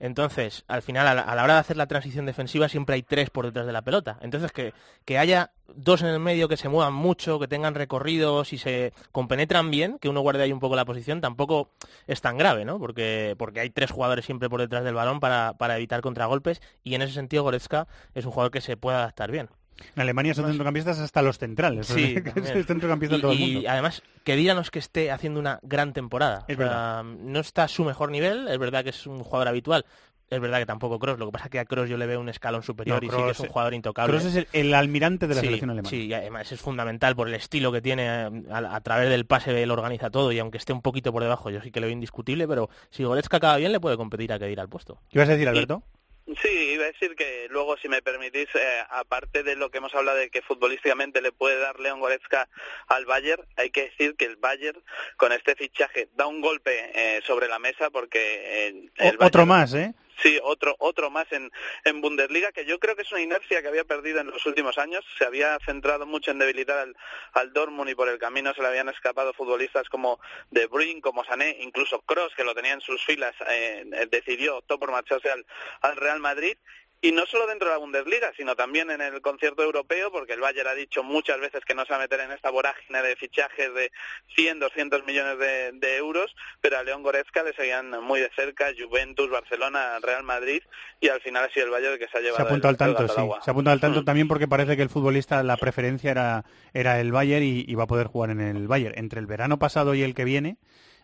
[0.00, 3.44] entonces, al final, a la, hora de hacer la transición defensiva, siempre hay tres por
[3.44, 4.18] detrás de la pelota.
[4.22, 4.72] Entonces, que,
[5.04, 8.94] que haya dos en el medio que se muevan mucho, que tengan recorridos y se
[9.12, 11.68] compenetran bien, que uno guarde ahí un poco la posición, tampoco
[12.06, 12.78] es tan grave, ¿no?
[12.78, 16.94] Porque, porque hay tres jugadores siempre por detrás del balón para, para evitar contragolpes y
[16.94, 19.50] en ese sentido Goretzka es un jugador que se puede adaptar bien.
[19.94, 21.86] En Alemania son centrocampistas hasta los centrales.
[21.86, 23.60] Sí, es centrocampista y, todo el mundo.
[23.60, 26.44] Y además, que Dira no es que esté haciendo una gran temporada.
[26.48, 27.04] Es o sea, verdad.
[27.04, 29.84] no está a su mejor nivel, es verdad que es un jugador habitual,
[30.30, 32.20] es verdad que tampoco Cross, lo que pasa es que a Cross yo le veo
[32.20, 34.12] un escalón superior no, y sí que es un jugador intocable.
[34.12, 35.90] Cross es el, el, almirante de la sí, selección alemana.
[35.90, 39.60] Sí, y además es fundamental por el estilo que tiene a, a, través del pase,
[39.60, 41.92] él organiza todo y aunque esté un poquito por debajo, yo sí que lo veo
[41.92, 45.00] indiscutible, pero si Goretzka acaba bien le puede competir a que ir al puesto.
[45.10, 45.82] ¿Qué ibas a decir, Alberto?
[45.84, 45.99] Y...
[46.42, 49.94] Sí, iba a decir que luego, si me permitís, eh, aparte de lo que hemos
[49.94, 52.48] hablado de que futbolísticamente le puede dar León Goretzka
[52.88, 54.80] al Bayern, hay que decir que el Bayern
[55.16, 59.74] con este fichaje da un golpe eh, sobre la mesa porque eh, el otro más,
[59.74, 59.92] ¿eh?
[60.22, 61.50] Sí, otro otro más en,
[61.84, 64.76] en Bundesliga, que yo creo que es una inercia que había perdido en los últimos
[64.76, 65.04] años.
[65.18, 66.96] Se había centrado mucho en debilitar al,
[67.32, 71.24] al Dortmund y por el camino se le habían escapado futbolistas como De Bruyne, como
[71.24, 75.46] Sané, incluso Kroos, que lo tenía en sus filas, eh, decidió, optó por marcharse al,
[75.80, 76.56] al Real Madrid
[77.02, 80.40] y no solo dentro de la Bundesliga, sino también en el concierto europeo, porque el
[80.40, 83.16] Bayern ha dicho muchas veces que no se va a meter en esta vorágine de
[83.16, 83.90] fichajes de
[84.34, 88.66] 100, 200 millones de, de euros, pero a León Goretzka le seguían muy de cerca
[88.78, 90.62] Juventus, Barcelona, Real Madrid,
[91.00, 92.76] y al final ha sido el Bayern el que se ha llevado Se apunta al
[92.76, 93.22] tanto, sí.
[93.44, 94.04] Se apunta al tanto mm.
[94.04, 96.44] también porque parece que el futbolista, la preferencia era,
[96.74, 98.98] era el Bayern y, y va a poder jugar en el Bayern.
[98.98, 100.58] Entre el verano pasado y el que viene,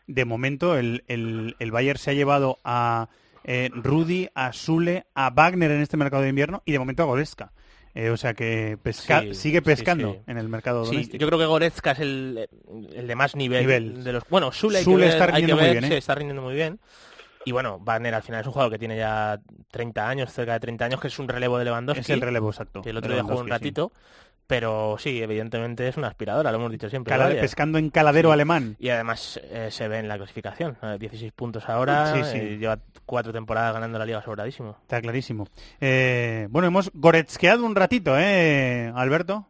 [0.07, 3.09] de momento el, el, el Bayern se ha llevado a
[3.49, 7.07] eh, Rudy, a Sule, a Wagner en este mercado de invierno y de momento a
[7.07, 7.53] Goretzka.
[7.95, 10.31] Eh, o sea que pesca sí, sigue pescando sí, sí.
[10.31, 11.17] en el mercado doméstico.
[11.17, 12.49] Yo creo que Goretzka es el,
[12.93, 14.05] el de más nivel, nivel.
[14.05, 14.25] de los.
[14.29, 15.93] Bueno, Sule, Sule hay está rindiendo muy ver, bien.
[15.93, 15.97] ¿eh?
[15.97, 16.79] está rindiendo muy bien.
[17.47, 19.41] Y bueno, Wagner al final es un jugador que tiene ya
[19.71, 22.01] 30 años, cerca de 30 años, que es un relevo de Lewandowski.
[22.01, 22.83] Es el relevo, exacto.
[22.83, 23.93] Que el otro día jugó un ratito.
[24.47, 27.11] Pero sí, evidentemente es una aspiradora, lo hemos dicho siempre.
[27.11, 28.33] Calade, pescando en caladero sí.
[28.35, 28.77] alemán.
[28.79, 30.79] Y además eh, se ve en la clasificación.
[30.99, 32.13] 16 puntos ahora.
[32.15, 32.39] Sí, sí.
[32.39, 34.77] Eh, lleva cuatro temporadas ganando la liga sobradísimo.
[34.83, 35.49] Está clarísimo.
[35.81, 39.49] Eh, bueno, hemos goretzqueado un ratito, ¿eh, Alberto?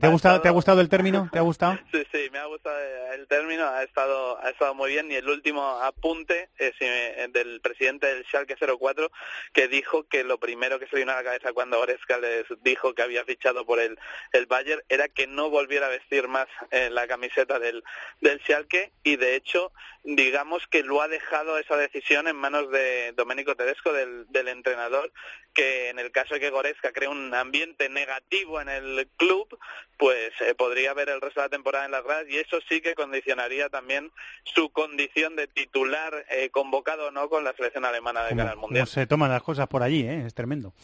[0.00, 1.28] ¿Te ha, gustado, ¿Te ha gustado el término?
[1.32, 1.78] ¿Te ha gustado?
[1.92, 2.76] Sí, sí, me ha gustado
[3.12, 5.10] el término, ha estado, ha estado muy bien.
[5.10, 9.10] Y el último apunte es eh, del presidente del Schalke 04,
[9.52, 12.94] que dijo que lo primero que se vino a la cabeza cuando Goretzka les dijo
[12.94, 13.98] que había fichado por el,
[14.32, 17.84] el Bayern era que no volviera a vestir más eh, la camiseta del,
[18.20, 19.72] del Schalke y de hecho,
[20.04, 25.10] digamos que lo ha dejado esa decisión en manos de Domenico Tedesco, del, del entrenador,
[25.54, 29.58] que en el caso de que Goretzka cree un ambiente negativo en el club,
[29.96, 32.80] pues eh, podría ver el resto de la temporada en las gradas y eso sí
[32.80, 34.10] que condicionaría también
[34.42, 38.58] su condición de titular eh, convocado o no con la selección alemana de cara al
[38.58, 38.86] Mundial.
[38.86, 40.24] se toman las cosas por allí, ¿eh?
[40.26, 40.74] es tremendo.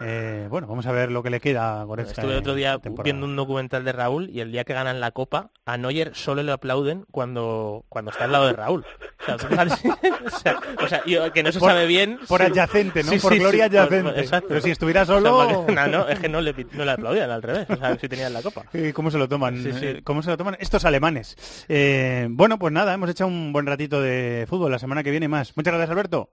[0.00, 2.20] Eh, bueno, vamos a ver lo que le queda a Goretzka.
[2.20, 5.50] Estuve otro día viendo un documental de Raúl y el día que ganan la Copa,
[5.64, 8.65] a Neuer solo le aplauden cuando, cuando está al lado de Raúl.
[8.66, 8.84] Raúl.
[9.20, 9.88] O sea, tú fíjate,
[10.26, 12.18] o sea, o sea, yo- que no se sabe bien.
[12.26, 12.46] Por sí.
[12.48, 13.12] adyacente, ¿no?
[13.12, 14.20] Sí, por sí, gloria sí, por- adyacente.
[14.20, 14.48] exacto.
[14.48, 15.66] Pero si estuviera O sea, solo...
[15.72, 17.66] no, no, es que no le, no le aplaudían, al revés.
[17.70, 18.64] O sea, si tenían la copa.
[18.72, 19.62] Eh, ¿Cómo se lo toman?
[19.62, 19.86] Sí, sí.
[19.86, 21.36] Eh, ¿Cómo se lo toman estos alemanes?
[21.68, 24.72] Eh, bueno, pues nada, hemos echado un buen ratito de fútbol.
[24.72, 25.56] La semana que viene más.
[25.56, 26.30] Muchas gracias, Alberto.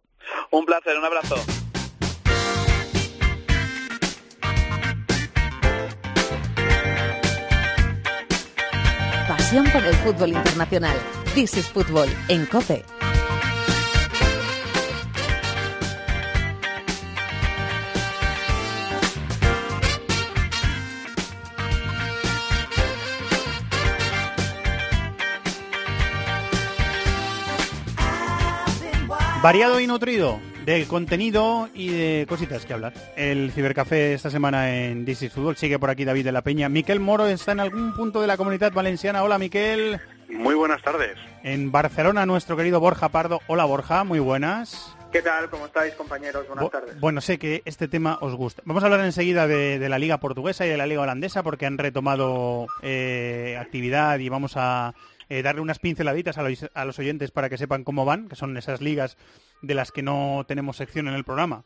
[0.52, 1.36] Un placer, un abrazo.
[9.28, 10.98] Pasión por el fútbol internacional.
[11.36, 12.86] This is Fútbol en COPE.
[29.42, 32.94] Variado y nutrido de contenido y de cositas que hablar.
[33.16, 36.70] El cibercafé esta semana en is Fútbol sigue por aquí David de la Peña.
[36.70, 39.24] Miquel Moro está en algún punto de la comunidad valenciana.
[39.24, 40.00] Hola, Miquel.
[40.30, 41.18] Muy buenas tardes.
[41.44, 43.41] En Barcelona, nuestro querido Borja Pardo.
[43.48, 44.04] Hola, Borja.
[44.04, 44.95] Muy buenas.
[45.12, 45.50] ¿Qué tal?
[45.50, 46.48] ¿Cómo estáis, compañeros?
[46.48, 47.00] Buenas Bu- tardes.
[47.00, 48.64] Bueno, sé que este tema os gusta.
[48.66, 51.66] Vamos a hablar enseguida de, de la liga portuguesa y de la liga holandesa porque
[51.68, 54.95] han retomado eh, actividad y vamos a
[55.30, 58.36] eh, darle unas pinceladitas a los, a los oyentes para que sepan cómo van, que
[58.36, 59.18] son esas ligas
[59.62, 61.64] de las que no tenemos sección en el programa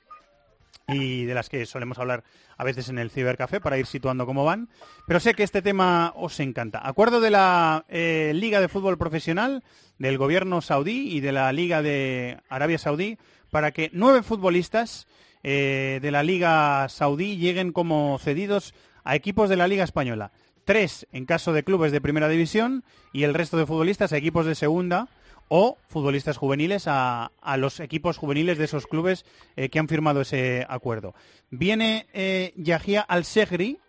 [0.87, 2.23] y de las que solemos hablar
[2.55, 4.69] a veces en el cibercafé para ir situando cómo van.
[5.05, 6.87] Pero sé que este tema os encanta.
[6.87, 9.63] Acuerdo de la eh, Liga de Fútbol Profesional,
[9.97, 13.17] del gobierno saudí y de la Liga de Arabia Saudí
[13.51, 15.07] para que nueve futbolistas
[15.43, 18.73] eh, de la Liga Saudí lleguen como cedidos
[19.03, 20.31] a equipos de la Liga Española.
[20.63, 24.45] Tres en caso de clubes de primera división y el resto de futbolistas a equipos
[24.45, 25.09] de segunda
[25.49, 29.25] o futbolistas juveniles a, a los equipos juveniles de esos clubes
[29.55, 31.13] eh, que han firmado ese acuerdo.
[31.49, 33.79] Viene eh, Yahia Al-Segri,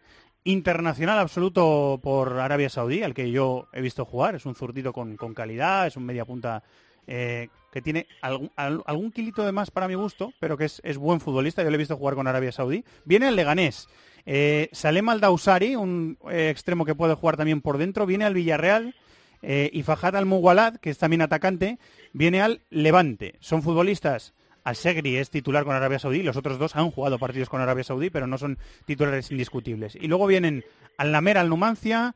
[0.45, 4.35] internacional absoluto por Arabia Saudí, al que yo he visto jugar.
[4.35, 6.63] Es un zurdito con, con calidad, es un media punta
[7.07, 10.81] eh, que tiene algún, al- algún kilito de más para mi gusto, pero que es,
[10.85, 11.63] es buen futbolista.
[11.63, 12.85] Yo le he visto jugar con Arabia Saudí.
[13.05, 13.89] Viene el Leganés.
[14.25, 18.07] Eh, Salem Al-Dausari, un eh, extremo que puede jugar también por dentro.
[18.07, 18.95] Viene al Villarreal.
[19.43, 21.79] Eh, y Fajad Al-Muwalad, que es también atacante,
[22.13, 23.37] viene al Levante.
[23.41, 24.35] Son futbolistas.
[24.65, 28.11] Al-Segri es titular con Arabia Saudí, los otros dos han jugado partidos con Arabia Saudí,
[28.11, 29.97] pero no son titulares indiscutibles.
[29.97, 30.63] Y luego vienen
[30.99, 32.15] Al-Namer Al-Numancia,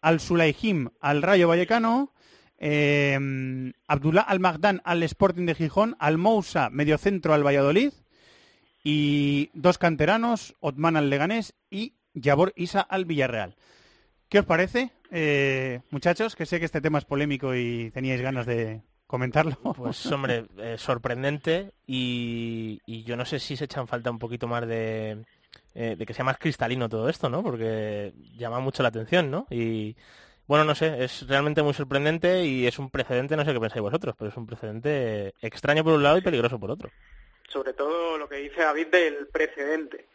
[0.00, 2.14] Al-Sulaihim al Rayo Vallecano,
[2.56, 7.92] eh, Abdullah Al-Magdan al Sporting de Gijón, Al-Mousa mediocentro al Valladolid
[8.84, 13.56] y dos canteranos, Otman al Leganés y Yabor Isa al Villarreal.
[14.30, 16.36] ¿Qué os parece, eh, muchachos?
[16.36, 19.56] Que sé que este tema es polémico y teníais ganas de comentarlo.
[19.76, 24.46] Pues hombre, eh, sorprendente y, y yo no sé si se echan falta un poquito
[24.46, 25.24] más de,
[25.74, 27.42] eh, de que sea más cristalino todo esto, ¿no?
[27.42, 29.48] Porque llama mucho la atención, ¿no?
[29.50, 29.96] Y
[30.46, 33.82] bueno, no sé, es realmente muy sorprendente y es un precedente, no sé qué pensáis
[33.82, 36.88] vosotros, pero es un precedente extraño por un lado y peligroso por otro.
[37.48, 40.06] sobre todo lo que dice David del precedente.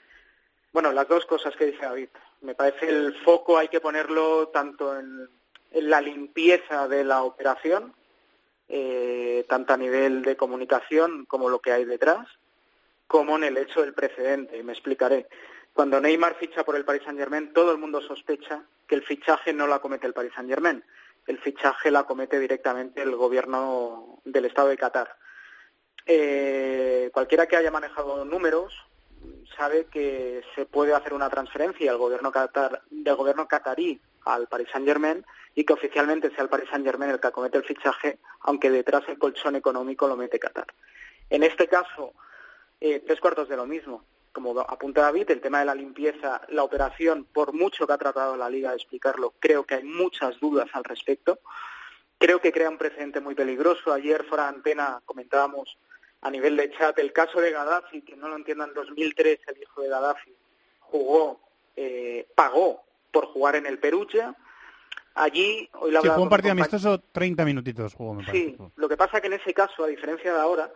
[0.71, 2.09] Bueno, las dos cosas que dice David.
[2.45, 5.27] Me parece el foco hay que ponerlo tanto en,
[5.71, 7.93] la limpieza de la operación,
[8.69, 12.27] eh, tanto a nivel de comunicación como lo que hay detrás,
[13.07, 14.57] como en el hecho del precedente.
[14.57, 15.27] Y me explicaré.
[15.73, 19.51] Cuando Neymar ficha por el Paris Saint Germain, todo el mundo sospecha que el fichaje
[19.51, 20.83] no lo acomete el Paris Saint Germain.
[21.25, 25.17] El fichaje lo acomete directamente el gobierno del Estado de Qatar.
[26.05, 28.71] Eh, cualquiera que haya manejado números
[29.57, 35.63] sabe que se puede hacer una transferencia del gobierno qatarí al Paris Saint Germain y
[35.63, 39.17] que oficialmente sea el Paris Saint Germain el que acomete el fichaje, aunque detrás el
[39.17, 40.67] colchón económico lo mete Qatar.
[41.29, 42.13] En este caso,
[42.79, 44.03] eh, tres cuartos de lo mismo.
[44.31, 48.35] Como apunta David, el tema de la limpieza, la operación, por mucho que ha tratado
[48.35, 51.39] la Liga de explicarlo, creo que hay muchas dudas al respecto.
[52.17, 53.93] Creo que crea un precedente muy peligroso.
[53.93, 55.77] Ayer, fuera de antena, comentábamos
[56.25, 59.61] a nivel de chat el caso de Gaddafi, que no lo entiendan, en 2003 el
[59.61, 60.35] hijo de Gaddafi
[60.79, 61.39] jugó,
[61.75, 64.35] eh, pagó por jugar en el Perugia.
[65.13, 68.43] Allí, hoy la Sí, jugó un partido amistoso 30 minutitos jugó, me parece.
[68.43, 70.71] Sí, lo que pasa que en ese caso, a diferencia de ahora,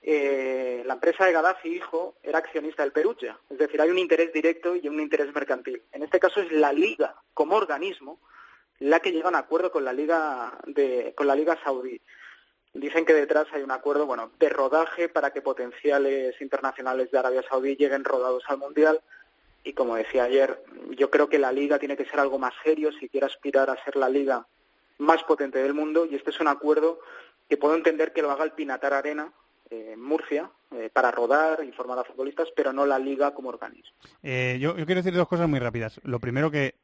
[0.00, 3.38] eh, la empresa de Gaddafi, hijo, era accionista del Perugia.
[3.50, 5.82] Es decir, hay un interés directo y un interés mercantil.
[5.92, 8.20] En este caso es la Liga, como organismo,
[8.78, 12.00] la que llega a un acuerdo con la Liga, de, con la Liga Saudí.
[12.74, 17.44] Dicen que detrás hay un acuerdo, bueno, de rodaje para que potenciales internacionales de Arabia
[17.48, 19.00] Saudí lleguen rodados al Mundial.
[19.62, 22.90] Y como decía ayer, yo creo que la liga tiene que ser algo más serio
[22.98, 24.46] si quiere aspirar a ser la liga
[24.98, 26.04] más potente del mundo.
[26.04, 26.98] Y este es un acuerdo
[27.48, 29.32] que puedo entender que lo haga el Pinatar Arena,
[29.70, 33.96] eh, en Murcia, eh, para rodar, informar a futbolistas, pero no la liga como organismo.
[34.22, 36.00] Eh, yo, quiero decir dos cosas muy rápidas.
[36.04, 36.74] Lo primero que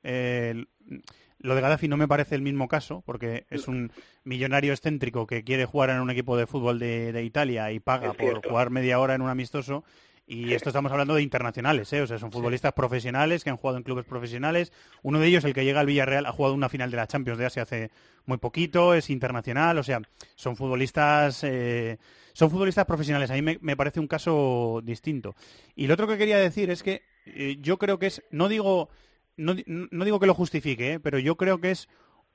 [1.42, 3.92] Lo de Gaddafi no me parece el mismo caso, porque es un
[4.24, 8.12] millonario excéntrico que quiere jugar en un equipo de fútbol de, de Italia y paga
[8.12, 9.84] por jugar media hora en un amistoso.
[10.32, 12.02] Y esto estamos hablando de internacionales, ¿eh?
[12.02, 14.72] o sea, son futbolistas profesionales que han jugado en clubes profesionales.
[15.02, 17.36] Uno de ellos, el que llega al Villarreal, ha jugado una final de la Champions
[17.36, 17.90] de Asia hace
[18.26, 20.00] muy poquito, es internacional, o sea,
[20.36, 21.98] son futbolistas, eh,
[22.32, 23.28] son futbolistas profesionales.
[23.32, 25.34] A mí me, me, parece un caso distinto.
[25.74, 28.88] Y lo otro que quería decir es que eh, yo creo que es, no digo,
[29.36, 31.00] no, no digo que lo justifique, ¿eh?
[31.00, 31.88] pero yo creo que es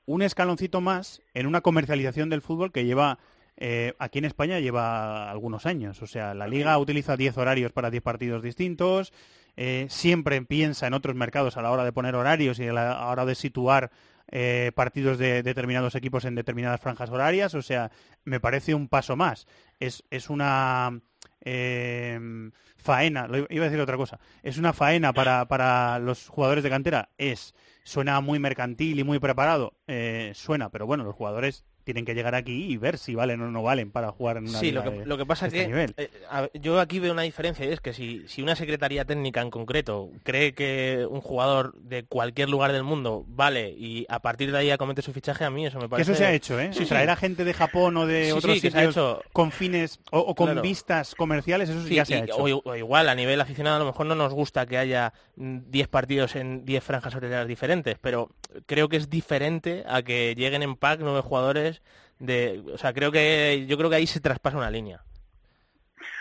[0.04, 3.18] un escaloncito más en una comercialización del fútbol que lleva
[3.58, 6.02] eh, aquí en España lleva algunos años.
[6.02, 9.12] O sea, la liga utiliza 10 horarios para 10 partidos distintos.
[9.56, 13.06] Eh, siempre piensa en otros mercados a la hora de poner horarios y a la
[13.08, 13.90] hora de situar
[14.30, 17.54] eh, partidos de determinados equipos en determinadas franjas horarias.
[17.54, 17.90] O sea,
[18.24, 19.46] me parece un paso más.
[19.80, 21.00] Es, es una
[21.48, 26.70] eh, faena, iba a decir otra cosa, es una faena para, para los jugadores de
[26.70, 27.10] cantera.
[27.18, 27.54] Es,
[27.84, 29.74] suena muy mercantil y muy preparado.
[29.86, 33.50] Eh, suena, pero bueno, los jugadores tienen que llegar aquí y ver si valen o
[33.52, 35.52] no valen para jugar en una sí, liga lo que, de, lo que pasa es
[35.52, 35.94] este que nivel.
[35.96, 39.40] eh, a- yo aquí veo una diferencia y es que si, si una secretaría técnica
[39.40, 44.50] en concreto cree que un jugador de cualquier lugar del mundo vale y a partir
[44.50, 46.10] de ahí acomete su fichaje, a mí eso me Que parece...
[46.10, 46.70] eso se ha hecho, ¿eh?
[46.72, 46.86] Sí, sí.
[46.86, 49.22] Traer a gente de Japón o de Sí, otros que se ha sitios hecho.
[49.32, 50.62] con fines o, o con Claro.
[50.62, 52.36] vistas comerciales, eso Sí, ya se y- ha hecho.
[52.38, 55.58] O, o igual, a nivel aficionado, a lo mejor no nos gusta que haya mm,
[55.68, 58.28] 10 partidos en 10 franjas horarias diferentes, pero
[58.66, 61.75] creo que es diferente a que lleguen en pack nueve jugadores
[62.18, 62.62] de...
[62.72, 65.02] O sea, creo que yo creo que ahí se traspasa una línea.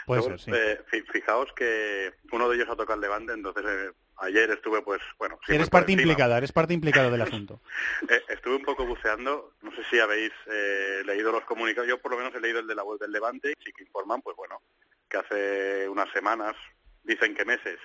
[0.05, 3.91] Puede Luego, eh, fi- fijaos que uno de ellos ha tocado el Levante, entonces eh,
[4.17, 6.11] ayer estuve, pues, bueno, Eres por parte encima.
[6.11, 7.61] implicada, eres parte implicada del asunto.
[8.07, 12.11] Eh, estuve un poco buceando, no sé si habéis eh, leído los comunicados, yo por
[12.11, 14.37] lo menos he leído el de la web del Levante, y sí que informan, pues
[14.37, 14.61] bueno,
[15.09, 16.55] que hace unas semanas,
[17.03, 17.79] dicen que meses,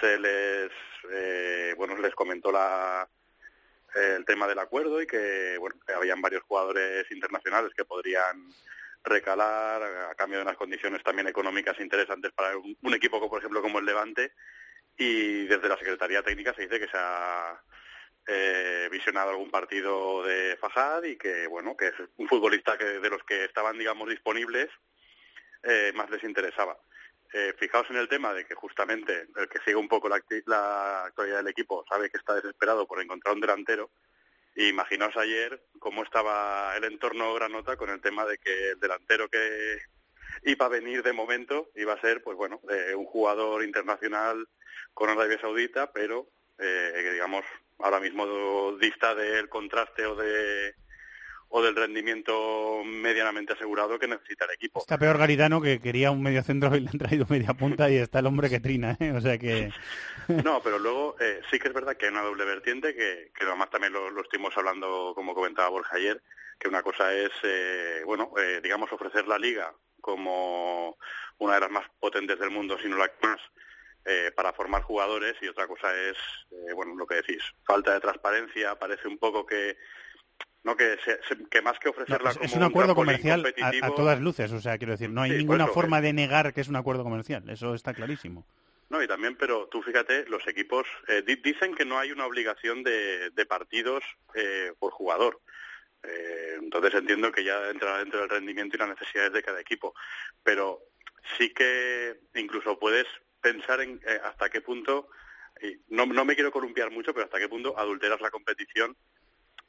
[0.00, 0.70] se les,
[1.12, 3.08] eh, bueno, les comentó la,
[3.94, 8.48] el tema del acuerdo y que, bueno, habían varios jugadores internacionales que podrían
[9.02, 13.40] recalar a cambio de unas condiciones también económicas interesantes para un, un equipo, como, por
[13.40, 14.32] ejemplo, como el Levante,
[14.96, 17.60] y desde la Secretaría Técnica se dice que se ha
[18.26, 23.10] eh, visionado algún partido de Fajad y que, bueno, que es un futbolista que de
[23.10, 24.68] los que estaban, digamos, disponibles,
[25.62, 26.78] eh, más les interesaba.
[27.32, 31.04] Eh, fijaos en el tema de que justamente el que sigue un poco la, la
[31.04, 33.90] actualidad del equipo sabe que está desesperado por encontrar un delantero.
[34.56, 39.28] Y imaginaos ayer cómo estaba el entorno granota con el tema de que el delantero
[39.28, 39.78] que
[40.44, 44.48] iba a venir de momento iba a ser, pues bueno, eh, un jugador internacional
[44.92, 46.26] con Arabia Saudita, pero
[46.58, 47.44] eh, digamos
[47.78, 50.74] ahora mismo dista del contraste o de
[51.50, 54.80] o del rendimiento medianamente asegurado que necesita el equipo.
[54.80, 57.96] Está peor Garitano que quería un medio centro y le han traído media punta y
[57.96, 59.12] está el hombre que trina, ¿eh?
[59.12, 59.70] O sea que...
[60.44, 63.44] No, pero luego eh, sí que es verdad que hay una doble vertiente que, que
[63.44, 66.22] además también lo, lo estuvimos hablando, como comentaba Borja ayer,
[66.56, 70.96] que una cosa es, eh, bueno, eh, digamos, ofrecer la liga como
[71.38, 73.40] una de las más potentes del mundo, si no la que más,
[74.04, 76.16] eh, para formar jugadores y otra cosa es,
[76.52, 79.76] eh, bueno, lo que decís, falta de transparencia, parece un poco que
[80.64, 81.18] no que, se-
[81.50, 84.60] que más que No, ofrecerla es, como es un acuerdo comercial a, todas luces, o
[84.60, 87.02] sea, quiero decir, no hay Sí, ninguna eso, forma de negar que es un acuerdo
[87.02, 88.46] comercial, eso está clarísimo.
[88.90, 92.26] No, y también, pero tú fíjate, los equipos eh, di- dicen que no hay una
[92.26, 94.02] obligación de, de partidos
[94.34, 95.40] eh, por jugador.
[96.02, 99.94] Eh, entonces entiendo que ya entra dentro del rendimiento y las necesidades de cada equipo.
[100.42, 100.80] Pero
[101.38, 103.06] sí que incluso puedes
[103.40, 105.08] pensar en eh, hasta qué punto,
[105.62, 108.96] y no, no me quiero columpiar mucho, pero hasta qué punto adulteras la competición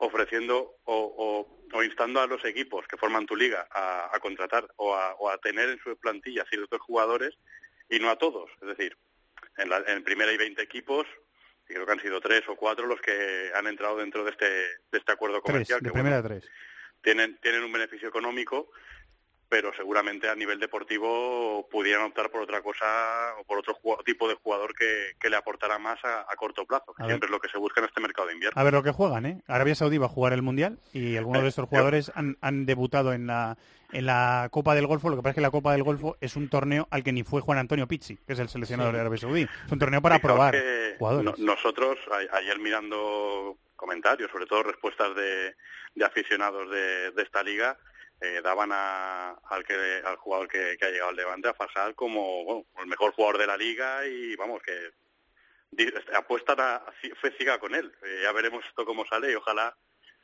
[0.05, 4.67] ofreciendo o, o- o instando a los equipos que forman tu liga a, a contratar
[4.75, 7.37] o a, o a tener en su plantilla ciertos jugadores
[7.89, 8.49] y no a todos.
[8.61, 8.97] Es decir,
[9.57, 11.07] en, la, en primera hay 20 equipos
[11.69, 14.45] y creo que han sido tres o cuatro los que han entrado dentro de este,
[14.49, 15.79] de este acuerdo Tres, comercial.
[15.79, 16.51] de que, primera bueno, tres.
[17.01, 18.71] tienen, tienen un beneficio económico,
[19.51, 22.85] pero seguramente a nivel deportivo pudieran optar por otra cosa
[23.37, 26.93] o por otro tipo de jugador que, que le aportará más a, a corto plazo,
[26.95, 28.59] que A siempre es lo que se busca en este mercado de invierno.
[28.59, 29.41] A ver lo que juegan, ¿eh?
[29.47, 33.11] Arabia Saudí va a jugar el Mundial y algunos de estos jugadores han, han debutado
[33.11, 33.57] en la,
[33.91, 35.09] en la Copa del Golfo.
[35.09, 37.23] Lo que pasa es que la Copa del Golfo es un torneo al que ni
[37.23, 38.95] fue Juan Antonio Pizzi, que es el seleccionador Sí.
[38.95, 39.41] de Arabia Saudí.
[39.65, 40.55] Es un torneo para Fijaos probar
[40.97, 41.37] jugadores.
[41.39, 45.55] no- nosotros, a- ayer mirando comentarios, sobre todo respuestas de,
[45.95, 47.77] de aficionados de, de esta liga,
[48.21, 49.73] eh, daban a- al, que,
[50.05, 53.37] al jugador que, que ha llegado al Levante, a Fajal, como bueno, el mejor jugador
[53.39, 54.73] de la liga y vamos, que
[56.15, 56.81] apuestan a,
[57.19, 57.91] fue ciega con él.
[58.03, 59.75] Eh, ya veremos esto cómo sale y ojalá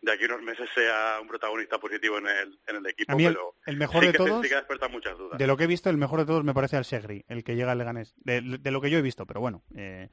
[0.02, 3.11] de aquí a unos meses sea un protagonista positivo en el, en el equipo.
[3.11, 5.18] A mí el- pero el mejor sí de que, todos- sí que ha despertado muchas
[5.18, 5.40] dudas.
[5.40, 7.56] De lo que he visto, el mejor de todos me parece al Segri, el que
[7.56, 8.14] llega al Leganés.
[8.18, 9.64] De, de lo que yo he visto, pero bueno.
[9.76, 10.10] eh,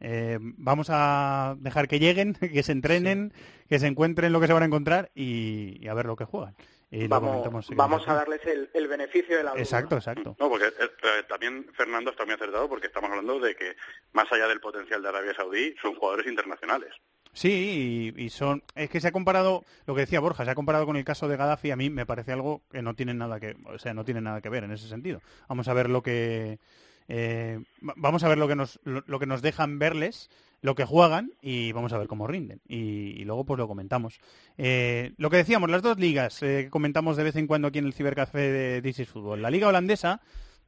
[0.00, 3.32] Eh, vamos a dejar que lleguen, que se entrenen,
[3.68, 6.24] que se encuentren lo que se van a encontrar y, y a ver lo que
[6.24, 6.54] juegan.
[6.90, 9.60] Y Vamos, vamos a darles el, el beneficio de la duda.
[9.60, 10.34] Exacto, exacto.
[10.40, 13.76] No, porque eh, eh, también Fernando está muy acertado porque estamos hablando de que
[14.12, 16.90] más allá del potencial de Arabia Saudí son jugadores internacionales.
[17.34, 18.62] Sí, y, y son.
[18.74, 21.28] Es que se ha comparado, lo que decía Borja, se ha comparado con el caso
[21.28, 21.70] de Gaddafi.
[21.70, 24.40] A mí me parece algo que no tiene nada que, o sea, no tiene nada
[24.40, 25.20] que ver en ese sentido.
[25.46, 26.58] Vamos a ver lo que,
[27.06, 30.74] eh, va- vamos a ver lo que nos, lo, lo que nos dejan verles, lo
[30.74, 32.60] que juegan y vamos a ver cómo rinden.
[32.66, 34.20] Y, luego pues lo comentamos.
[34.56, 37.78] Eh, lo que decíamos, las dos ligas eh, que comentamos de vez en cuando aquí
[37.78, 39.42] en el cibercafé de This is Football.
[39.42, 40.20] La liga holandesa,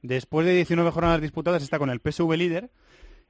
[0.03, 2.71] después de 19 jornadas disputadas, está con el PSV líder.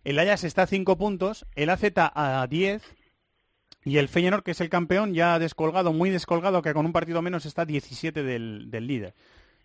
[0.04, 2.82] El Ajax está a 5 puntos, el AZ a 10
[3.84, 7.22] y el Feyenoord, que es el campeón, ya descolgado, muy descolgado, que con un partido
[7.22, 9.14] menos está 17 del, del líder.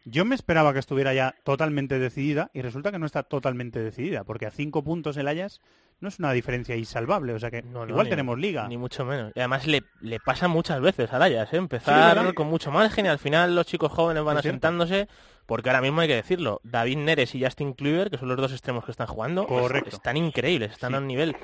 [0.03, 4.23] Yo me esperaba que estuviera ya totalmente decidida y resulta que no está totalmente decidida,
[4.23, 5.61] porque a 5 puntos el Ajax
[5.99, 8.67] no es una diferencia insalvable, o sea que No, no, igual ni- tenemos liga.
[8.67, 9.31] Ni mucho menos.
[9.35, 11.57] Y además le, le pasa muchas veces al Ajax, ¿eh?
[11.57, 15.07] Empezar con mucho margen y al final los chicos jóvenes van asentándose,
[15.45, 18.51] porque ahora mismo hay que decirlo, David Neres y Justin Kluivert, que son los dos
[18.51, 19.95] extremos que están jugando, pues, Correcto.
[19.95, 21.35] están increíbles, están a un nivel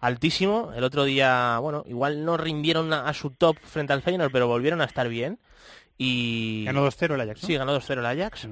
[0.00, 0.72] altísimo.
[0.74, 4.46] El otro día, bueno, igual no rindieron a, a su top frente al Feyenoord, pero
[4.46, 5.38] volvieron a estar bien.
[5.98, 6.64] Y...
[6.66, 7.46] Ganó 2-0 el Ajax, ¿no?
[7.46, 8.48] Sí, ganó 2-0 el Ajax.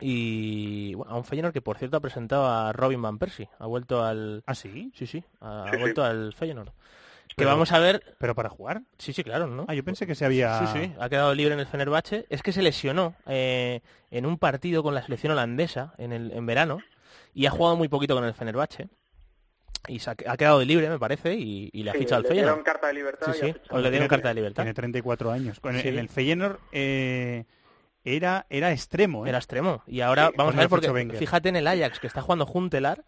[0.00, 3.48] Y bueno, a un Feyenoord que por cierto ha presentado a Robin Van Persie.
[3.58, 4.42] Ha vuelto al...
[4.46, 4.92] ¿Ah, sí?
[4.94, 5.24] Sí, sí.
[5.40, 6.08] Ha, Sí, ha vuelto sí.
[6.10, 6.68] al Feyenoord.
[7.28, 8.16] Que Pero- vamos a ver...
[8.18, 8.82] ¿Pero para jugar?
[8.98, 9.64] Sí, sí, claro, ¿no?
[9.68, 10.58] Ah, yo pensé que se había...
[10.66, 12.26] Sí, sí, ha quedado libre en el Fenerbahce.
[12.30, 13.80] Es que se lesionó eh,
[14.10, 16.78] en un partido con la selección holandesa en, el, en verano
[17.34, 18.88] y ha jugado muy poquito con el Fenerbahce.
[19.88, 22.22] Y se ha, ha quedado libre, me parece, y, y le ha Sí, fichado al
[22.22, 22.50] le Feyenoord.
[22.52, 24.62] dieron carta de libertad Sí, sí, o le dieron Tiene- carta de libertad.
[24.62, 25.58] Tiene 34 años.
[25.60, 25.88] Con- Sí.
[25.88, 27.46] En el Feyenoord eh,
[28.04, 29.30] era, era extremo, ¿eh?
[29.30, 29.82] Era extremo.
[29.86, 33.04] Y ahora Sí, vamos a ver, porque fíjate en el Ajax que está jugando Juntelar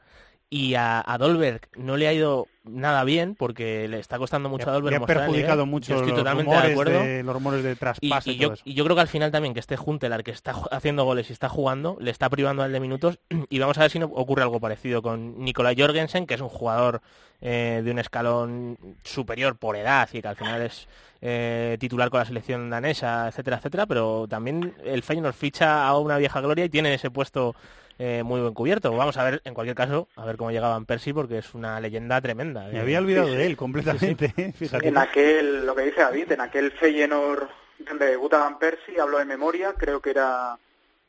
[0.50, 4.70] y a, a Dolberg no le ha ido nada bien porque le está costando mucho
[4.70, 7.00] a Dolberg le ha el perjudicado mucho Yo estoy los totalmente rumores de acuerdo.
[7.00, 9.54] de- los rumores de Y, traspaso y y yo, y creo que al final también
[9.54, 12.80] que este Juntelar que está haciendo goles y está jugando, le está privando al de
[12.80, 13.18] minutos
[13.50, 16.48] y vamos a ver si no ocurre algo parecido con Nicolai Jorgensen, que es un
[16.48, 17.02] jugador
[17.40, 20.88] eh, de un escalón superior por edad y que al final es
[21.20, 26.16] eh, titular con la selección danesa, etcétera, etcétera, pero también el Feyenoord ficha a una
[26.18, 27.54] vieja gloria y tiene ese puesto
[27.98, 28.92] eh, muy buen cubierto.
[28.94, 31.78] Vamos a ver, en cualquier caso, a ver cómo llega Van Persie porque es una
[31.80, 32.53] leyenda tremenda.
[32.62, 34.52] Me Eh, había olvidado Sí, de él completamente, ¿eh?
[34.52, 34.88] fíjate.
[34.88, 37.48] En aquel, lo que dice David, en aquel Feyenoord
[37.78, 40.56] donde debuta Van Persie, hablo de memoria, creo que era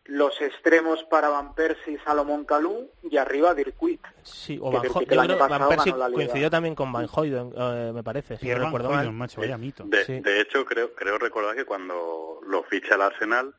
[0.05, 4.01] los extremos para Van Persie, Salomón Kalou y arriba Dirk Kuyt.
[4.23, 6.17] Sí, o Van, Ho- el año que Van pasado Persie ganó la Liga.
[6.17, 9.13] coincidió también con Van Hoyden, eh, me parece, si no Van recuerdo Hooydonk, mal.
[9.13, 9.83] macho, vaya mito.
[9.85, 10.19] De, Sí.
[10.19, 13.53] de hecho, creo, creo recordar que cuando lo ficha el Arsenal,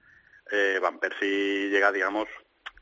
[0.53, 2.27] eh, Van Persie llega, digamos,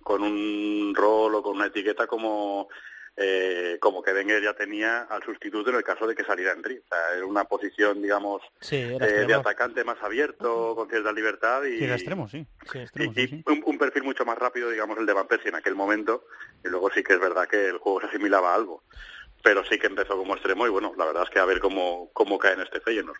[0.03, 2.69] con un rol o con una etiqueta como
[3.17, 6.79] eh, como que Wenger ya tenía al sustituto en el caso de que saliera Henry.
[6.79, 11.13] O sea, era una posición, digamos, Sí, era eh, de atacante más abierto, con cierta
[11.13, 12.47] libertad y, Sí, era extremo, sí.
[12.73, 13.45] Sí, y- extremo, sí, y sí.
[13.47, 16.27] un, un perfil mucho más rápido, digamos, el de Van Persie en aquel momento.
[16.65, 18.83] Y luego sí que es verdad que el juego se asimilaba a algo.
[19.43, 22.11] Pero sí que empezó como extremo y bueno, la verdad es que a ver cómo,
[22.15, 23.19] cómo cae en este Feyenoord.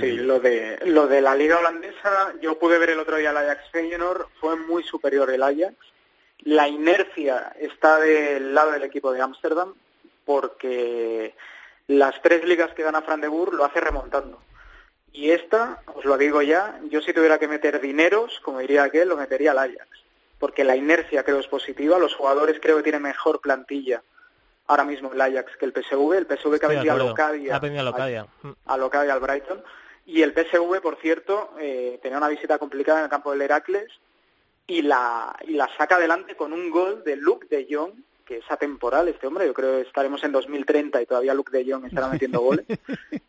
[0.00, 3.36] Sí, lo de, lo de la liga holandesa, yo pude ver el otro día el
[3.36, 5.76] Ajax Feyenoord, fue muy superior el Ajax.
[6.40, 9.74] La inercia está del lado del equipo de Ámsterdam,
[10.24, 11.34] porque
[11.86, 14.40] las tres ligas que gana Fran de Boer lo hace remontando.
[15.12, 19.08] Y esta, os lo digo ya, yo si tuviera que meter dineros, como diría aquel,
[19.08, 19.88] lo metería al Ajax.
[20.38, 24.02] Porque la inercia creo es positiva, los jugadores creo que tienen mejor plantilla
[24.66, 26.96] ahora mismo el Ajax que el PSV, el PSV que ha vendido a.
[26.96, 28.26] Locadia, Ha venido a Locadia.
[28.42, 28.50] Mm.
[28.66, 29.62] a Locadia al Brighton.
[30.04, 33.90] Y el PSV, por cierto, eh, tenía una visita complicada en el campo del Heracles
[34.66, 37.92] y la, y la saca adelante con un gol de Luke de Jong,
[38.24, 41.70] que es atemporal este hombre, yo creo que estaremos en 2030 y todavía Luke de
[41.72, 42.66] Jong estará metiendo goles.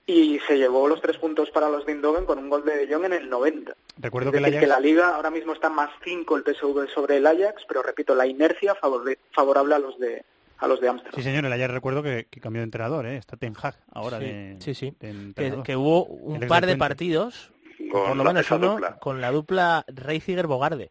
[0.10, 2.94] Y se llevó los tres puntos para los de Eindhoven con un gol de de
[2.94, 3.76] Jong en el 90.
[3.98, 4.62] Recuerdo Es que el decir, Ajax...
[4.62, 8.16] que la liga ahora mismo está más 5 el PSV sobre el Ajax, pero repito,
[8.16, 10.24] la inercia favore- favorable a los de
[10.60, 11.16] a los de Ámsterdam.
[11.18, 13.18] Sí, señor, el Ajax recuerdo que, que cambió de entrenador, ¿eh?
[13.18, 14.94] Está Ten Hag ahora Sí, de, sí, sí.
[15.02, 17.52] de Que, que hubo El un par de partidos,
[17.92, 18.98] Con por lo menos uno, dupla.
[19.00, 20.88] con la dupla Reisiger Bogarde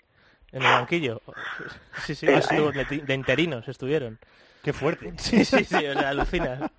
[0.53, 1.21] en el banquillo.
[2.05, 2.87] Sí, sí, Tela, estuvo- ¿eh?
[2.89, 4.19] de, de interinos estuvieron.
[4.63, 5.13] Qué fuerte.
[5.19, 6.71] Sí, sí, sí, o sea, alucina.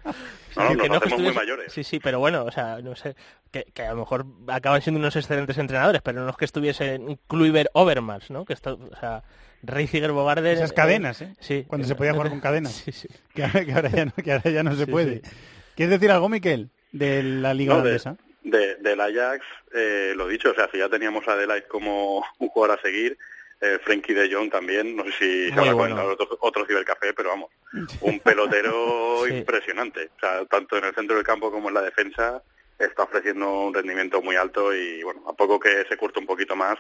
[0.56, 1.72] No, Sí, nos que muy mayores.
[1.72, 3.16] Sí, sí, pero bueno, o sea, no sé,
[3.52, 7.20] que, que a lo mejor acaban siendo unos excelentes entrenadores, pero no es que estuviesen
[7.28, 8.44] Kluivert Overmars, ¿no?
[8.44, 9.24] Que esto, o sea,
[9.64, 10.52] Reisiger Bogarde...
[10.54, 11.34] Esas cadenas, ¿eh?
[11.40, 11.64] Sí.
[11.68, 12.74] Cuando se podía jugar con cadenas.
[12.86, 13.08] Sí, sí.
[13.34, 15.22] Que, ahora, que ahora ya no, que ahora ya no se Sí, puede.
[15.24, 15.32] sí.
[15.76, 18.18] ¿Quieres decir algo, Miquel, de la Liga No, de- Holandesa?
[18.44, 19.46] De, del Ajax,
[19.76, 23.18] eh, lo dicho, o sea, si ya teníamos a Adelaide como un jugador a seguir,
[23.62, 25.96] eh, Frenkie de Jong también, no sé si se habrá bueno.
[25.96, 27.50] comentado otro, otro cibercafé, pero vamos,
[28.02, 29.34] un pelotero Sí.
[29.36, 30.10] impresionante.
[30.16, 32.42] O sea, tanto en el centro del campo como en la defensa
[32.80, 36.56] está ofreciendo un rendimiento muy alto y bueno, a poco que se curte un poquito
[36.56, 36.78] más,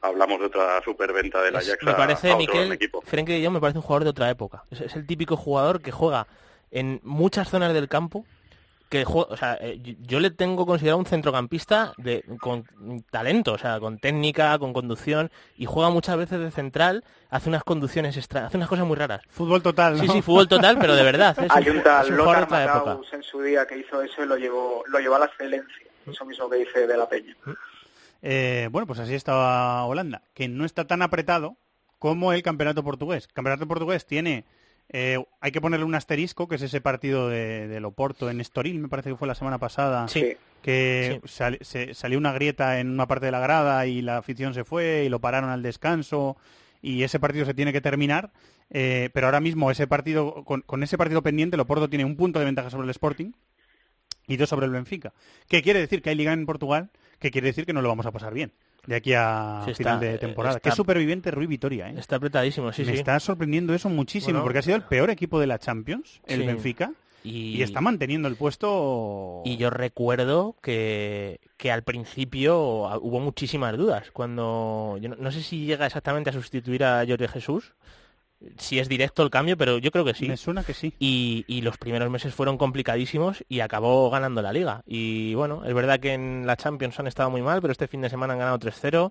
[0.00, 3.02] hablamos de otra superventa del Ajax me parece, a otro Miquel, equipo.
[3.02, 4.64] Frenkie de Jong me parece un jugador de otra época.
[4.70, 6.26] Es, es el típico jugador que juega
[6.70, 8.24] en muchas zonas del campo,
[8.88, 12.64] que juega, o sea, eh, yo, yo le tengo considerado un centrocampista de, con
[13.10, 17.64] talento, o sea, con técnica, con conducción, y juega muchas veces de central, hace unas
[17.64, 19.22] conducciones extra, hace unas cosas muy raras.
[19.28, 20.02] Fútbol total, ¿no?
[20.02, 21.36] Sí, sí, fútbol total, pero de verdad.
[21.42, 24.98] es Hay un tal Lothar en su día que hizo eso y lo llevó, lo
[24.98, 25.86] llevó a la excelencia.
[26.06, 27.34] Eso mismo que dice de la Peña.
[28.22, 31.56] Eh, bueno, pues así estaba Holanda, que no está tan apretado
[31.98, 33.26] como el campeonato portugués.
[33.26, 34.44] El campeonato portugués tiene,
[34.90, 38.78] eh, hay que ponerle un asterisco, que es ese partido de, del Oporto en Estoril,
[38.78, 40.34] me parece que fue la semana pasada, Sí.
[40.62, 44.54] que sal- se- salió una grieta en una parte de la grada y la afición
[44.54, 46.36] se fue y lo pararon al descanso
[46.82, 48.30] y ese partido se tiene que terminar.
[48.70, 52.16] eh, pero ahora mismo ese partido, con, con ese partido pendiente, el Oporto tiene un
[52.16, 53.32] punto de ventaja sobre el Sporting
[54.26, 55.12] y dos sobre el Benfica.
[55.48, 56.00] ¿Qué quiere decir?
[56.00, 56.88] Que hay liga en Portugal,
[57.18, 58.52] que quiere decir que no lo vamos a pasar bien
[58.86, 60.56] de aquí a Sí, está, final de eh, temporada.
[60.56, 61.94] está- Qué superviviente Rui Vitoria, ¿eh?
[61.98, 62.98] Está apretadísimo, sí, Me sí.
[62.98, 66.40] está sorprendiendo eso muchísimo, Bueno, porque ha sido el peor equipo de la Champions, el
[66.40, 66.46] Sí.
[66.46, 66.92] Benfica,
[67.22, 67.62] Y- y...
[67.62, 69.40] está manteniendo el puesto...
[69.46, 72.58] Y yo recuerdo que, que al principio
[73.00, 74.10] hubo muchísimas dudas.
[74.12, 77.72] Cuando yo no, no sé si llega exactamente a sustituir a Jorge Jesús,
[78.58, 80.28] si es directo el cambio, pero yo creo que sí.
[80.28, 80.92] Me suena que sí.
[80.98, 84.82] Y, y los primeros meses fueron complicadísimos y acabó ganando la liga.
[84.86, 88.00] Y bueno, es verdad que en la Champions han estado muy mal, pero este fin
[88.02, 89.10] de semana han ganado 3-0.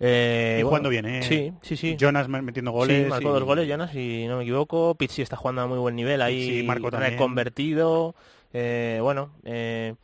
[0.00, 1.22] Eh, y bueno, jugando bien, ¿eh?
[1.22, 1.96] Sí, sí, sí.
[1.98, 3.04] Jonas me- metiendo goles.
[3.04, 4.94] Sí, marcó y- dos goles, Jonas, si no me equivoco.
[4.96, 7.12] Pizzi está jugando a muy buen nivel ahí, Sí, marcó también.
[7.12, 8.14] reconvertido.
[8.52, 9.94] Eh, bueno, eh,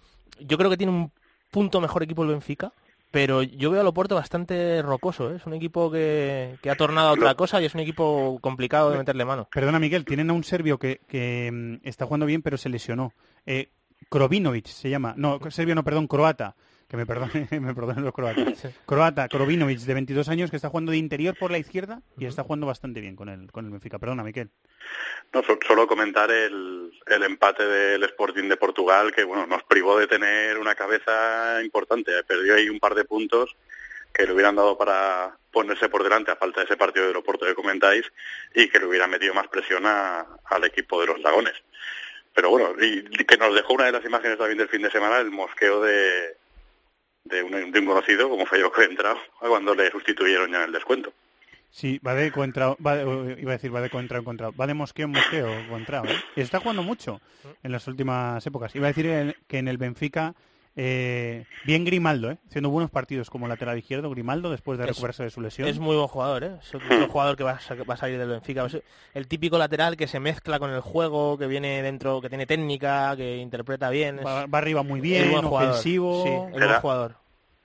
[0.41, 1.13] yo creo que tiene un
[1.51, 2.73] punto mejor equipo el Benfica,
[3.11, 5.33] pero yo veo al Oporto bastante rocoso.
[5.33, 5.37] ¿eh?
[5.37, 8.91] Es un equipo que, que ha tornado a otra cosa y es un equipo complicado
[8.91, 9.49] de meterle mano.
[9.53, 13.13] Perdona, Miguel, tienen a un serbio que, que, mm, está jugando bien, pero se lesionó.
[13.47, 13.71] Eh,
[14.09, 15.15] Krovinovic se llama.
[15.17, 16.55] No, serbio no, perdón, croata.
[16.91, 18.67] Que me perdone, me perdonen los croatas.
[18.85, 22.43] Croata, Krovinovic, de 22 años, que está jugando de interior por la izquierda y está
[22.43, 23.99] jugando bastante bien con el, con el Benfica.
[24.01, 24.51] Perdona, Miguel.
[25.33, 29.97] No, so- solo comentar el, el empate del Sporting de Portugal, que bueno, nos privó
[29.99, 32.11] de tener una cabeza importante.
[32.25, 33.55] Perdió ahí un par de puntos
[34.13, 37.47] que le hubieran dado para ponerse por delante a falta de ese partido del Oporto
[37.47, 38.05] que comentáis
[38.53, 41.55] y que le hubieran metido más presión a- al equipo de los Dragones.
[42.35, 45.19] Pero bueno, y que nos dejó una de las imágenes también del fin de semana,
[45.19, 46.37] el mosqueo de,
[47.25, 50.59] de, un, de un conocido, como fue yo que he entrado, cuando le sustituyeron ya
[50.59, 51.13] en el descuento.
[51.73, 54.67] Sí, va de contra, va de- iba a decir va de contra en contra, va
[54.67, 56.17] de mosqueo en mosqueo contra, ¿eh?
[56.35, 57.21] Y está jugando mucho
[57.63, 58.75] en las últimas épocas.
[58.75, 60.35] Iba a decir el- que en el Benfica
[60.77, 62.39] eh, bien Grimaldo, ¿eh?
[62.49, 65.69] Haciendo buenos partidos como lateral izquierdo, Grimaldo después de Es- recuperarse de su lesión.
[65.69, 66.57] Es muy buen jugador, ¿eh?
[66.63, 68.65] Es otro jugador que va a, sa- va a salir del Benfica.
[68.67, 68.79] Es
[69.15, 73.15] el típico lateral que se mezcla con el juego, que viene dentro, que tiene técnica,
[73.17, 74.21] que interpreta bien.
[74.21, 76.23] Es- Va, va arriba muy es bien, buen ofensivo.
[76.25, 77.17] Sí, es buen Era- jugador.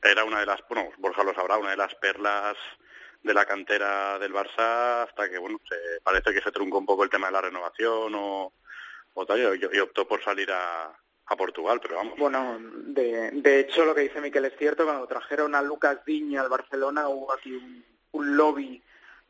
[0.04, 2.56] era una de las, bueno, Borja lo sabrá, una de las perlas
[3.24, 7.04] de la cantera del Barça hasta que, bueno, se, parece que se truncó un poco
[7.04, 8.54] el tema de la renovación o,
[9.16, 10.92] o tal, y, y optó por salir a,
[11.28, 12.18] a Portugal, pero vamos.
[12.18, 16.42] Bueno, de, de hecho lo que dice Miquel es cierto, cuando trajeron a Lucas Diña
[16.42, 18.82] al Barcelona hubo aquí un, un lobby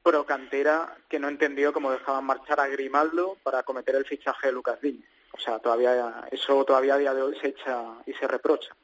[0.03, 4.53] pro cantera que no entendió cómo dejaban marchar a Grimaldo para cometer el fichaje de
[4.53, 5.05] Lucas Diña.
[5.31, 8.75] O sea, todavía eso todavía a día de hoy se echa y se reprocha.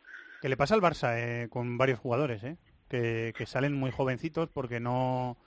[0.42, 2.58] Que le pasa al Barça eh, con varios jugadores, ¿eh?
[2.90, 5.38] Que, que salen muy jovencitos porque no,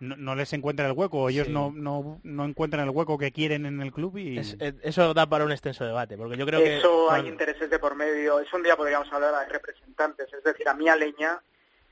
[0.00, 1.28] no, no les encuentra el hueco.
[1.28, 1.52] Ellos Sí.
[1.52, 4.38] no, no, no encuentran el hueco que quieren en el club y...
[4.38, 6.78] Es- eso da para un extenso debate, porque yo creo que...
[6.78, 8.40] Eso hay intereses de por medio.
[8.40, 10.32] Eso un día podríamos hablar de representantes.
[10.32, 11.40] Es decir, a mí Aleña,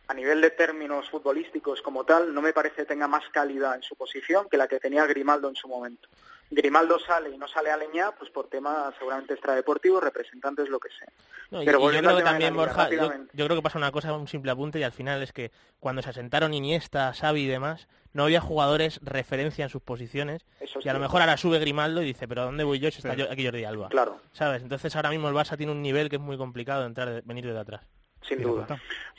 [0.09, 3.95] a nivel de términos futbolísticos como tal, no me parece tenga más calidad en su
[3.95, 6.09] posición que la que tenía Grimaldo en su momento.
[6.51, 11.09] Grimaldo sale y no sale Aleña, pues por temas seguramente extradeportivos, representantes, lo que sea.
[11.51, 13.77] No, Pero y yo volviendo creo que también, liga, Borja, yo, yo creo que pasa
[13.77, 17.43] una cosa, un simple apunte, y al final es que cuando se asentaron Iniesta, Xavi
[17.43, 21.37] y demás, no había jugadores referencia en sus posiciones, Eso y a lo mejor ahora
[21.37, 23.89] sube Grimaldo y dice, pero ¿dónde voy yo si está yo- aquí Jordi Alba?
[23.89, 24.21] Claro.
[24.33, 24.63] ¿Sabes?
[24.63, 27.23] Entonces ahora mismo el Barça tiene un nivel que es muy complicado de entrar, de-
[27.25, 27.83] venir de atrás.
[28.23, 28.67] Sin duda.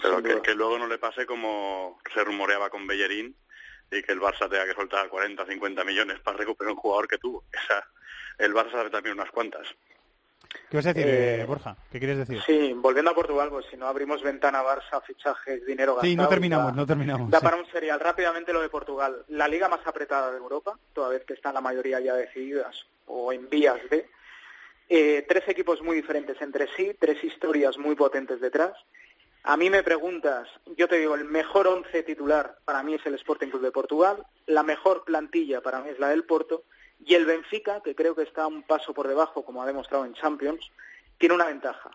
[0.01, 3.35] Pero que, que luego no le pase como se rumoreaba con Bellerín
[3.91, 7.17] y que el Barça tenga que soltar 40, 50 millones para recuperar un jugador que
[7.17, 7.43] tuvo.
[7.51, 7.87] Esa,
[8.37, 9.67] el Barça sabe también unas cuantas.
[10.69, 11.75] ¿Qué vas a decir, Eh, eh, Borja?
[11.91, 12.41] ¿Qué quieres decir?
[12.45, 16.09] Sí, volviendo a Portugal, pues si no abrimos ventana Barça, fichajes, dinero gastado...
[16.09, 17.29] Sí, no terminamos, da- no terminamos.
[17.29, 17.43] Da sí.
[17.45, 17.99] para un serial.
[17.99, 19.23] Rápidamente lo de Portugal.
[19.29, 23.31] La liga más apretada de Europa, toda vez que están la mayoría ya decididas o
[23.31, 24.09] en vías de.
[24.89, 28.73] Eh, tres equipos muy diferentes entre sí, tres historias muy potentes detrás.
[29.43, 33.13] A mí me preguntas, yo te digo, el mejor once titular para mí es el
[33.15, 36.63] Sporting Club de Portugal, la mejor plantilla para mí es la del Porto,
[37.05, 40.13] y el Benfica, que creo que está un paso por debajo, como ha demostrado en
[40.13, 40.71] Champions,
[41.17, 41.91] tiene una ventaja.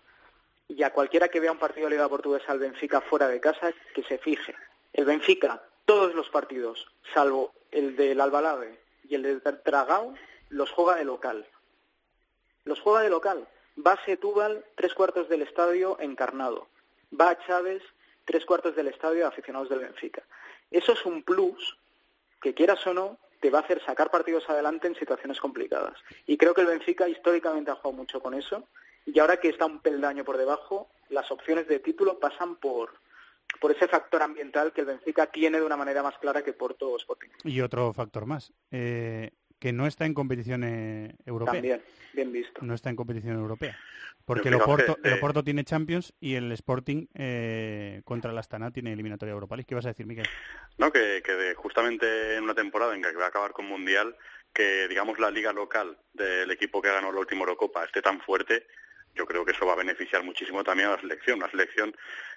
[0.68, 3.72] Y a cualquiera que vea un partido de Liga Portuguesa al Benfica fuera de casa,
[3.94, 4.54] que se fije.
[4.92, 10.14] El Benfica, todos los partidos, salvo el del Albalade y el del Tragao,
[10.48, 11.46] los juega de local.
[12.64, 13.46] Los juega de local.
[13.86, 16.68] Va a Setúbal, tres cuartos del estadio encarnado.
[17.18, 17.82] Va a Chávez,
[18.24, 20.22] tres cuartos del estadio aficionados del Benfica.
[20.70, 21.76] Eso es un plus
[22.40, 25.98] que quieras o no, te va a hacer sacar partidos adelante en situaciones complicadas.
[26.26, 28.66] Y creo que el Benfica históricamente ha jugado mucho con eso.
[29.04, 32.94] Y ahora que está un peldaño por debajo, las opciones de título pasan por,
[33.60, 36.88] por ese factor ambiental que el Benfica tiene de una manera más clara que Porto
[36.88, 37.28] o Sporting.
[37.44, 39.30] Y otro factor más, eh,
[39.64, 41.54] que no está en competición eh, europea.
[41.54, 41.80] También,
[42.12, 42.60] bien visto.
[42.60, 43.74] No está en competición europea.
[44.26, 48.02] Porque el Pero fijaos Oporto, que, el eh, Oporto tiene Champions y el Sporting eh,
[48.04, 49.66] contra el Astana tiene eliminatoria Europa League.
[49.66, 50.26] ¿Qué vas a decir, Miguel?
[50.76, 54.14] No, que, que de- justamente en una temporada en que va a acabar con Mundial,
[54.52, 58.66] que digamos la liga local del equipo que ganó la última Eurocopa esté tan fuerte,
[59.14, 61.38] yo creo que eso va a beneficiar muchísimo también a la selección.
[61.38, 61.94] Una selección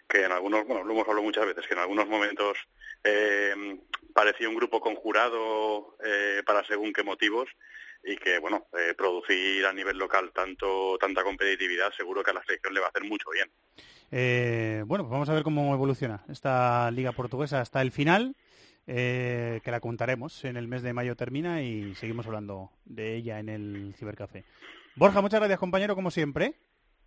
[0.08, 2.58] que en algunos, bueno, lo hemos hablado muchas veces, que en algunos momentos
[3.04, 3.80] eh,
[4.14, 7.50] parecía un grupo conjurado eh, para según qué motivos
[8.04, 12.44] y que, bueno, eh, producir a nivel local tanto tanta competitividad seguro que a la
[12.44, 13.50] selección le va a hacer mucho bien.
[14.12, 18.36] Eh, bueno, pues vamos a ver cómo evoluciona esta liga portuguesa hasta el final,
[18.86, 20.46] eh, que la contaremos.
[20.46, 24.46] En el mes de mayo termina y seguimos hablando de ella en el Cibercafé.
[24.96, 26.56] Borja, muchas gracias, compañero, como siempre.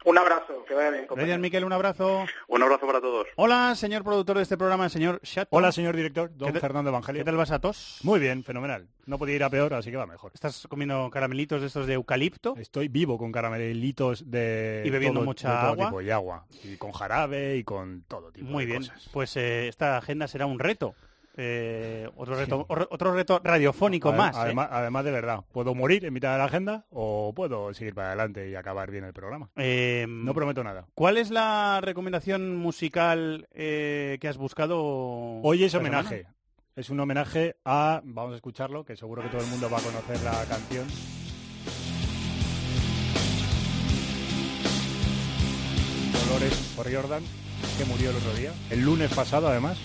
[0.05, 1.06] Un abrazo, que vaya bien.
[1.06, 1.27] compañero.
[1.27, 2.24] Gracias, Miquel, un abrazo.
[2.48, 3.27] Un abrazo para todos.
[3.36, 5.48] Hola, señor productor de este programa, señor Chato.
[5.55, 7.20] Hola, señor director, don ¿Qué tal- Fernando Evangelio.
[7.20, 7.98] ¿Qué tal vas a tos?
[8.02, 8.89] Muy bien, fenomenal.
[9.05, 10.31] No podía ir a peor, así que va mejor.
[10.35, 12.55] ¿Estás comiendo caramelitos de estos de eucalipto?
[12.56, 15.86] Estoy vivo con caramelitos de Y bebiendo todo- mucha de todo agua.
[15.89, 16.47] tipo, y agua.
[16.64, 19.09] Y con jarabe y con todo tipo Muy de bien, cosas.
[19.12, 20.94] pues eh, esta agenda será un reto.
[21.43, 24.37] Eh, otro reto or- otro reto radiofónico más.
[24.37, 24.41] ¿eh?
[24.41, 28.09] Además, además de verdad, puedo morir en mitad de la agenda o puedo seguir para
[28.09, 29.49] adelante y acabar bien el programa.
[29.57, 30.85] Eh, No prometo nada.
[30.95, 34.79] ¿Cuál es la recomendación musical eh, que has buscado?
[34.83, 36.19] Hoy es homenaje.
[36.19, 36.35] semana?
[36.77, 39.83] Es un homenaje a, vamos a escucharlo, que seguro que todo el mundo va a
[39.83, 40.87] conocer la canción.
[46.27, 47.23] Dolores por Jordan,
[47.79, 49.79] que murió el otro día, el lunes pasado además.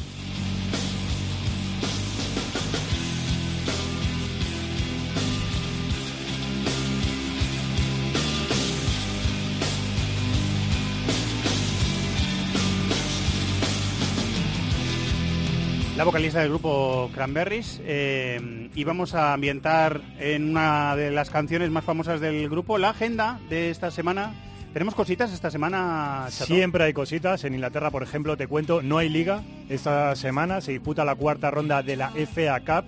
[15.97, 21.71] La vocalista del grupo Cranberries eh, y vamos a ambientar en una de las canciones
[21.71, 24.33] más famosas del grupo la agenda de esta semana.
[24.73, 26.47] ¿Tenemos cositas esta semana, Chato?
[26.47, 27.45] Siempre hay cositas.
[27.45, 29.41] En Inglaterra, por ejemplo, te cuento, no hay liga.
[29.69, 32.85] Esta semana se disputa la cuarta ronda de la FA Cup.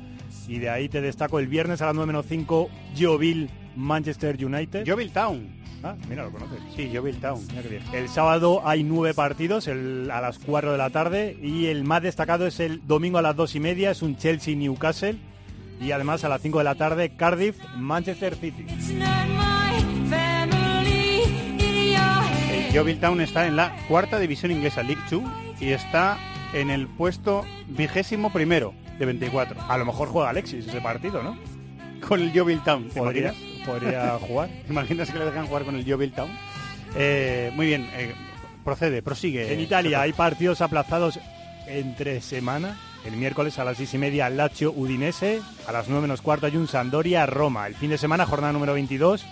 [0.49, 4.83] Y de ahí te destaco el viernes a las 9 menos 5, Yeovil, Manchester United.
[4.83, 5.47] Yeovil Town.
[5.83, 6.59] Ah, mira, lo conoces.
[6.75, 6.91] Sí,
[7.21, 7.39] Town.
[7.49, 7.83] Mira qué bien.
[7.93, 12.01] El sábado hay nueve partidos el- a las 4 de la tarde y el más
[12.01, 15.17] destacado es el domingo a las 2 y media, es un Chelsea-Newcastle.
[15.79, 18.65] Y además a las 5 de la tarde, Cardiff-Manchester City.
[22.51, 25.21] El Yeovil Town está en la cuarta división inglesa, League 2,
[25.59, 26.17] y está
[26.53, 29.61] en el puesto vigésimo primero de 24.
[29.69, 31.37] A lo mejor juega Alexis ese partido, ¿no?
[32.07, 33.46] Con el Yeovil Town, ¿te Podría, imaginas?
[33.67, 34.49] Podría jugar.
[34.49, 36.31] ¿Te imaginas que le dejan jugar con el Yeovil Town?
[36.95, 38.15] Eh, muy bien, eh,
[38.63, 39.53] procede, prosigue.
[39.53, 41.19] En Italia hay partidos aplazados
[41.67, 42.79] entre semana.
[43.05, 46.57] El miércoles a las seis y media Lazio Udinese, a las 9 menos cuarto hay
[46.57, 47.67] un Sampdoria Roma.
[47.67, 49.23] El fin de semana jornada número 22,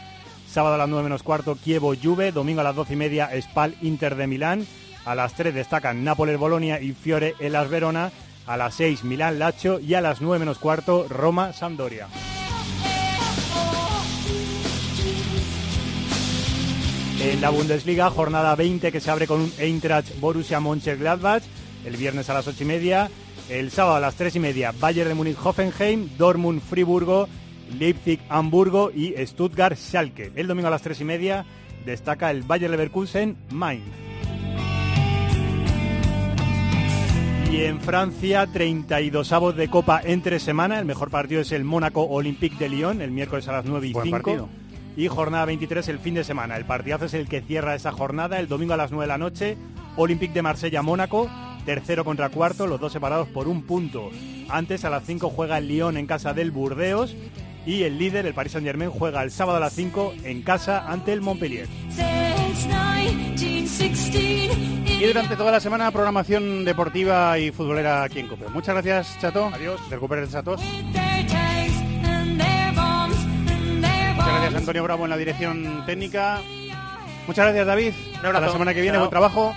[0.47, 3.75] sábado a las 9 menos cuarto Kievo Juve, domingo a las 12 y media Spal
[3.81, 4.65] Inter de Milán,
[5.03, 8.11] a las 3 destacan Nápoles Bolonia y Fiore Elas Verona,
[8.47, 12.07] a las 6 Milán Lazio y a las 9 menos cuarto Roma Sampdoria.
[17.25, 21.41] En la Bundesliga, jornada 20 que se abre con un Eintracht Borussia Mönchengladbach
[21.83, 23.09] el viernes a las 8 y media,
[23.49, 27.27] el sábado a las 3 y media Bayern de Múnich Hoffenheim, Dortmund Friburgo,
[27.79, 30.33] Leipzig Hamburgo y Stuttgart Schalke.
[30.35, 31.45] El domingo a las 3 y media
[31.83, 33.83] destaca el Bayer Leverkusen Mainz.
[37.51, 40.77] Y en Francia, 32 avos de Copa entre semana.
[40.77, 43.93] El mejor partido es el Mónaco Olympique de Lyon, el miércoles a las 9 y
[43.93, 44.17] Buen 5.
[44.17, 44.64] partido.
[44.95, 46.55] Y jornada 23 el fin de semana.
[46.55, 48.39] El partidazo es el que cierra esa jornada.
[48.39, 49.57] El domingo a las 9 de la noche,
[49.97, 51.29] Olympique de Marsella-Mónaco.
[51.65, 54.11] Tercero contra cuarto, los dos separados por un punto.
[54.49, 57.15] Antes a las 5 juega el Lyon en casa del Burdeos.
[57.65, 61.11] Y el líder, el Paris Saint-Germain, juega el sábado a las 5 en casa ante
[61.11, 61.67] el Montpellier.
[61.89, 64.51] Since 1916
[65.01, 68.47] Y durante toda la semana programación deportiva y futbolera aquí en Cope.
[68.49, 69.51] Muchas gracias, Chato.
[69.53, 69.81] Adiós.
[69.89, 70.61] Recuperen Chatos.
[74.25, 76.41] Muchas gracias, Antonio Bravo, en la dirección técnica.
[77.27, 77.93] Muchas gracias, David.
[78.15, 78.95] Hasta la semana que viene.
[78.95, 79.01] Chao.
[79.01, 79.53] Buen trabajo.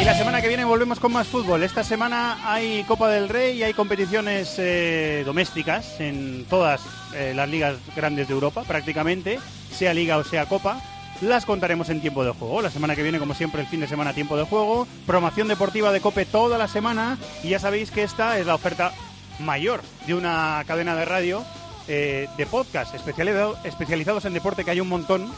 [0.00, 1.64] Y la semana que viene volvemos con más fútbol.
[1.64, 7.48] Esta semana hay Copa del Rey y hay competiciones eh, domésticas en todas eh, las
[7.48, 9.40] ligas grandes de Europa, prácticamente,
[9.72, 10.80] sea liga o sea Copa.
[11.20, 12.62] Las contaremos en tiempo de juego.
[12.62, 14.86] La semana que viene, como siempre, el fin de semana tiempo de juego.
[15.04, 17.18] Promoción deportiva de Cope toda la semana.
[17.42, 18.92] Y ya sabéis que esta es la oferta
[19.38, 21.44] mayor de una cadena de radio
[21.88, 25.30] eh, de podcast especializado- especializados en deporte, que hay un montón.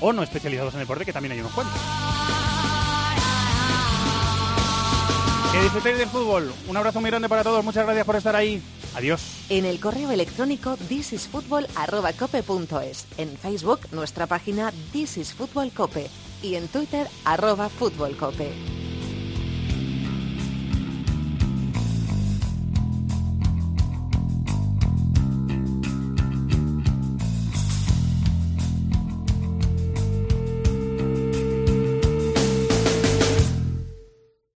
[0.00, 1.76] O no especializados en deporte, que también hay unos cuantos.
[5.52, 6.52] Que disfrutéis del fútbol.
[6.66, 7.62] Un abrazo muy grande para todos.
[7.62, 8.60] Muchas gracias por estar ahí.
[8.96, 9.20] Adiós.
[9.48, 16.08] En el correo electrónico thisisfutbol@cope.es, en Facebook nuestra página This is Fútbol Cope
[16.42, 18.50] y en Twitter arroba Fútbol Cope.